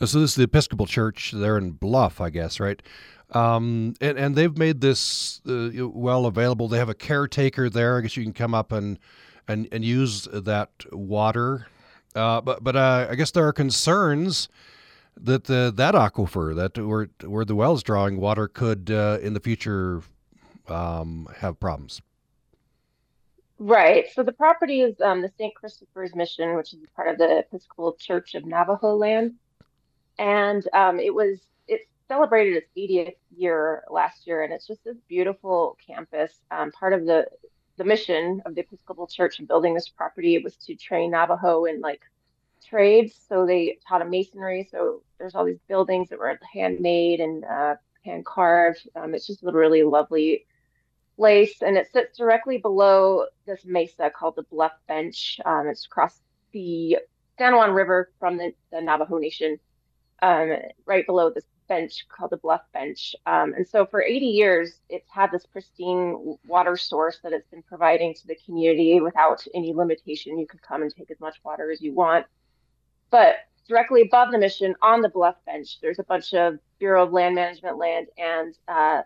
Uh, 0.00 0.06
so 0.06 0.20
this 0.20 0.30
is 0.30 0.36
the 0.36 0.44
Episcopal 0.44 0.86
Church 0.86 1.32
there 1.32 1.58
in 1.58 1.72
Bluff, 1.72 2.20
I 2.20 2.30
guess, 2.30 2.58
right? 2.58 2.82
Um, 3.30 3.94
and 4.00 4.18
and 4.18 4.34
they've 4.34 4.56
made 4.56 4.80
this 4.80 5.40
uh, 5.46 5.70
well 5.88 6.26
available. 6.26 6.66
They 6.68 6.78
have 6.78 6.88
a 6.88 6.94
caretaker 6.94 7.68
there. 7.70 7.98
I 7.98 8.00
guess 8.00 8.16
you 8.16 8.24
can 8.24 8.32
come 8.32 8.54
up 8.54 8.72
and 8.72 8.98
and 9.46 9.68
and 9.70 9.84
use 9.84 10.26
that 10.32 10.70
water 10.90 11.66
uh, 12.14 12.40
but 12.40 12.62
but 12.62 12.76
uh, 12.76 13.06
I 13.10 13.14
guess 13.14 13.30
there 13.30 13.46
are 13.46 13.52
concerns 13.52 14.48
that 15.20 15.44
the, 15.44 15.72
that 15.74 15.94
aquifer 15.94 16.54
that 16.54 16.78
where 16.78 17.08
where 17.24 17.44
the 17.44 17.54
well's 17.54 17.82
drawing 17.82 18.18
water 18.18 18.48
could 18.48 18.90
uh, 18.90 19.18
in 19.22 19.34
the 19.34 19.40
future 19.40 20.02
um, 20.68 21.28
have 21.38 21.58
problems. 21.58 22.00
Right. 23.58 24.06
So 24.12 24.22
the 24.22 24.32
property 24.32 24.82
is 24.82 25.00
um, 25.00 25.20
the 25.20 25.32
St. 25.36 25.52
Christopher's 25.54 26.14
Mission, 26.14 26.54
which 26.54 26.72
is 26.72 26.78
part 26.94 27.08
of 27.08 27.18
the 27.18 27.38
Episcopal 27.38 27.96
Church 27.98 28.34
of 28.36 28.46
Navajo 28.46 28.94
Land, 28.94 29.34
and 30.18 30.66
um, 30.72 31.00
it 31.00 31.12
was 31.12 31.40
it 31.66 31.80
celebrated 32.06 32.56
its 32.56 32.70
80th 32.76 33.16
year 33.36 33.82
last 33.90 34.26
year, 34.28 34.44
and 34.44 34.52
it's 34.52 34.66
just 34.66 34.84
this 34.84 34.96
beautiful 35.08 35.76
campus. 35.84 36.38
Um, 36.52 36.70
part 36.70 36.92
of 36.92 37.04
the 37.04 37.26
the 37.78 37.84
mission 37.84 38.42
of 38.44 38.54
the 38.54 38.60
Episcopal 38.60 39.06
Church 39.06 39.40
in 39.40 39.46
building 39.46 39.72
this 39.72 39.88
property 39.88 40.38
was 40.38 40.56
to 40.56 40.74
train 40.74 41.12
Navajo 41.12 41.64
in 41.64 41.80
like 41.80 42.02
trades. 42.64 43.18
So 43.28 43.46
they 43.46 43.78
taught 43.88 44.00
them 44.00 44.10
masonry. 44.10 44.68
So 44.70 45.02
there's 45.18 45.34
all 45.34 45.44
these 45.44 45.60
buildings 45.68 46.10
that 46.10 46.18
were 46.18 46.38
handmade 46.52 47.20
and 47.20 47.44
uh, 47.44 47.76
hand 48.04 48.26
carved. 48.26 48.88
Um, 48.94 49.14
it's 49.14 49.26
just 49.26 49.42
a 49.42 49.50
really 49.50 49.82
lovely 49.82 50.44
place, 51.16 51.62
and 51.62 51.76
it 51.76 51.90
sits 51.92 52.16
directly 52.16 52.58
below 52.58 53.26
this 53.44 53.64
mesa 53.64 54.10
called 54.10 54.36
the 54.36 54.44
Bluff 54.44 54.72
Bench. 54.86 55.40
Um, 55.44 55.66
it's 55.68 55.86
across 55.86 56.20
the 56.52 56.98
San 57.38 57.54
Juan 57.54 57.72
River 57.72 58.10
from 58.18 58.36
the, 58.36 58.52
the 58.70 58.80
Navajo 58.80 59.18
Nation, 59.18 59.58
um, 60.22 60.52
right 60.86 61.06
below 61.06 61.30
this 61.30 61.44
bench 61.68 62.06
called 62.08 62.30
the 62.30 62.36
Bluff 62.36 62.62
Bench. 62.72 63.14
Um, 63.26 63.54
and 63.54 63.66
so 63.66 63.86
for 63.86 64.02
80 64.02 64.26
years, 64.26 64.80
it's 64.88 65.08
had 65.10 65.30
this 65.30 65.46
pristine 65.46 66.36
water 66.46 66.76
source 66.76 67.20
that 67.22 67.32
it's 67.32 67.48
been 67.48 67.62
providing 67.62 68.14
to 68.14 68.26
the 68.26 68.36
community 68.44 69.00
without 69.00 69.44
any 69.54 69.72
limitation. 69.74 70.38
You 70.38 70.46
could 70.46 70.62
come 70.62 70.82
and 70.82 70.94
take 70.94 71.10
as 71.10 71.20
much 71.20 71.36
water 71.44 71.70
as 71.70 71.80
you 71.80 71.92
want. 71.94 72.26
But 73.10 73.36
directly 73.68 74.02
above 74.02 74.32
the 74.32 74.38
mission 74.38 74.74
on 74.82 75.02
the 75.02 75.08
Bluff 75.08 75.36
Bench, 75.46 75.78
there's 75.80 75.98
a 75.98 76.04
bunch 76.04 76.34
of 76.34 76.58
Bureau 76.78 77.04
of 77.04 77.12
Land 77.12 77.34
Management 77.34 77.78
land 77.78 78.08
and 78.16 78.54
uh, 78.66 79.02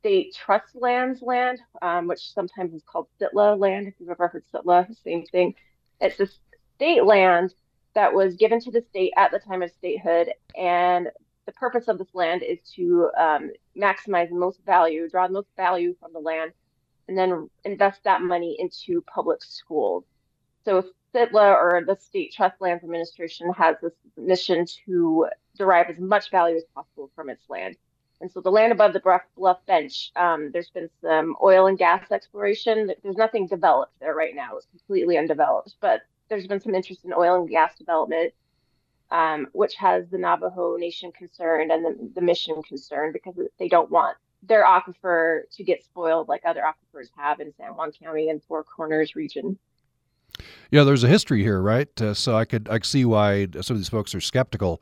state 0.00 0.34
trust 0.34 0.74
lands 0.74 1.22
land, 1.22 1.60
um, 1.82 2.06
which 2.06 2.32
sometimes 2.32 2.74
is 2.74 2.82
called 2.84 3.06
SITLA 3.20 3.58
land. 3.58 3.88
If 3.88 3.94
you've 3.98 4.10
ever 4.10 4.28
heard 4.28 4.44
SITLA, 4.52 4.88
same 5.02 5.24
thing. 5.26 5.54
It's 6.00 6.20
a 6.20 6.28
state 6.76 7.04
land 7.04 7.54
that 7.94 8.14
was 8.14 8.36
given 8.36 8.60
to 8.60 8.70
the 8.70 8.84
state 8.90 9.12
at 9.16 9.30
the 9.30 9.38
time 9.38 9.62
of 9.62 9.70
statehood, 9.70 10.32
and 10.56 11.08
the 11.46 11.52
purpose 11.52 11.88
of 11.88 11.98
this 11.98 12.14
land 12.14 12.42
is 12.42 12.58
to 12.76 13.10
um, 13.18 13.50
maximize 13.76 14.28
the 14.28 14.36
most 14.36 14.60
value, 14.64 15.08
draw 15.08 15.26
the 15.26 15.32
most 15.32 15.48
value 15.56 15.94
from 16.00 16.12
the 16.12 16.18
land, 16.18 16.52
and 17.08 17.16
then 17.16 17.48
invest 17.64 18.04
that 18.04 18.22
money 18.22 18.56
into 18.58 19.02
public 19.02 19.42
schools. 19.42 20.04
So 20.64 20.84
SITLA 21.14 21.54
or 21.54 21.82
the 21.86 21.96
State 21.96 22.32
Trust 22.32 22.60
Lands 22.60 22.84
Administration 22.84 23.52
has 23.54 23.76
this 23.82 23.92
mission 24.16 24.66
to 24.86 25.26
derive 25.56 25.90
as 25.90 25.98
much 25.98 26.30
value 26.30 26.56
as 26.56 26.64
possible 26.74 27.10
from 27.14 27.30
its 27.30 27.48
land. 27.48 27.76
And 28.20 28.30
so 28.30 28.40
the 28.40 28.50
land 28.50 28.70
above 28.70 28.92
the 28.92 29.00
Bluff, 29.00 29.22
Bluff 29.36 29.64
Bench, 29.66 30.12
um, 30.14 30.50
there's 30.52 30.68
been 30.68 30.90
some 31.00 31.36
oil 31.42 31.66
and 31.66 31.78
gas 31.78 32.12
exploration. 32.12 32.92
There's 33.02 33.16
nothing 33.16 33.46
developed 33.46 33.98
there 33.98 34.14
right 34.14 34.34
now. 34.34 34.56
It's 34.56 34.66
completely 34.66 35.16
undeveloped, 35.16 35.74
but 35.80 36.02
there's 36.28 36.46
been 36.46 36.60
some 36.60 36.74
interest 36.74 37.04
in 37.04 37.14
oil 37.14 37.40
and 37.40 37.48
gas 37.48 37.76
development 37.76 38.34
um, 39.10 39.48
which 39.52 39.74
has 39.76 40.08
the 40.10 40.18
Navajo 40.18 40.76
Nation 40.76 41.12
concerned 41.12 41.70
and 41.72 41.84
the, 41.84 42.10
the 42.14 42.20
mission 42.20 42.62
concerned 42.62 43.12
because 43.12 43.34
they 43.58 43.68
don't 43.68 43.90
want 43.90 44.16
their 44.42 44.64
aquifer 44.64 45.42
to 45.52 45.64
get 45.64 45.84
spoiled 45.84 46.28
like 46.28 46.42
other 46.44 46.62
aquifers 46.62 47.08
have 47.16 47.40
in 47.40 47.52
San 47.56 47.74
Juan 47.74 47.92
County 47.92 48.30
and 48.30 48.42
Four 48.44 48.64
Corners 48.64 49.14
region. 49.14 49.58
Yeah, 50.70 50.84
there's 50.84 51.04
a 51.04 51.08
history 51.08 51.42
here, 51.42 51.60
right? 51.60 51.88
Uh, 52.00 52.14
so 52.14 52.36
I 52.36 52.44
could 52.44 52.68
I 52.68 52.74
could 52.74 52.86
see 52.86 53.04
why 53.04 53.48
some 53.60 53.74
of 53.74 53.78
these 53.78 53.88
folks 53.88 54.14
are 54.14 54.20
skeptical. 54.20 54.80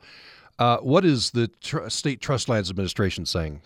Uh, 0.57 0.77
what 0.77 1.05
is 1.05 1.31
the 1.31 1.47
tr- 1.61 1.89
State 1.89 2.21
Trust 2.21 2.49
Lands 2.49 2.69
Administration 2.69 3.25
saying? 3.25 3.61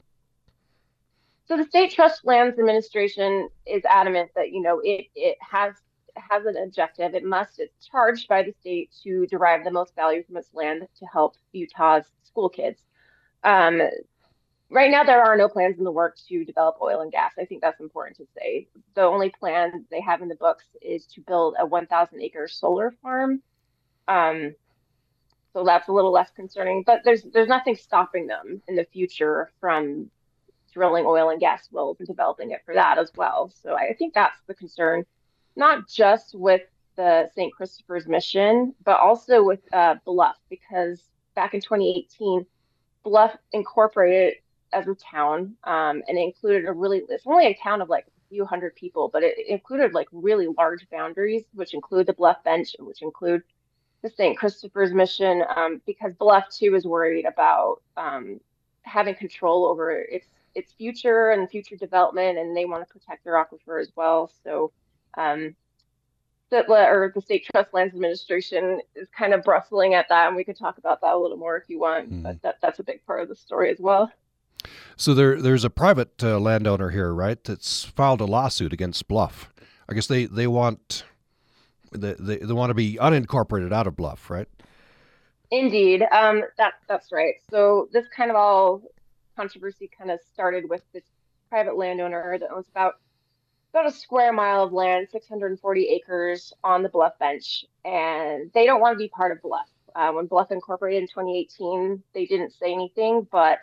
So 1.46 1.58
the 1.58 1.66
State 1.66 1.92
Trust 1.92 2.22
Lands 2.24 2.58
Administration 2.58 3.50
is 3.68 3.84
adamant 3.88 4.32
that 4.36 4.52
you 4.52 4.62
know 4.62 4.80
it 4.84 5.08
it 5.16 5.38
has 5.52 5.74
has 6.16 6.46
an 6.46 6.58
objective. 6.58 7.14
It 7.16 7.24
must, 7.24 7.60
it's 7.60 7.88
charged 7.88 8.28
by 8.28 8.44
the 8.44 8.54
state 8.60 8.92
to 9.04 9.26
derive 9.28 9.64
the 9.64 9.72
most 9.72 9.96
value 9.96 10.24
from 10.24 10.38
its 10.38 10.54
land 10.54 10.88
to 11.00 11.06
help 11.06 11.36
Utah's 11.52 12.06
school 12.24 12.50
kids. 12.50 12.82
Um, 13.44 13.82
right 14.70 14.92
now, 14.92 15.04
there 15.04 15.24
are 15.24 15.38
no 15.38 15.50
plans 15.50 15.78
in 15.78 15.84
the 15.84 15.92
works 15.92 16.24
to 16.30 16.46
develop 16.46 16.78
oil 16.82 17.02
and 17.02 17.12
gas. 17.12 17.34
I 17.40 17.46
think 17.46 17.62
that's 17.62 17.80
important 17.80 18.18
to 18.18 18.28
say. 18.38 18.68
The 18.96 19.02
only 19.02 19.30
plan 19.30 19.86
they 19.92 20.02
have 20.02 20.22
in 20.22 20.28
the 20.28 20.36
books 20.36 20.66
is 20.82 21.06
to 21.08 21.22
build 21.22 21.56
a 21.60 21.66
1,000 21.66 22.22
acre 22.22 22.48
solar 22.48 22.92
farm. 23.02 23.42
Um, 24.08 24.56
so 25.54 25.64
that's 25.64 25.88
a 25.88 25.92
little 25.92 26.12
less 26.12 26.32
concerning, 26.36 26.84
but 26.84 27.02
there's 27.06 27.22
there's 27.32 27.48
nothing 27.48 27.76
stopping 27.76 28.26
them 28.26 28.62
in 28.68 28.76
the 28.76 28.86
future 28.86 29.52
from 29.60 30.10
drilling 30.74 31.06
oil 31.06 31.30
and 31.30 31.40
gas 31.40 31.68
wells 31.72 31.98
and 32.00 32.08
developing 32.08 32.52
it 32.52 32.62
for 32.66 32.74
that 32.74 32.98
as 32.98 33.12
well. 33.16 33.52
So 33.62 33.76
I 33.76 33.94
think 33.94 34.16
that's 34.16 34.40
the 34.48 34.56
concern 34.56 35.06
not 35.56 35.88
just 35.88 36.36
with 36.36 36.62
the 36.96 37.30
St. 37.36 37.54
Christopher's 37.54 38.08
mission, 38.08 38.74
but 38.84 39.00
also 39.00 39.44
with 39.44 39.60
uh, 39.74 39.96
Bluff, 40.06 40.38
because 40.50 41.02
back 41.36 41.54
in 41.54 41.62
2018, 41.62 42.46
Bluff 43.04 43.36
incorporated 43.52 44.36
as 44.72 44.88
a 44.88 44.96
town, 44.96 45.56
um, 45.64 46.02
and 46.08 46.18
it 46.18 46.22
included 46.22 46.66
a 46.66 46.72
really, 46.72 47.04
it's 47.10 47.28
only 47.28 47.48
a 47.48 47.58
town 47.62 47.82
of 47.82 47.90
like 47.90 48.06
a 48.06 48.30
few 48.30 48.46
hundred 48.46 48.76
people, 48.76 49.10
but 49.12 49.24
it 49.24 49.36
included 49.48 49.94
like 49.94 50.08
really 50.12 50.48
large 50.58 50.88
boundaries, 50.90 51.44
which 51.54 51.74
include 51.74 52.08
the 52.08 52.14
Bluff 52.14 52.44
Bench, 52.44 52.76
which 52.80 53.02
include 53.02 53.44
the 54.02 54.10
St. 54.10 54.38
Christopher's 54.38 54.94
mission, 54.94 55.44
um, 55.56 55.82
because 55.86 56.14
Bluff 56.14 56.50
too 56.50 56.76
is 56.76 56.86
worried 56.86 57.26
about 57.26 57.82
um, 57.98 58.40
having 58.84 59.16
control 59.16 59.66
over 59.66 59.92
its 59.92 60.28
its 60.56 60.72
future 60.74 61.32
and 61.32 61.50
future 61.50 61.76
development, 61.76 62.38
and 62.38 62.56
they 62.56 62.66
want 62.66 62.88
to 62.88 62.94
protect 62.94 63.24
their 63.24 63.34
aquifer 63.34 63.82
as 63.82 63.92
well. 63.96 64.32
So 64.44 64.72
um, 65.18 65.56
SITLA 66.52 66.86
or 66.88 67.12
the 67.14 67.22
State 67.22 67.48
Trust 67.52 67.74
Lands 67.74 67.94
Administration 67.94 68.82
is 68.96 69.08
kind 69.18 69.34
of 69.34 69.44
bristling 69.44 69.94
at 69.94 70.08
that, 70.10 70.28
and 70.28 70.36
we 70.36 70.44
could 70.44 70.58
talk 70.58 70.78
about 70.78 71.02
that 71.02 71.14
a 71.14 71.18
little 71.18 71.38
more 71.38 71.58
if 71.58 71.64
you 71.68 71.80
want. 71.80 72.12
Mm. 72.12 72.24
But 72.24 72.42
that, 72.44 72.58
that's 72.62 72.80
a 72.80 72.84
big 72.84 73.06
part 73.06 73.22
of 73.22 73.30
the 73.30 73.36
story 73.36 73.72
as 73.72 73.80
well. 73.80 74.12
So 74.96 75.14
there, 75.14 75.42
there's 75.42 75.66
a 75.66 75.70
private 75.70 76.24
uh, 76.24 76.40
landowner 76.40 76.92
here, 76.92 77.14
right? 77.14 77.44
That's 77.44 77.84
filed 77.84 78.22
a 78.22 78.26
lawsuit 78.26 78.72
against 78.72 79.08
Bluff. 79.08 79.52
I 79.90 79.94
guess 79.94 80.08
they, 80.08 80.26
they 80.26 80.48
want 80.48 81.04
they, 81.92 82.16
they, 82.20 82.38
they 82.38 82.54
want 82.54 82.70
to 82.70 82.74
be 82.74 82.96
unincorporated 82.96 83.74
out 83.74 83.88
of 83.88 83.96
Bluff, 83.96 84.30
right? 84.30 84.48
Indeed, 85.52 86.04
um, 86.12 86.44
that 86.58 86.76
that's 86.88 87.12
right. 87.12 87.36
So 87.52 87.88
this 87.92 88.08
kind 88.08 88.32
of 88.32 88.36
all 88.36 88.82
controversy 89.36 89.90
kind 89.96 90.10
of 90.10 90.20
started 90.34 90.68
with 90.70 90.82
this 90.94 91.04
private 91.50 91.78
landowner 91.78 92.38
that 92.40 92.50
owns 92.52 92.68
about 92.70 92.96
about 93.74 93.88
a 93.88 93.92
square 93.92 94.32
mile 94.32 94.64
of 94.64 94.72
land, 94.72 95.08
640 95.12 95.88
acres 95.88 96.54
on 96.64 96.84
the 96.84 96.90
Bluff 96.90 97.18
Bench, 97.18 97.66
and 97.84 98.52
they 98.54 98.68
don't 98.68 98.80
want 98.80 98.94
to 98.94 99.04
be 99.04 99.10
part 99.10 99.32
of 99.32 99.42
Bluff. 99.42 99.68
Uh, 99.96 100.12
when 100.12 100.28
Bluff 100.28 100.52
incorporated 100.52 101.02
in 101.02 101.08
2018, 101.08 102.04
they 102.14 102.26
didn't 102.28 102.54
say 102.54 102.72
anything, 102.72 103.28
but 103.32 103.60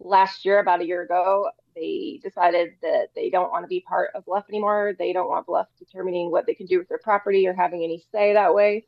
last 0.00 0.46
year, 0.46 0.60
about 0.60 0.80
a 0.80 0.86
year 0.86 1.02
ago, 1.02 1.50
they 1.74 2.20
decided 2.22 2.70
that 2.80 3.08
they 3.14 3.28
don't 3.28 3.50
want 3.50 3.64
to 3.64 3.68
be 3.68 3.84
part 3.86 4.10
of 4.14 4.24
Bluff 4.24 4.44
anymore. 4.48 4.94
They 4.98 5.12
don't 5.12 5.28
want 5.28 5.46
Bluff 5.46 5.68
determining 5.78 6.30
what 6.30 6.46
they 6.46 6.54
can 6.54 6.66
do 6.66 6.78
with 6.78 6.88
their 6.88 6.98
property 6.98 7.46
or 7.46 7.52
having 7.52 7.84
any 7.84 8.02
say 8.12 8.32
that 8.32 8.54
way. 8.54 8.86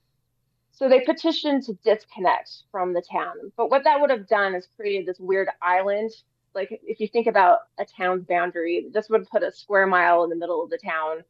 So 0.73 0.89
they 0.89 1.01
petitioned 1.01 1.65
to 1.65 1.75
disconnect 1.85 2.63
from 2.71 2.95
the 2.95 3.03
town. 3.03 3.53
But 3.59 3.71
what 3.71 3.85
that 3.85 4.01
would 4.01 4.11
have 4.11 4.27
done 4.27 4.55
is 4.55 4.69
created 4.77 5.07
this 5.07 5.21
weird 5.21 5.49
island 5.61 6.13
like 6.55 6.81
if 6.83 7.01
you 7.01 7.09
think 7.09 7.27
about 7.27 7.61
a 7.79 7.85
town's 7.85 8.25
boundary, 8.25 8.87
this 8.93 9.09
would 9.09 9.29
put 9.29 9.43
a 9.43 9.53
square 9.53 9.87
mile 9.87 10.25
in 10.25 10.31
the 10.31 10.37
middle 10.37 10.63
of 10.63 10.71
the 10.71 10.79
town 10.79 11.23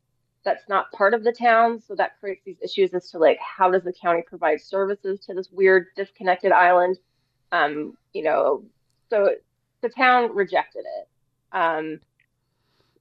that's 0.44 0.68
not 0.68 0.90
part 0.92 1.14
of 1.14 1.24
the 1.24 1.32
town. 1.32 1.80
So 1.80 1.94
that 1.96 2.18
creates 2.20 2.42
these 2.44 2.56
issues 2.62 2.94
as 2.94 3.10
to 3.10 3.18
like 3.18 3.38
how 3.38 3.70
does 3.70 3.84
the 3.84 3.92
county 3.92 4.22
provide 4.26 4.60
services 4.60 5.20
to 5.26 5.34
this 5.34 5.50
weird 5.50 5.86
disconnected 5.96 6.52
island? 6.52 6.98
Um, 7.52 7.96
you 8.12 8.22
know, 8.22 8.64
so 9.10 9.34
the 9.82 9.88
town 9.88 10.34
rejected 10.34 10.84
it. 11.00 11.08
Um, 11.56 12.00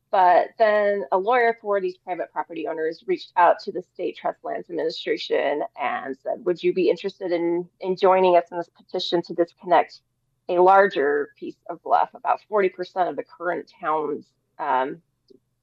but 0.10 0.50
then 0.58 1.04
a 1.12 1.18
lawyer 1.18 1.58
for 1.62 1.82
these 1.82 1.98
private 1.98 2.32
property 2.32 2.66
owners 2.68 3.04
reached 3.08 3.34
out 3.36 3.60
to 3.60 3.72
the 3.74 3.82
state 3.94 4.16
trust 4.16 4.44
lands 4.44 4.70
administration 4.70 5.64
and 5.80 6.18
said, 6.18 6.46
"Would 6.46 6.64
you 6.64 6.74
be 6.74 6.90
interested 6.90 7.32
in 7.32 7.70
in 7.82 7.96
joining 7.98 8.38
us 8.38 8.46
in 8.52 8.58
this 8.58 8.70
petition 8.70 9.22
to 9.24 9.34
disconnect 9.34 10.02
a 10.50 10.60
larger 10.60 11.30
piece 11.38 11.58
of 11.70 11.82
bluff, 11.84 12.10
about 12.14 12.40
40% 12.50 13.10
of 13.10 13.16
the 13.16 13.24
current 13.24 13.72
town's 13.82 14.26
um, 14.60 15.02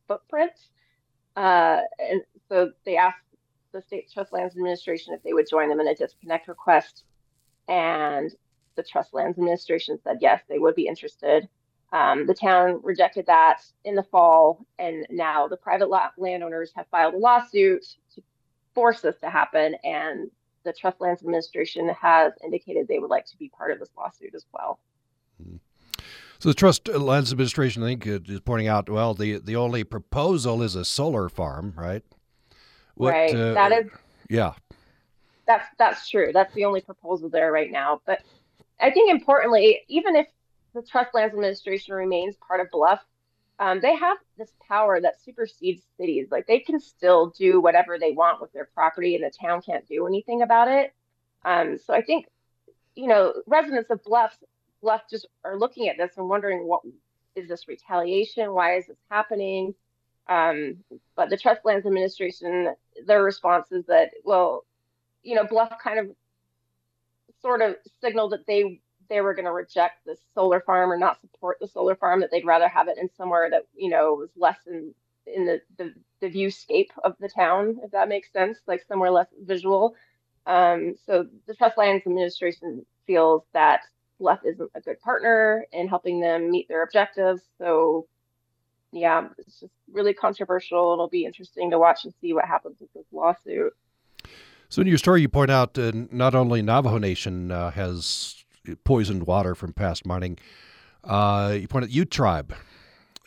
footprint?" 0.07 0.53
Uh, 1.37 1.81
and 1.99 2.23
so 2.49 2.73
they 2.85 2.97
asked 2.97 3.19
the 3.73 3.83
state 3.83 4.11
trust 4.13 4.33
lands 4.33 4.55
administration 4.55 5.15
if 5.15 5.23
they 5.23 5.33
would 5.33 5.49
join 5.49 5.69
them 5.69 5.81
in 5.81 5.89
a 5.89 5.95
disconnect 5.95 6.49
request, 6.49 7.05
and 7.69 8.31
the 8.77 8.83
trust 8.83 9.15
lands 9.15 9.39
administration 9.39 9.99
said 10.03 10.19
yes, 10.21 10.43
they 10.49 10.59
would 10.59 10.75
be 10.75 10.87
interested. 10.87 11.49
Um, 11.93 12.27
the 12.27 12.35
town 12.35 12.81
rejected 12.83 13.27
that 13.27 13.63
in 13.85 13.95
the 13.95 14.03
fall, 14.03 14.67
and 14.81 15.07
now 15.11 15.47
the 15.47 15.57
private 15.57 15.89
landowners 16.19 16.73
have 16.75 16.89
filed 16.91 17.15
a 17.15 17.19
lawsuit 17.19 17.85
to 18.15 18.23
force 18.75 19.01
this 19.01 19.17
to 19.21 19.31
happen. 19.31 19.77
And 19.85 20.29
the 20.65 20.73
Trust 20.73 21.01
Lands 21.01 21.23
Administration 21.23 21.89
has 21.89 22.33
indicated 22.43 22.89
they 22.89 22.99
would 22.99 23.11
like 23.11 23.27
to 23.27 23.37
be 23.37 23.49
part 23.49 23.71
of 23.71 23.79
this 23.79 23.91
lawsuit 23.97 24.35
as 24.35 24.47
well. 24.53 24.79
So 26.39 26.49
the 26.49 26.55
Trust 26.55 26.89
Lands 26.89 27.33
Administration, 27.33 27.83
I 27.83 27.87
think, 27.87 28.07
is 28.07 28.41
pointing 28.41 28.69
out, 28.69 28.91
well, 28.91 29.15
the 29.15 29.39
the 29.39 29.57
only 29.57 29.85
proposal 29.85 30.63
is 30.63 30.75
a 30.75 30.85
solar 30.85 31.29
farm, 31.29 31.73
right? 31.77 32.03
What, 32.97 33.11
right. 33.11 33.35
Uh, 33.35 33.55
that 33.55 33.73
is. 33.73 33.91
Yeah. 34.29 34.55
That's 35.47 35.67
that's 35.79 36.09
true. 36.09 36.31
That's 36.33 36.53
the 36.55 36.65
only 36.65 36.81
proposal 36.81 37.29
there 37.29 37.53
right 37.53 37.71
now. 37.71 38.01
But 38.07 38.23
I 38.81 38.91
think 38.91 39.11
importantly, 39.11 39.83
even 39.89 40.17
if 40.17 40.27
the 40.75 40.83
Trust 40.83 41.15
Lands 41.15 41.35
Administration 41.35 41.95
remains 41.95 42.35
part 42.47 42.61
of 42.61 42.71
Bluff, 42.71 43.01
um, 43.59 43.81
they 43.81 43.95
have 43.95 44.17
this 44.37 44.53
power 44.67 45.01
that 45.01 45.21
supersedes 45.23 45.83
cities. 45.97 46.29
Like 46.31 46.47
they 46.47 46.59
can 46.59 46.81
still 46.81 47.31
do 47.31 47.61
whatever 47.61 47.99
they 47.99 48.13
want 48.13 48.41
with 48.41 48.53
their 48.53 48.69
property, 48.75 49.15
and 49.15 49.25
the 49.25 49.31
town 49.31 49.63
can't 49.63 49.87
do 49.87 50.07
anything 50.07 50.43
about 50.43 50.69
it. 50.69 50.93
Um, 51.45 51.79
so 51.79 51.95
I 51.95 52.03
think, 52.03 52.27
you 52.95 53.07
know, 53.07 53.35
residents 53.47 53.91
of 53.91 54.03
Bluff, 54.03 54.37
Bluff 54.83 55.03
just 55.11 55.27
are 55.45 55.59
looking 55.59 55.89
at 55.89 55.97
this 55.97 56.17
and 56.17 56.29
wondering 56.29 56.67
what 56.67 56.83
is 57.37 57.49
this 57.49 57.69
retaliation? 57.69 58.53
Why 58.53 58.77
is 58.77 58.87
this 58.87 58.99
happening? 59.11 59.75
Um, 60.29 60.79
but 61.17 61.31
the 61.31 61.37
Trust 61.37 61.61
Lands 61.65 61.87
Administration, 61.87 62.75
their 63.07 63.23
response 63.23 63.71
is 63.71 63.85
that, 63.87 64.11
well, 64.25 64.65
you 65.23 65.35
know, 65.35 65.45
Bluff 65.45 65.73
kind 65.83 65.99
of 65.99 66.11
sort 67.41 67.61
of 67.61 67.77
signaled 68.01 68.33
that 68.33 68.47
they 68.47 68.81
they 69.09 69.21
were 69.21 69.35
going 69.35 69.45
to 69.45 69.53
reject 69.53 70.05
the 70.05 70.17
solar 70.35 70.61
farm 70.61 70.91
or 70.91 70.99
not 70.99 71.21
support 71.21 71.59
the 71.61 71.69
solar 71.69 71.95
farm, 71.95 72.21
that 72.21 72.31
they'd 72.31 72.45
rather 72.45 72.69
have 72.69 72.89
it 72.89 72.99
in 72.99 73.09
somewhere 73.17 73.49
that, 73.51 73.67
you 73.75 73.91
know, 73.91 74.15
was 74.15 74.31
less 74.37 74.59
in, 74.67 74.95
in 75.27 75.47
the, 75.47 75.61
the, 75.79 75.95
the 76.21 76.29
viewscape 76.29 76.91
of 77.03 77.15
the 77.21 77.29
town, 77.29 77.79
if 77.83 77.91
that 77.93 78.09
makes 78.09 78.33
sense, 78.33 78.59
like 78.67 78.83
somewhere 78.87 79.11
less 79.11 79.29
visual. 79.45 79.95
Um, 80.47 80.95
so 81.07 81.27
the 81.47 81.55
Trust 81.55 81.79
Lands 81.79 82.07
Administration 82.07 82.85
feels 83.07 83.43
that 83.53 83.81
left 84.19 84.45
isn't 84.47 84.71
a 84.75 84.81
good 84.81 85.01
partner 85.01 85.67
in 85.73 85.89
helping 85.89 86.21
them 86.21 86.51
meet 86.51 86.69
their 86.69 86.83
objectives. 86.83 87.43
So 87.59 88.07
yeah, 88.93 89.29
it's 89.39 89.61
just 89.61 89.73
really 89.93 90.15
controversial. 90.15 90.93
It'll 90.93 91.09
be 91.09 91.25
interesting 91.25 91.71
to 91.71 91.79
watch 91.79 92.05
and 92.05 92.15
see 92.21 92.33
what 92.33 92.45
happens 92.45 92.77
with 92.81 92.93
this 92.93 93.07
lawsuit. 93.13 93.73
So 94.69 94.83
in 94.83 94.87
your 94.87 94.99
story, 94.99 95.21
you 95.21 95.29
point 95.29 95.51
out 95.51 95.79
uh, 95.79 95.93
not 96.11 96.35
only 96.35 96.63
Navajo 96.63 96.99
Nation 96.99 97.51
uh, 97.51 97.71
has 97.73 98.44
poisoned 98.85 99.27
water 99.27 99.55
from 99.55 99.73
past 99.73 100.07
mining. 100.07 100.39
Uh, 101.03 101.57
you 101.61 101.69
point 101.69 101.85
out 101.85 101.91
Ute 101.91 102.11
Tribe 102.11 102.55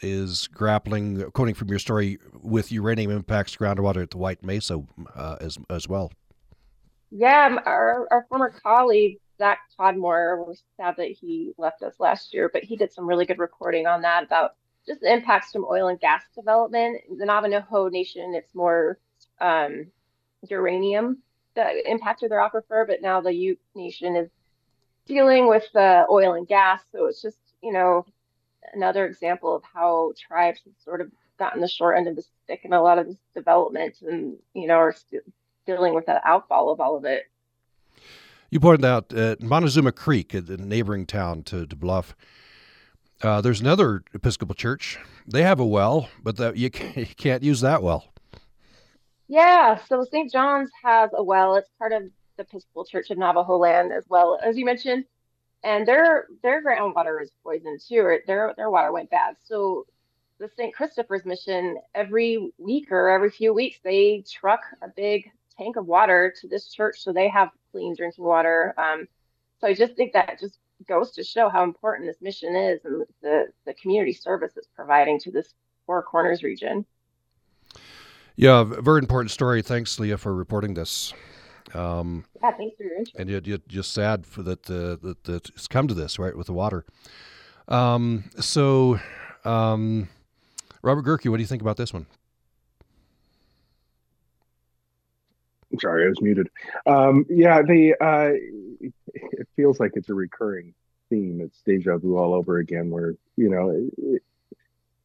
is 0.01 0.47
grappling, 0.47 1.29
quoting 1.31 1.55
from 1.55 1.69
your 1.69 1.79
story, 1.79 2.19
with 2.41 2.71
uranium 2.71 3.11
impacts 3.11 3.55
groundwater 3.55 4.03
at 4.03 4.11
the 4.11 4.17
White 4.17 4.43
Mesa 4.43 4.83
uh, 5.15 5.37
as 5.39 5.57
as 5.69 5.87
well. 5.87 6.11
Yeah, 7.09 7.57
our, 7.65 8.07
our 8.11 8.25
former 8.29 8.53
colleague 8.61 9.19
Zak 9.37 9.59
Podmore, 9.79 10.43
we're 10.45 10.53
sad 10.77 10.95
that 10.97 11.11
he 11.11 11.53
left 11.57 11.81
us 11.83 11.93
last 11.99 12.33
year, 12.33 12.49
but 12.51 12.63
he 12.63 12.75
did 12.75 12.91
some 12.91 13.07
really 13.07 13.25
good 13.25 13.39
reporting 13.39 13.85
on 13.85 14.01
that 14.01 14.23
about 14.23 14.55
just 14.85 15.01
the 15.01 15.13
impacts 15.13 15.51
from 15.51 15.65
oil 15.69 15.87
and 15.87 15.99
gas 15.99 16.23
development. 16.35 17.01
The 17.17 17.25
Navajo 17.25 17.87
Nation, 17.89 18.33
it's 18.35 18.53
more 18.55 18.99
um, 19.39 19.87
uranium 20.49 21.21
that 21.55 21.73
impacted 21.85 22.31
their 22.31 22.39
aquifer, 22.39 22.85
but 22.87 23.01
now 23.01 23.21
the 23.21 23.33
Ute 23.33 23.59
Nation 23.75 24.15
is 24.15 24.29
dealing 25.07 25.47
with 25.47 25.63
the 25.73 26.05
oil 26.09 26.33
and 26.33 26.47
gas. 26.47 26.81
So 26.91 27.05
it's 27.05 27.21
just, 27.21 27.37
you 27.61 27.73
know, 27.73 28.05
another 28.73 29.05
example 29.05 29.55
of 29.55 29.63
how 29.73 30.13
tribes 30.27 30.59
have 30.65 30.73
sort 30.83 31.01
of 31.01 31.11
gotten 31.39 31.61
the 31.61 31.67
short 31.67 31.97
end 31.97 32.07
of 32.07 32.15
the 32.15 32.23
stick 32.43 32.61
in 32.63 32.73
a 32.73 32.81
lot 32.81 32.99
of 32.99 33.07
this 33.07 33.17
development 33.35 33.95
and, 34.01 34.37
you 34.53 34.67
know, 34.67 34.75
are 34.75 34.95
dealing 35.65 35.93
with 35.93 36.05
the 36.05 36.25
outfall 36.27 36.71
of 36.71 36.79
all 36.79 36.97
of 36.97 37.05
it. 37.05 37.23
You 38.49 38.59
pointed 38.59 38.85
out 38.85 39.13
uh, 39.13 39.35
Montezuma 39.41 39.91
Creek, 39.91 40.29
the 40.31 40.57
neighboring 40.57 41.05
town 41.05 41.43
to, 41.43 41.65
to 41.67 41.75
Bluff. 41.75 42.15
Uh, 43.21 43.41
there's 43.41 43.61
another 43.61 44.03
Episcopal 44.13 44.55
church. 44.55 44.97
They 45.27 45.43
have 45.43 45.59
a 45.59 45.65
well, 45.65 46.09
but 46.23 46.37
the, 46.37 46.53
you, 46.55 46.69
can't, 46.71 46.95
you 46.95 47.05
can't 47.05 47.43
use 47.43 47.61
that 47.61 47.83
well. 47.83 48.05
Yeah, 49.27 49.77
so 49.89 50.05
St. 50.05 50.31
John's 50.31 50.69
has 50.83 51.09
a 51.13 51.21
well. 51.21 51.55
It's 51.55 51.69
part 51.77 51.91
of 51.91 52.03
the 52.37 52.43
Episcopal 52.43 52.85
Church 52.85 53.09
of 53.09 53.17
Navajo 53.17 53.57
Land 53.57 53.91
as 53.91 54.05
well, 54.07 54.39
as 54.43 54.57
you 54.57 54.65
mentioned. 54.65 55.05
And 55.63 55.87
their 55.87 56.27
their 56.43 56.63
groundwater 56.63 57.21
is 57.21 57.31
poisoned 57.43 57.81
too, 57.81 58.19
their 58.27 58.53
their 58.55 58.69
water 58.69 58.91
went 58.91 59.09
bad. 59.09 59.35
So 59.43 59.85
the 60.39 60.49
St. 60.55 60.73
Christopher's 60.73 61.25
mission 61.25 61.77
every 61.95 62.51
week 62.59 62.91
or 62.91 63.09
every 63.09 63.31
few 63.31 63.53
weeks 63.53 63.79
they 63.83 64.23
truck 64.31 64.61
a 64.83 64.87
big 64.87 65.31
tank 65.57 65.75
of 65.75 65.87
water 65.87 66.33
to 66.39 66.47
this 66.47 66.69
church 66.69 66.99
so 66.99 67.11
they 67.11 67.27
have 67.27 67.49
clean 67.71 67.95
drinking 67.95 68.23
water. 68.23 68.75
Um, 68.77 69.07
so 69.59 69.67
I 69.67 69.73
just 69.73 69.95
think 69.95 70.13
that 70.13 70.39
just 70.39 70.59
goes 70.87 71.11
to 71.13 71.23
show 71.23 71.49
how 71.49 71.63
important 71.63 72.07
this 72.07 72.21
mission 72.21 72.55
is 72.55 72.79
and 72.85 73.03
the 73.21 73.47
the 73.65 73.73
community 73.73 74.13
service 74.13 74.53
it's 74.55 74.69
providing 74.75 75.19
to 75.21 75.31
this 75.31 75.53
Four 75.87 76.03
Corners 76.03 76.43
region. 76.43 76.85
Yeah, 78.35 78.63
very 78.63 78.99
important 78.99 79.31
story. 79.31 79.63
Thanks, 79.63 79.97
Leia, 79.97 80.19
for 80.19 80.35
reporting 80.35 80.75
this. 80.75 81.13
Um, 81.73 82.25
yeah, 82.41 82.51
thanks 82.51 82.77
for 82.77 82.83
your 82.83 82.97
interest. 82.97 83.15
And 83.17 83.29
you're, 83.29 83.41
you're 83.43 83.59
just 83.67 83.93
sad 83.93 84.25
for 84.25 84.43
that, 84.43 84.69
uh, 84.69 84.97
that, 85.05 85.23
that 85.25 85.49
it's 85.49 85.67
come 85.67 85.87
to 85.87 85.93
this, 85.93 86.17
right, 86.17 86.35
with 86.35 86.47
the 86.47 86.53
water. 86.53 86.85
Um, 87.67 88.25
so, 88.39 88.99
um, 89.43 90.07
Robert 90.81 91.05
Gehrke, 91.05 91.29
what 91.29 91.37
do 91.37 91.43
you 91.43 91.47
think 91.47 91.61
about 91.61 91.77
this 91.77 91.93
one? 91.93 92.05
I'm 95.71 95.79
sorry, 95.79 96.05
I 96.05 96.09
was 96.09 96.21
muted. 96.21 96.49
Um, 96.85 97.25
yeah, 97.29 97.61
the 97.61 97.93
uh, 97.99 98.31
it 99.13 99.47
feels 99.55 99.79
like 99.79 99.91
it's 99.95 100.07
a 100.07 100.13
recurring 100.13 100.73
theme. 101.09 101.41
It's 101.41 101.61
deja 101.65 101.97
vu 101.97 102.17
all 102.17 102.33
over 102.33 102.57
again, 102.57 102.89
where 102.89 103.15
you 103.35 103.49
know, 103.49 103.89
it, 103.97 104.23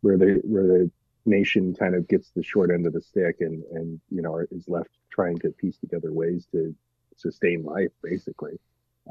where 0.03 0.17
the 0.17 0.41
where 0.45 0.63
the 0.63 0.91
nation 1.27 1.75
kind 1.75 1.95
of 1.97 2.07
gets 2.09 2.31
the 2.31 2.43
short 2.43 2.71
end 2.71 2.87
of 2.87 2.93
the 2.93 3.01
stick 3.01 3.37
and 3.41 3.65
and 3.73 4.01
you 4.11 4.23
know 4.23 4.39
is 4.51 4.69
left 4.69 4.91
trying 5.13 5.39
to 5.39 5.51
piece 5.51 5.77
together 5.79 6.13
ways 6.13 6.47
to 6.53 6.75
sustain 7.17 7.65
life 7.65 7.93
basically. 8.03 8.59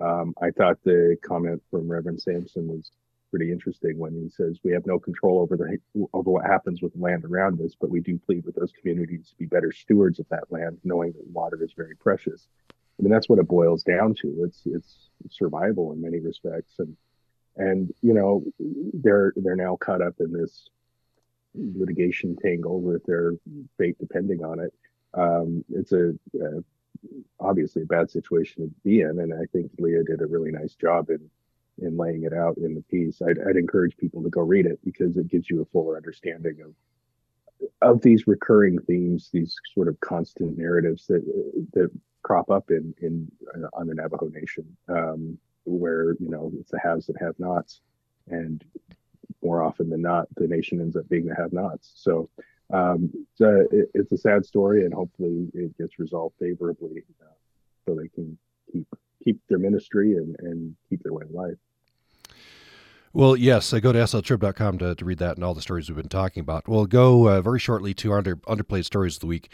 Um, 0.01 0.33
i 0.41 0.51
thought 0.51 0.77
the 0.83 1.17
comment 1.21 1.61
from 1.69 1.91
reverend 1.91 2.21
sampson 2.21 2.67
was 2.67 2.91
pretty 3.29 3.51
interesting 3.51 3.97
when 3.97 4.13
he 4.13 4.29
says 4.29 4.59
we 4.63 4.73
have 4.73 4.85
no 4.85 4.99
control 4.99 5.39
over 5.39 5.55
the 5.55 5.77
over 6.13 6.29
what 6.31 6.45
happens 6.45 6.81
with 6.81 6.93
the 6.93 6.99
land 6.99 7.23
around 7.25 7.59
us 7.61 7.75
but 7.79 7.89
we 7.89 8.01
do 8.01 8.19
plead 8.25 8.45
with 8.45 8.55
those 8.55 8.73
communities 8.79 9.29
to 9.29 9.35
be 9.37 9.45
better 9.45 9.71
stewards 9.71 10.19
of 10.19 10.27
that 10.29 10.43
land 10.49 10.77
knowing 10.83 11.13
that 11.13 11.27
water 11.27 11.63
is 11.63 11.73
very 11.75 11.95
precious. 11.95 12.47
I 12.69 13.03
mean 13.03 13.11
that's 13.11 13.29
what 13.29 13.39
it 13.39 13.47
boils 13.47 13.83
down 13.83 14.13
to. 14.21 14.43
It's 14.45 14.61
it's 14.65 15.09
survival 15.29 15.93
in 15.93 16.01
many 16.01 16.19
respects. 16.19 16.73
And 16.79 16.95
and 17.57 17.93
you 18.01 18.13
know 18.13 18.43
they're 18.93 19.33
they're 19.37 19.55
now 19.55 19.77
caught 19.77 20.01
up 20.01 20.15
in 20.19 20.31
this 20.31 20.69
litigation 21.53 22.37
tangle 22.37 22.79
with 22.81 23.03
their 23.05 23.33
fate 23.77 23.97
depending 23.99 24.43
on 24.43 24.59
it. 24.59 24.73
Um, 25.13 25.63
it's 25.69 25.91
a 25.91 26.13
uh, 26.35 26.61
obviously 27.39 27.81
a 27.81 27.85
bad 27.85 28.09
situation 28.09 28.63
to 28.63 28.73
be 28.83 29.01
in, 29.01 29.19
and 29.19 29.33
I 29.33 29.45
think 29.51 29.75
Leia 29.77 30.05
did 30.05 30.21
a 30.21 30.27
really 30.27 30.51
nice 30.51 30.75
job 30.75 31.09
in 31.09 31.29
in 31.81 31.97
laying 31.97 32.23
it 32.23 32.33
out 32.33 32.57
in 32.57 32.75
the 32.75 32.81
piece. 32.81 33.21
I'd, 33.21 33.39
I'd 33.47 33.55
encourage 33.55 33.97
people 33.97 34.21
to 34.23 34.29
go 34.29 34.41
read 34.41 34.65
it 34.65 34.79
because 34.83 35.17
it 35.17 35.29
gives 35.29 35.49
you 35.49 35.61
a 35.61 35.65
fuller 35.65 35.97
understanding 35.97 36.57
of 36.63 36.73
of 37.81 38.01
these 38.01 38.27
recurring 38.27 38.79
themes, 38.79 39.29
these 39.31 39.55
sort 39.73 39.87
of 39.87 39.99
constant 39.99 40.57
narratives 40.57 41.07
that 41.07 41.23
that 41.73 41.89
crop 42.23 42.49
up 42.51 42.71
in 42.71 42.93
in 43.01 43.31
uh, 43.55 43.67
on 43.73 43.87
the 43.87 43.95
Navajo 43.95 44.27
Nation, 44.27 44.65
um, 44.87 45.37
where 45.65 46.13
you 46.19 46.29
know 46.29 46.51
it's 46.59 46.71
the 46.71 46.79
haves 46.79 47.09
and 47.09 47.17
have-nots, 47.19 47.81
and 48.27 48.63
more 49.43 49.61
often 49.63 49.89
than 49.89 50.01
not, 50.01 50.27
the 50.35 50.47
nation 50.47 50.79
ends 50.79 50.95
up 50.95 51.07
being 51.09 51.25
the 51.25 51.35
have-nots. 51.35 51.91
So 51.95 52.29
um, 52.73 53.11
it's, 53.13 53.41
a, 53.41 53.65
it's 53.93 54.11
a 54.11 54.17
sad 54.17 54.45
story, 54.45 54.85
and 54.85 54.93
hopefully 54.93 55.47
it 55.53 55.77
gets 55.77 55.99
resolved 55.99 56.35
favorably, 56.39 57.03
uh, 57.21 57.33
so 57.85 57.95
they 57.95 58.07
can 58.09 58.37
keep 58.71 58.87
keep 59.23 59.39
their 59.49 59.59
ministry 59.59 60.15
and 60.15 60.35
and 60.39 60.75
keep 60.89 61.03
their 61.03 61.13
way 61.13 61.23
of 61.23 61.31
life. 61.31 61.57
Well, 63.13 63.35
yes, 63.35 63.73
go 63.73 63.91
to 63.91 63.99
sltrib.com 63.99 64.77
to, 64.77 64.95
to 64.95 65.05
read 65.05 65.17
that 65.17 65.35
and 65.35 65.43
all 65.43 65.53
the 65.53 65.61
stories 65.61 65.89
we've 65.89 65.97
been 65.97 66.07
talking 66.07 66.39
about. 66.39 66.69
We'll 66.69 66.85
go 66.85 67.27
uh, 67.27 67.41
very 67.41 67.59
shortly 67.59 67.93
to 67.95 68.11
our 68.11 68.19
under, 68.19 68.37
underplayed 68.37 68.85
stories 68.85 69.17
of 69.17 69.19
the 69.19 69.27
week. 69.27 69.53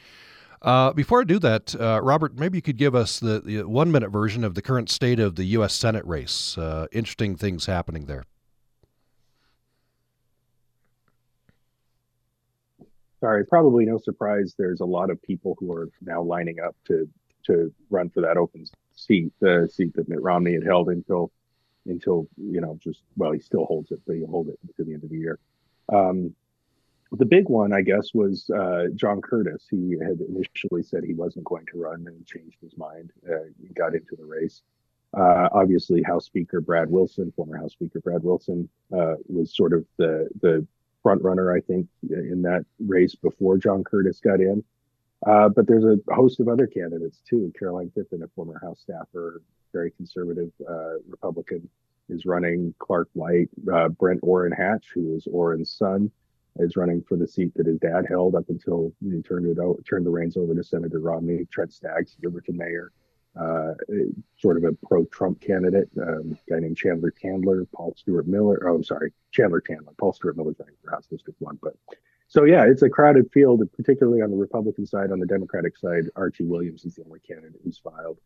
Uh, 0.61 0.93
before 0.93 1.21
I 1.21 1.23
do 1.23 1.39
that, 1.39 1.75
uh, 1.79 1.99
Robert, 2.03 2.37
maybe 2.37 2.59
you 2.59 2.61
could 2.61 2.77
give 2.77 2.93
us 2.93 3.19
the, 3.19 3.39
the, 3.39 3.63
one 3.63 3.91
minute 3.91 4.09
version 4.09 4.43
of 4.43 4.53
the 4.53 4.61
current 4.61 4.89
state 4.89 5.19
of 5.19 5.35
the 5.35 5.43
U.S. 5.45 5.73
Senate 5.73 6.05
race. 6.05 6.55
Uh, 6.57 6.85
interesting 6.91 7.35
things 7.35 7.65
happening 7.65 8.05
there. 8.05 8.25
Sorry, 13.19 13.45
probably 13.45 13.85
no 13.85 13.97
surprise. 13.97 14.53
There's 14.57 14.81
a 14.81 14.85
lot 14.85 15.09
of 15.09 15.21
people 15.21 15.55
who 15.59 15.71
are 15.73 15.89
now 16.01 16.21
lining 16.21 16.59
up 16.59 16.75
to 16.85 17.09
to 17.45 17.73
run 17.89 18.09
for 18.09 18.21
that 18.21 18.37
open 18.37 18.65
seat, 18.95 19.31
the 19.39 19.69
seat 19.71 19.93
that 19.95 20.09
Mitt 20.09 20.21
Romney 20.21 20.53
had 20.53 20.63
held 20.63 20.89
until 20.89 21.31
until 21.85 22.27
you 22.37 22.61
know 22.61 22.77
just 22.83 23.01
well 23.15 23.31
he 23.31 23.39
still 23.39 23.65
holds 23.65 23.91
it, 23.91 24.01
but 24.05 24.15
he'll 24.15 24.27
hold 24.27 24.49
it 24.49 24.59
to 24.75 24.83
the 24.83 24.93
end 24.93 25.03
of 25.03 25.09
the 25.09 25.17
year. 25.17 25.39
Um, 25.91 26.35
the 27.11 27.25
big 27.25 27.47
one, 27.47 27.71
I 27.71 27.81
guess, 27.81 28.13
was 28.13 28.49
uh, 28.49 28.87
John 28.95 29.21
Curtis. 29.21 29.65
He 29.69 29.91
had 29.91 30.19
initially 30.19 30.83
said 30.83 31.03
he 31.03 31.13
wasn't 31.13 31.45
going 31.45 31.65
to 31.71 31.81
run 31.81 32.05
and 32.05 32.25
changed 32.25 32.57
his 32.61 32.75
mind. 32.77 33.11
Uh, 33.27 33.45
he 33.61 33.73
got 33.73 33.95
into 33.95 34.17
the 34.17 34.25
race. 34.25 34.61
Uh, 35.17 35.47
obviously, 35.53 36.03
House 36.03 36.25
Speaker 36.25 36.59
Brad 36.59 36.89
Wilson, 36.89 37.31
former 37.35 37.57
House 37.57 37.71
Speaker 37.71 38.01
Brad 38.01 38.23
Wilson, 38.23 38.67
uh, 38.93 39.15
was 39.27 39.55
sort 39.55 39.71
of 39.73 39.85
the 39.97 40.29
the 40.41 40.67
front 41.07 41.23
runner, 41.23 41.55
I 41.55 41.61
think, 41.61 41.87
in 42.09 42.41
that 42.41 42.65
race 42.79 43.15
before 43.15 43.57
John 43.57 43.81
Curtis 43.81 44.19
got 44.19 44.41
in. 44.41 44.61
Uh, 45.25 45.47
but 45.47 45.65
there's 45.65 45.85
a 45.85 45.97
host 46.13 46.41
of 46.41 46.49
other 46.49 46.67
candidates 46.67 47.21
too. 47.27 47.49
Carolyn 47.57 47.89
Phippen, 47.95 48.23
a 48.23 48.27
former 48.35 48.59
House 48.61 48.81
staffer, 48.81 49.41
very 49.71 49.91
conservative 49.91 50.51
uh, 50.69 50.95
Republican, 51.09 51.69
is 52.09 52.25
running. 52.25 52.73
Clark 52.79 53.07
White, 53.13 53.49
Brent 53.97 54.19
Orrin 54.21 54.51
Hatch, 54.51 54.87
who 54.93 55.15
is 55.15 55.25
Orrin's 55.31 55.71
son 55.71 56.11
is 56.57 56.75
running 56.75 57.01
for 57.07 57.15
the 57.15 57.27
seat 57.27 57.53
that 57.55 57.67
his 57.67 57.77
dad 57.77 58.05
held 58.09 58.35
up 58.35 58.49
until 58.49 58.91
he 59.01 59.21
turned 59.21 59.45
it 59.45 59.61
out, 59.61 59.77
turned 59.89 60.05
the 60.05 60.09
reins 60.09 60.35
over 60.35 60.53
to 60.53 60.63
Senator 60.63 60.99
Romney. 60.99 61.47
Trent 61.51 61.71
Staggs, 61.71 62.17
Riverton 62.21 62.57
mayor, 62.57 62.91
uh, 63.39 63.73
sort 64.37 64.57
of 64.57 64.63
a 64.63 64.73
pro-Trump 64.87 65.41
candidate, 65.41 65.89
um, 66.01 66.37
guy 66.49 66.59
named 66.59 66.77
Chandler 66.77 67.11
Candler, 67.11 67.65
Paul 67.73 67.93
Stewart 67.97 68.27
Miller. 68.27 68.67
Oh, 68.67 68.75
I'm 68.75 68.83
sorry, 68.83 69.13
Chandler 69.31 69.61
Tandler. 69.61 69.97
Paul 69.97 70.13
Stewart 70.13 70.37
Miller's 70.37 70.55
running 70.59 70.75
for 70.83 70.91
House 70.91 71.07
District 71.07 71.39
One, 71.41 71.59
but 71.61 71.75
so 72.27 72.43
yeah, 72.43 72.65
it's 72.65 72.81
a 72.81 72.89
crowded 72.89 73.31
field, 73.31 73.61
particularly 73.75 74.21
on 74.21 74.31
the 74.31 74.37
Republican 74.37 74.85
side. 74.85 75.11
On 75.11 75.19
the 75.19 75.25
Democratic 75.25 75.77
side, 75.77 76.09
Archie 76.15 76.43
Williams 76.43 76.83
is 76.83 76.95
the 76.95 77.03
only 77.05 77.19
candidate 77.19 77.61
who's 77.63 77.77
filed. 77.77 78.17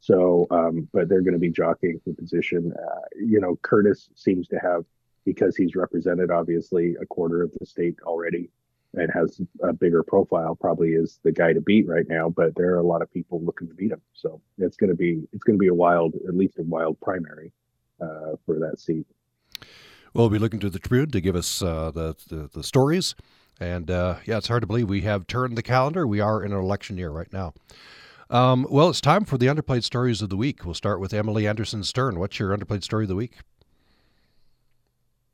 So, 0.00 0.46
um, 0.50 0.88
but 0.92 1.08
they're 1.08 1.20
going 1.20 1.34
to 1.34 1.38
be 1.38 1.50
jockeying 1.50 2.00
for 2.02 2.12
position. 2.14 2.72
Uh, 2.76 3.00
you 3.14 3.40
know, 3.40 3.56
Curtis 3.62 4.08
seems 4.14 4.48
to 4.48 4.56
have 4.56 4.84
because 5.24 5.56
he's 5.56 5.76
represented 5.76 6.30
obviously 6.30 6.96
a 7.00 7.06
quarter 7.06 7.42
of 7.42 7.52
the 7.60 7.66
state 7.66 7.96
already 8.04 8.50
and 8.94 9.10
has 9.12 9.40
a 9.62 9.72
bigger 9.72 10.02
profile 10.02 10.54
probably 10.54 10.90
is 10.90 11.18
the 11.22 11.32
guy 11.32 11.52
to 11.52 11.60
beat 11.60 11.86
right 11.86 12.06
now 12.08 12.28
but 12.28 12.54
there 12.56 12.74
are 12.74 12.78
a 12.78 12.86
lot 12.86 13.02
of 13.02 13.12
people 13.12 13.42
looking 13.42 13.68
to 13.68 13.74
beat 13.74 13.92
him. 13.92 14.00
So 14.12 14.40
it's 14.58 14.76
going 14.76 14.90
to 14.90 14.96
be 14.96 15.22
it's 15.32 15.44
going 15.44 15.58
to 15.58 15.62
be 15.62 15.68
a 15.68 15.74
wild 15.74 16.14
at 16.28 16.34
least 16.34 16.58
a 16.58 16.62
wild 16.62 17.00
primary 17.00 17.52
uh, 18.00 18.36
for 18.44 18.58
that 18.58 18.78
seat 18.78 19.06
we'll 20.14 20.28
be 20.28 20.38
looking 20.38 20.60
to 20.60 20.70
the 20.70 20.78
tribune 20.78 21.10
to 21.10 21.20
give 21.20 21.36
us 21.36 21.62
uh, 21.62 21.90
the, 21.90 22.14
the, 22.28 22.50
the 22.52 22.62
stories. 22.62 23.14
And 23.60 23.90
uh, 23.90 24.16
yeah 24.24 24.38
it's 24.38 24.48
hard 24.48 24.62
to 24.62 24.66
believe 24.66 24.88
we 24.88 25.02
have 25.02 25.26
turned 25.26 25.56
the 25.56 25.62
calendar. 25.62 26.06
We 26.06 26.20
are 26.20 26.42
in 26.42 26.52
an 26.52 26.58
election 26.58 26.98
year 26.98 27.10
right 27.10 27.32
now. 27.32 27.54
Um, 28.28 28.66
well 28.70 28.88
it's 28.88 29.00
time 29.00 29.24
for 29.24 29.38
the 29.38 29.46
underplayed 29.46 29.84
stories 29.84 30.22
of 30.22 30.30
the 30.30 30.36
week. 30.36 30.64
We'll 30.64 30.74
start 30.74 31.00
with 31.00 31.14
emily 31.14 31.46
anderson 31.46 31.84
stern. 31.84 32.18
What's 32.18 32.38
your 32.38 32.56
underplayed 32.56 32.82
story 32.82 33.04
of 33.04 33.08
the 33.08 33.16
week 33.16 33.38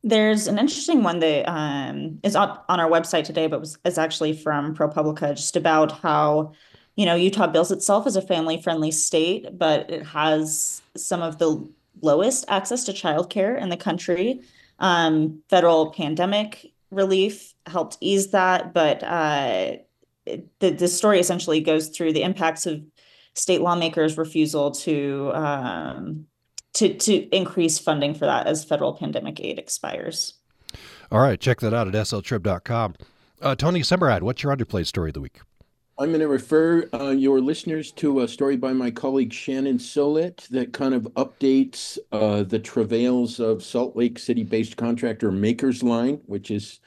there's 0.03 0.47
an 0.47 0.57
interesting 0.57 1.03
one 1.03 1.19
that 1.19 1.49
um, 1.49 2.19
is 2.23 2.35
on, 2.35 2.57
our 2.67 2.89
website 2.89 3.25
today, 3.25 3.47
but 3.47 3.59
was, 3.59 3.77
is 3.83 3.97
actually 3.97 4.33
from 4.33 4.75
ProPublica, 4.75 5.35
just 5.35 5.55
about 5.55 5.91
how, 5.91 6.53
you 6.95 7.05
know, 7.05 7.15
Utah 7.15 7.47
bills 7.47 7.71
itself 7.71 8.07
as 8.07 8.15
a 8.15 8.21
family 8.21 8.61
friendly 8.61 8.91
state, 8.91 9.47
but 9.57 9.89
it 9.89 10.05
has 10.05 10.81
some 10.95 11.21
of 11.21 11.37
the 11.37 11.67
lowest 12.01 12.45
access 12.47 12.85
to 12.85 12.93
childcare 12.93 13.59
in 13.61 13.69
the 13.69 13.77
country. 13.77 14.41
Um, 14.79 15.41
federal 15.49 15.91
pandemic 15.91 16.71
relief 16.91 17.53
helped 17.65 17.97
ease 17.99 18.31
that, 18.31 18.73
but 18.73 19.03
uh, 19.03 19.73
the, 20.59 20.69
the 20.71 20.87
story 20.87 21.19
essentially 21.19 21.59
goes 21.59 21.89
through 21.89 22.13
the 22.13 22.23
impacts 22.23 22.65
of 22.65 22.81
state 23.33 23.61
lawmakers' 23.61 24.17
refusal 24.17 24.71
to 24.71 25.31
um, 25.33 26.25
to 26.73 26.93
to 26.93 27.35
increase 27.35 27.79
funding 27.79 28.13
for 28.13 28.25
that 28.25 28.47
as 28.47 28.63
federal 28.63 28.93
pandemic 28.93 29.39
aid 29.39 29.59
expires. 29.59 30.35
All 31.11 31.19
right, 31.19 31.39
check 31.39 31.59
that 31.61 31.73
out 31.73 31.87
at 31.87 31.93
sltrib.com. 31.93 32.95
Uh, 33.41 33.55
Tony 33.55 33.81
Semerad, 33.81 34.21
what's 34.21 34.43
your 34.43 34.55
underplay 34.55 34.85
story 34.85 35.09
of 35.09 35.13
the 35.15 35.21
week? 35.21 35.39
I'm 35.97 36.09
going 36.09 36.21
to 36.21 36.29
refer 36.29 36.87
uh, 36.93 37.09
your 37.09 37.41
listeners 37.41 37.91
to 37.93 38.21
a 38.21 38.27
story 38.27 38.55
by 38.55 38.71
my 38.71 38.89
colleague 38.89 39.33
Shannon 39.33 39.79
Sollitt 39.79 40.47
that 40.47 40.71
kind 40.71 40.93
of 40.93 41.03
updates 41.15 41.97
uh, 42.13 42.43
the 42.43 42.59
travails 42.59 43.41
of 43.41 43.61
Salt 43.61 43.97
Lake 43.97 44.17
City 44.17 44.43
based 44.43 44.77
contractor 44.77 45.29
Makers 45.29 45.83
Line, 45.83 46.21
which 46.25 46.51
is 46.51 46.79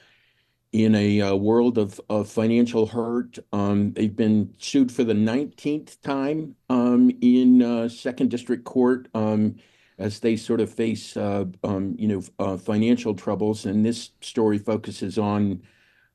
in 0.71 0.95
a 0.95 1.21
uh, 1.21 1.35
world 1.35 1.77
of, 1.77 2.01
of 2.09 2.27
financial 2.27 2.87
hurt. 2.87 3.37
Um, 3.53 3.93
they've 3.93 4.15
been 4.15 4.51
sued 4.57 4.91
for 4.91 5.03
the 5.03 5.13
19th 5.13 6.01
time 6.01 6.55
um, 6.71 7.11
in 7.21 7.61
uh, 7.61 7.89
Second 7.89 8.31
District 8.31 8.63
Court. 8.63 9.07
Um, 9.13 9.57
as 9.97 10.19
they 10.19 10.35
sort 10.35 10.59
of 10.59 10.73
face, 10.73 11.15
uh, 11.17 11.45
um, 11.63 11.95
you 11.97 12.07
know, 12.07 12.23
uh, 12.39 12.57
financial 12.57 13.13
troubles. 13.13 13.65
And 13.65 13.85
this 13.85 14.11
story 14.21 14.57
focuses 14.57 15.17
on 15.17 15.61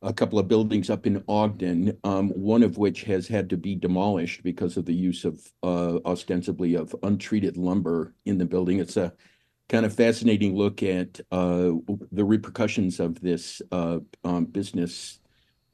a 0.03 0.13
couple 0.13 0.39
of 0.39 0.49
buildings 0.49 0.91
up 0.91 1.07
in 1.07 1.23
Ogden, 1.29 1.97
um, 2.05 2.31
one 2.31 2.63
of 2.63 2.79
which 2.79 3.03
has 3.03 3.27
had 3.27 3.51
to 3.51 3.57
be 3.57 3.75
demolished 3.75 4.43
because 4.43 4.77
of 4.77 4.85
the 4.85 4.95
use 4.95 5.25
of 5.25 5.41
uh, 5.63 5.99
ostensibly 6.05 6.75
of 6.75 6.95
untreated 7.03 7.57
lumber 7.57 8.15
in 8.25 8.39
the 8.39 8.45
building. 8.45 8.79
It's 8.79 8.97
a 8.97 9.13
kind 9.69 9.85
of 9.85 9.93
fascinating 9.95 10.57
look 10.57 10.83
at 10.83 11.21
uh, 11.31 11.73
the 12.13 12.25
repercussions 12.25 13.01
of 13.01 13.21
this 13.21 13.61
uh, 13.73 13.99
um, 14.25 14.47
business, 14.47 15.19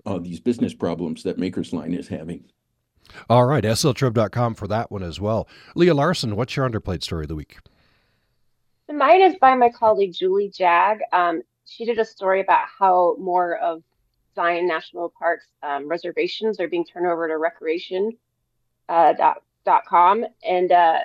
uh, 0.06 0.18
these 0.18 0.40
business 0.40 0.74
problems 0.74 1.22
that 1.22 1.38
Makers 1.38 1.72
Line 1.72 1.94
is 1.94 2.08
having. 2.08 2.44
All 3.28 3.44
right, 3.44 3.62
sltrib.com 3.62 4.54
for 4.54 4.66
that 4.68 4.90
one 4.90 5.02
as 5.02 5.20
well. 5.20 5.46
Leia 5.76 5.94
Larsen, 5.94 6.34
what's 6.34 6.56
your 6.56 6.68
underplayed 6.68 7.02
story 7.02 7.24
of 7.24 7.28
the 7.28 7.34
week? 7.34 7.58
Mine 8.94 9.22
is 9.22 9.34
by 9.40 9.54
my 9.56 9.70
colleague 9.70 10.12
Julie 10.12 10.50
Jag. 10.50 11.00
Um, 11.12 11.42
she 11.66 11.84
did 11.84 11.98
a 11.98 12.04
story 12.04 12.40
about 12.40 12.66
how 12.78 13.16
more 13.18 13.56
of 13.56 13.82
Zion 14.36 14.68
National 14.68 15.12
Park's 15.18 15.46
um, 15.62 15.88
reservations 15.88 16.60
are 16.60 16.68
being 16.68 16.84
turned 16.84 17.06
over 17.06 17.26
to 17.26 17.36
recreation 17.38 18.16
uh, 18.88 19.12
dot, 19.14 19.42
dot 19.64 19.82
com. 19.86 20.24
And 20.46 20.70
uh, 20.70 20.98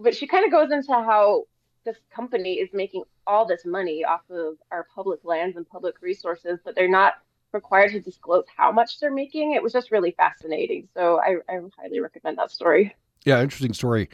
but 0.00 0.14
she 0.14 0.26
kind 0.26 0.44
of 0.44 0.50
goes 0.50 0.70
into 0.70 0.92
how 0.92 1.44
this 1.84 1.96
company 2.14 2.54
is 2.54 2.70
making 2.72 3.04
all 3.26 3.44
this 3.44 3.64
money 3.66 4.04
off 4.04 4.22
of 4.30 4.56
our 4.70 4.86
public 4.94 5.20
lands 5.24 5.56
and 5.56 5.68
public 5.68 6.00
resources, 6.00 6.58
but 6.64 6.74
they're 6.74 6.88
not 6.88 7.14
required 7.52 7.92
to 7.92 8.00
disclose 8.00 8.44
how 8.56 8.70
much 8.72 9.00
they're 9.00 9.10
making. 9.12 9.52
It 9.52 9.62
was 9.62 9.72
just 9.72 9.90
really 9.90 10.12
fascinating. 10.12 10.88
So 10.94 11.20
I, 11.20 11.36
I 11.48 11.60
highly 11.78 12.00
recommend 12.00 12.38
that 12.38 12.50
story. 12.50 12.94
Yeah, 13.24 13.42
interesting 13.42 13.74
story. 13.74 14.08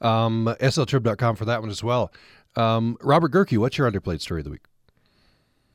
Um, 0.00 0.54
sltrib.com 0.60 1.36
for 1.36 1.44
that 1.44 1.60
one 1.60 1.70
as 1.70 1.82
well. 1.82 2.12
Um, 2.54 2.96
Robert 3.00 3.32
Gehrke, 3.32 3.58
what's 3.58 3.78
your 3.78 3.90
underplayed 3.90 4.20
story 4.20 4.40
of 4.40 4.44
the 4.44 4.50
week? 4.50 4.64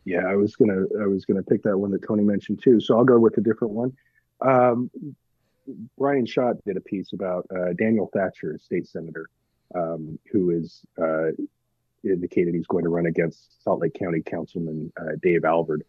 Yeah, 0.04 0.26
I 0.28 0.36
was 0.36 0.56
gonna 0.56 0.86
I 1.00 1.06
was 1.06 1.26
gonna 1.26 1.44
pick 1.44 1.62
that 1.64 1.78
one 1.78 1.92
that 1.92 2.06
Tony 2.08 2.24
mentioned 2.24 2.62
too. 2.64 2.80
So 2.80 2.98
I'll 2.98 3.06
go 3.06 3.20
with 3.20 3.38
a 3.38 3.42
different 3.42 3.74
one. 3.74 3.94
Um, 4.42 4.90
Bryan 5.98 6.26
Schott 6.26 6.56
did 6.66 6.78
a 6.78 6.82
piece 6.82 7.14
about 7.14 7.46
uh, 7.56 7.74
Daniel 7.78 8.10
Thatcher, 8.12 8.58
state 8.58 8.88
senator, 8.88 9.30
um, 9.76 10.18
who 10.32 10.50
is 10.50 10.82
uh, 11.00 11.30
indicated 12.04 12.56
he's 12.56 12.68
going 12.68 12.84
to 12.84 12.90
run 12.90 13.06
against 13.06 13.64
Salt 13.64 13.82
Lake 13.82 13.94
County 13.94 14.22
Councilman 14.22 14.92
uh, 15.00 15.16
Dave 15.22 15.46
Alvord. 15.46 15.84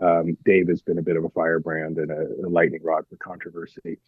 Um, 0.00 0.36
Dave 0.44 0.68
has 0.68 0.82
been 0.82 0.98
a 0.98 1.02
bit 1.02 1.16
of 1.16 1.24
a 1.24 1.30
firebrand 1.30 1.98
and 1.98 2.10
a, 2.10 2.46
a 2.46 2.48
lightning 2.48 2.82
rod 2.82 3.04
for 3.08 3.16
controversy. 3.16 3.98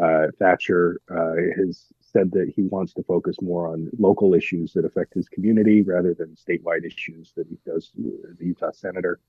Uh, 0.00 0.28
Thatcher 0.38 1.00
uh, 1.10 1.34
has 1.56 1.86
said 2.00 2.30
that 2.32 2.52
he 2.54 2.62
wants 2.62 2.94
to 2.94 3.02
focus 3.02 3.36
more 3.40 3.68
on 3.68 3.90
local 3.98 4.34
issues 4.34 4.72
that 4.72 4.84
affect 4.84 5.14
his 5.14 5.28
community 5.28 5.82
rather 5.82 6.14
than 6.14 6.36
statewide 6.36 6.84
issues 6.84 7.32
that 7.36 7.46
he 7.48 7.58
does 7.66 7.90
as 7.98 8.36
the 8.38 8.44
Utah 8.46 8.70
senator. 8.72 9.20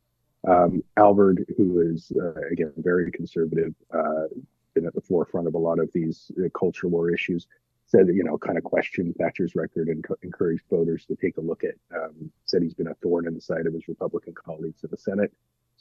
Um, 0.47 0.83
Alvord, 0.97 1.45
who 1.57 1.81
is 1.81 2.11
uh, 2.19 2.41
again 2.51 2.73
very 2.77 3.11
conservative, 3.11 3.73
uh, 3.93 4.25
been 4.73 4.87
at 4.87 4.93
the 4.93 5.01
forefront 5.01 5.47
of 5.47 5.53
a 5.53 5.59
lot 5.59 5.79
of 5.79 5.91
these 5.93 6.31
uh, 6.39 6.49
culture 6.57 6.87
war 6.87 7.11
issues, 7.11 7.47
said 7.85 8.07
you 8.07 8.23
know 8.23 8.37
kind 8.37 8.57
of 8.57 8.63
questioned 8.63 9.15
Thatcher's 9.17 9.55
record 9.55 9.87
and 9.87 10.03
co- 10.03 10.17
encouraged 10.23 10.63
voters 10.69 11.05
to 11.05 11.15
take 11.15 11.37
a 11.37 11.41
look 11.41 11.63
at. 11.63 11.75
Um, 11.95 12.31
said 12.45 12.63
he's 12.63 12.73
been 12.73 12.87
a 12.87 12.95
thorn 12.95 13.27
in 13.27 13.35
the 13.35 13.41
side 13.41 13.67
of 13.67 13.73
his 13.73 13.87
Republican 13.87 14.33
colleagues 14.33 14.83
in 14.83 14.89
the 14.89 14.97
Senate. 14.97 15.31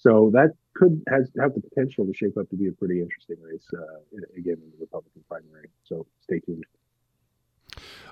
So 0.01 0.31
that 0.33 0.55
could 0.75 1.03
has 1.09 1.31
have 1.39 1.55
the 1.55 1.61
potential 1.61 2.07
to 2.07 2.15
shape 2.15 2.37
up 2.39 2.49
to 2.51 2.57
be 2.57 2.69
a 2.69 2.73
pretty 2.73 3.01
interesting 3.01 3.37
race 3.43 3.69
uh, 3.75 4.17
again 4.37 4.57
in 4.63 4.71
the 4.71 4.79
Republican 4.81 5.23
primary. 5.29 5.69
So 5.85 6.07
stay 6.23 6.41
tuned. 6.41 6.65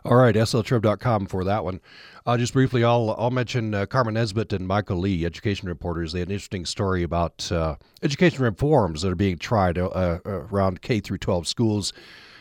All 0.05 0.17
right, 0.17 0.35
sltrib.com 0.35 1.27
for 1.27 1.45
that 1.45 1.65
one. 1.65 1.81
Uh, 2.25 2.37
just 2.37 2.53
briefly, 2.53 2.85
I'll 2.85 3.15
I'll 3.19 3.31
mention 3.31 3.75
uh, 3.75 3.87
Carmen 3.87 4.15
Nesbitt 4.15 4.53
and 4.53 4.67
Michael 4.67 4.99
Lee, 4.99 5.25
education 5.25 5.69
reporters. 5.69 6.13
They 6.13 6.21
had 6.21 6.29
an 6.29 6.33
interesting 6.33 6.67
story 6.67 7.03
about 7.03 7.51
uh, 7.51 7.77
education 8.03 8.45
reforms 8.45 9.03
that 9.03 9.11
are 9.11 9.17
being 9.17 9.39
tried 9.39 9.79
uh, 9.79 9.87
uh, 9.87 10.19
around 10.25 10.83
K 10.83 11.01
through 11.01 11.19
12 11.19 11.49
schools. 11.49 11.93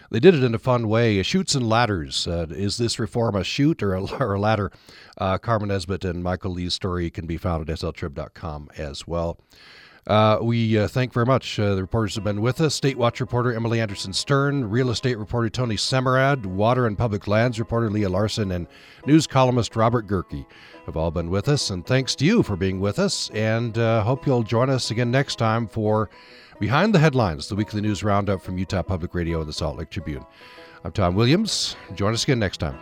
They 0.10 0.20
did 0.20 0.36
it 0.36 0.44
in 0.44 0.56
a 0.56 0.60
fun 0.60 0.88
way. 0.88 1.22
Chutes 1.24 1.56
and 1.56 1.68
ladders. 1.68 2.28
Uh, 2.28 2.48
is 2.50 2.78
this 2.78 3.00
reform 3.00 3.36
a 3.36 3.44
chute 3.44 3.84
or 3.84 3.94
a, 3.94 4.04
or 4.20 4.36
a 4.36 4.40
ladder? 4.40 4.72
Carmen 5.18 5.70
Nesbitt 5.70 6.06
and 6.06 6.24
Michael 6.24 6.52
Lee's 6.52 6.74
story 6.74 7.10
can 7.10 7.26
be 7.26 7.38
found 7.38 7.70
at 7.70 7.78
sltrib.com 7.78 8.70
as 8.78 9.08
well. 9.08 9.40
Uh, 10.08 10.40
we 10.42 10.78
uh, 10.78 10.88
thank 10.88 11.12
very 11.12 11.26
much. 11.26 11.60
Uh, 11.60 11.76
the 11.76 11.82
reporters 11.82 12.16
have 12.16 12.24
been 12.24 12.40
with 12.42 12.62
us. 12.62 12.74
State 12.74 12.98
Watch 12.98 13.20
reporter 13.20 13.54
Emily 13.54 13.82
Anderson 13.82 14.14
Stern, 14.14 14.70
real 14.70 14.90
estate 14.90 15.18
reporter 15.18 15.50
Tony 15.50 15.76
Semerad, 15.76 16.46
water 16.46 16.88
and 16.88 16.98
public 16.98 17.28
lands 17.28 17.60
reporter 17.60 17.90
Leia 17.90 18.10
Larsen, 18.10 18.54
and 18.54 18.68
news 19.06 19.28
columnist 19.28 19.76
Robert 19.76 20.08
Gehrke 20.08 20.46
have 20.86 20.96
all 20.96 21.12
been 21.12 21.30
with 21.30 21.50
us. 21.50 21.70
And 21.72 21.86
thanks 21.86 22.16
to 22.16 22.26
you 22.26 22.42
for 22.42 22.56
being 22.56 22.80
with 22.80 23.00
us. 23.00 23.30
And 23.34 23.78
uh, 23.78 24.02
hope 24.04 24.26
you'll 24.26 24.44
join 24.44 24.70
us 24.70 24.92
again 24.92 25.12
next 25.12 25.36
time 25.36 25.68
for 25.68 26.10
Behind 26.60 26.92
the 26.92 26.98
Headlines, 26.98 27.48
the 27.48 27.56
weekly 27.56 27.82
news 27.82 28.04
roundup 28.04 28.42
from 28.42 28.58
Utah 28.58 28.82
Public 28.82 29.14
Radio 29.14 29.40
and 29.42 29.48
the 29.48 29.54
Salt 29.54 29.78
Lake 29.78 29.92
Tribune. 29.92 30.26
I'm 30.84 30.92
Tom 30.92 31.14
Williams. 31.14 31.76
Join 31.94 32.16
us 32.16 32.24
again 32.24 32.40
next 32.40 32.58
time. 32.58 32.80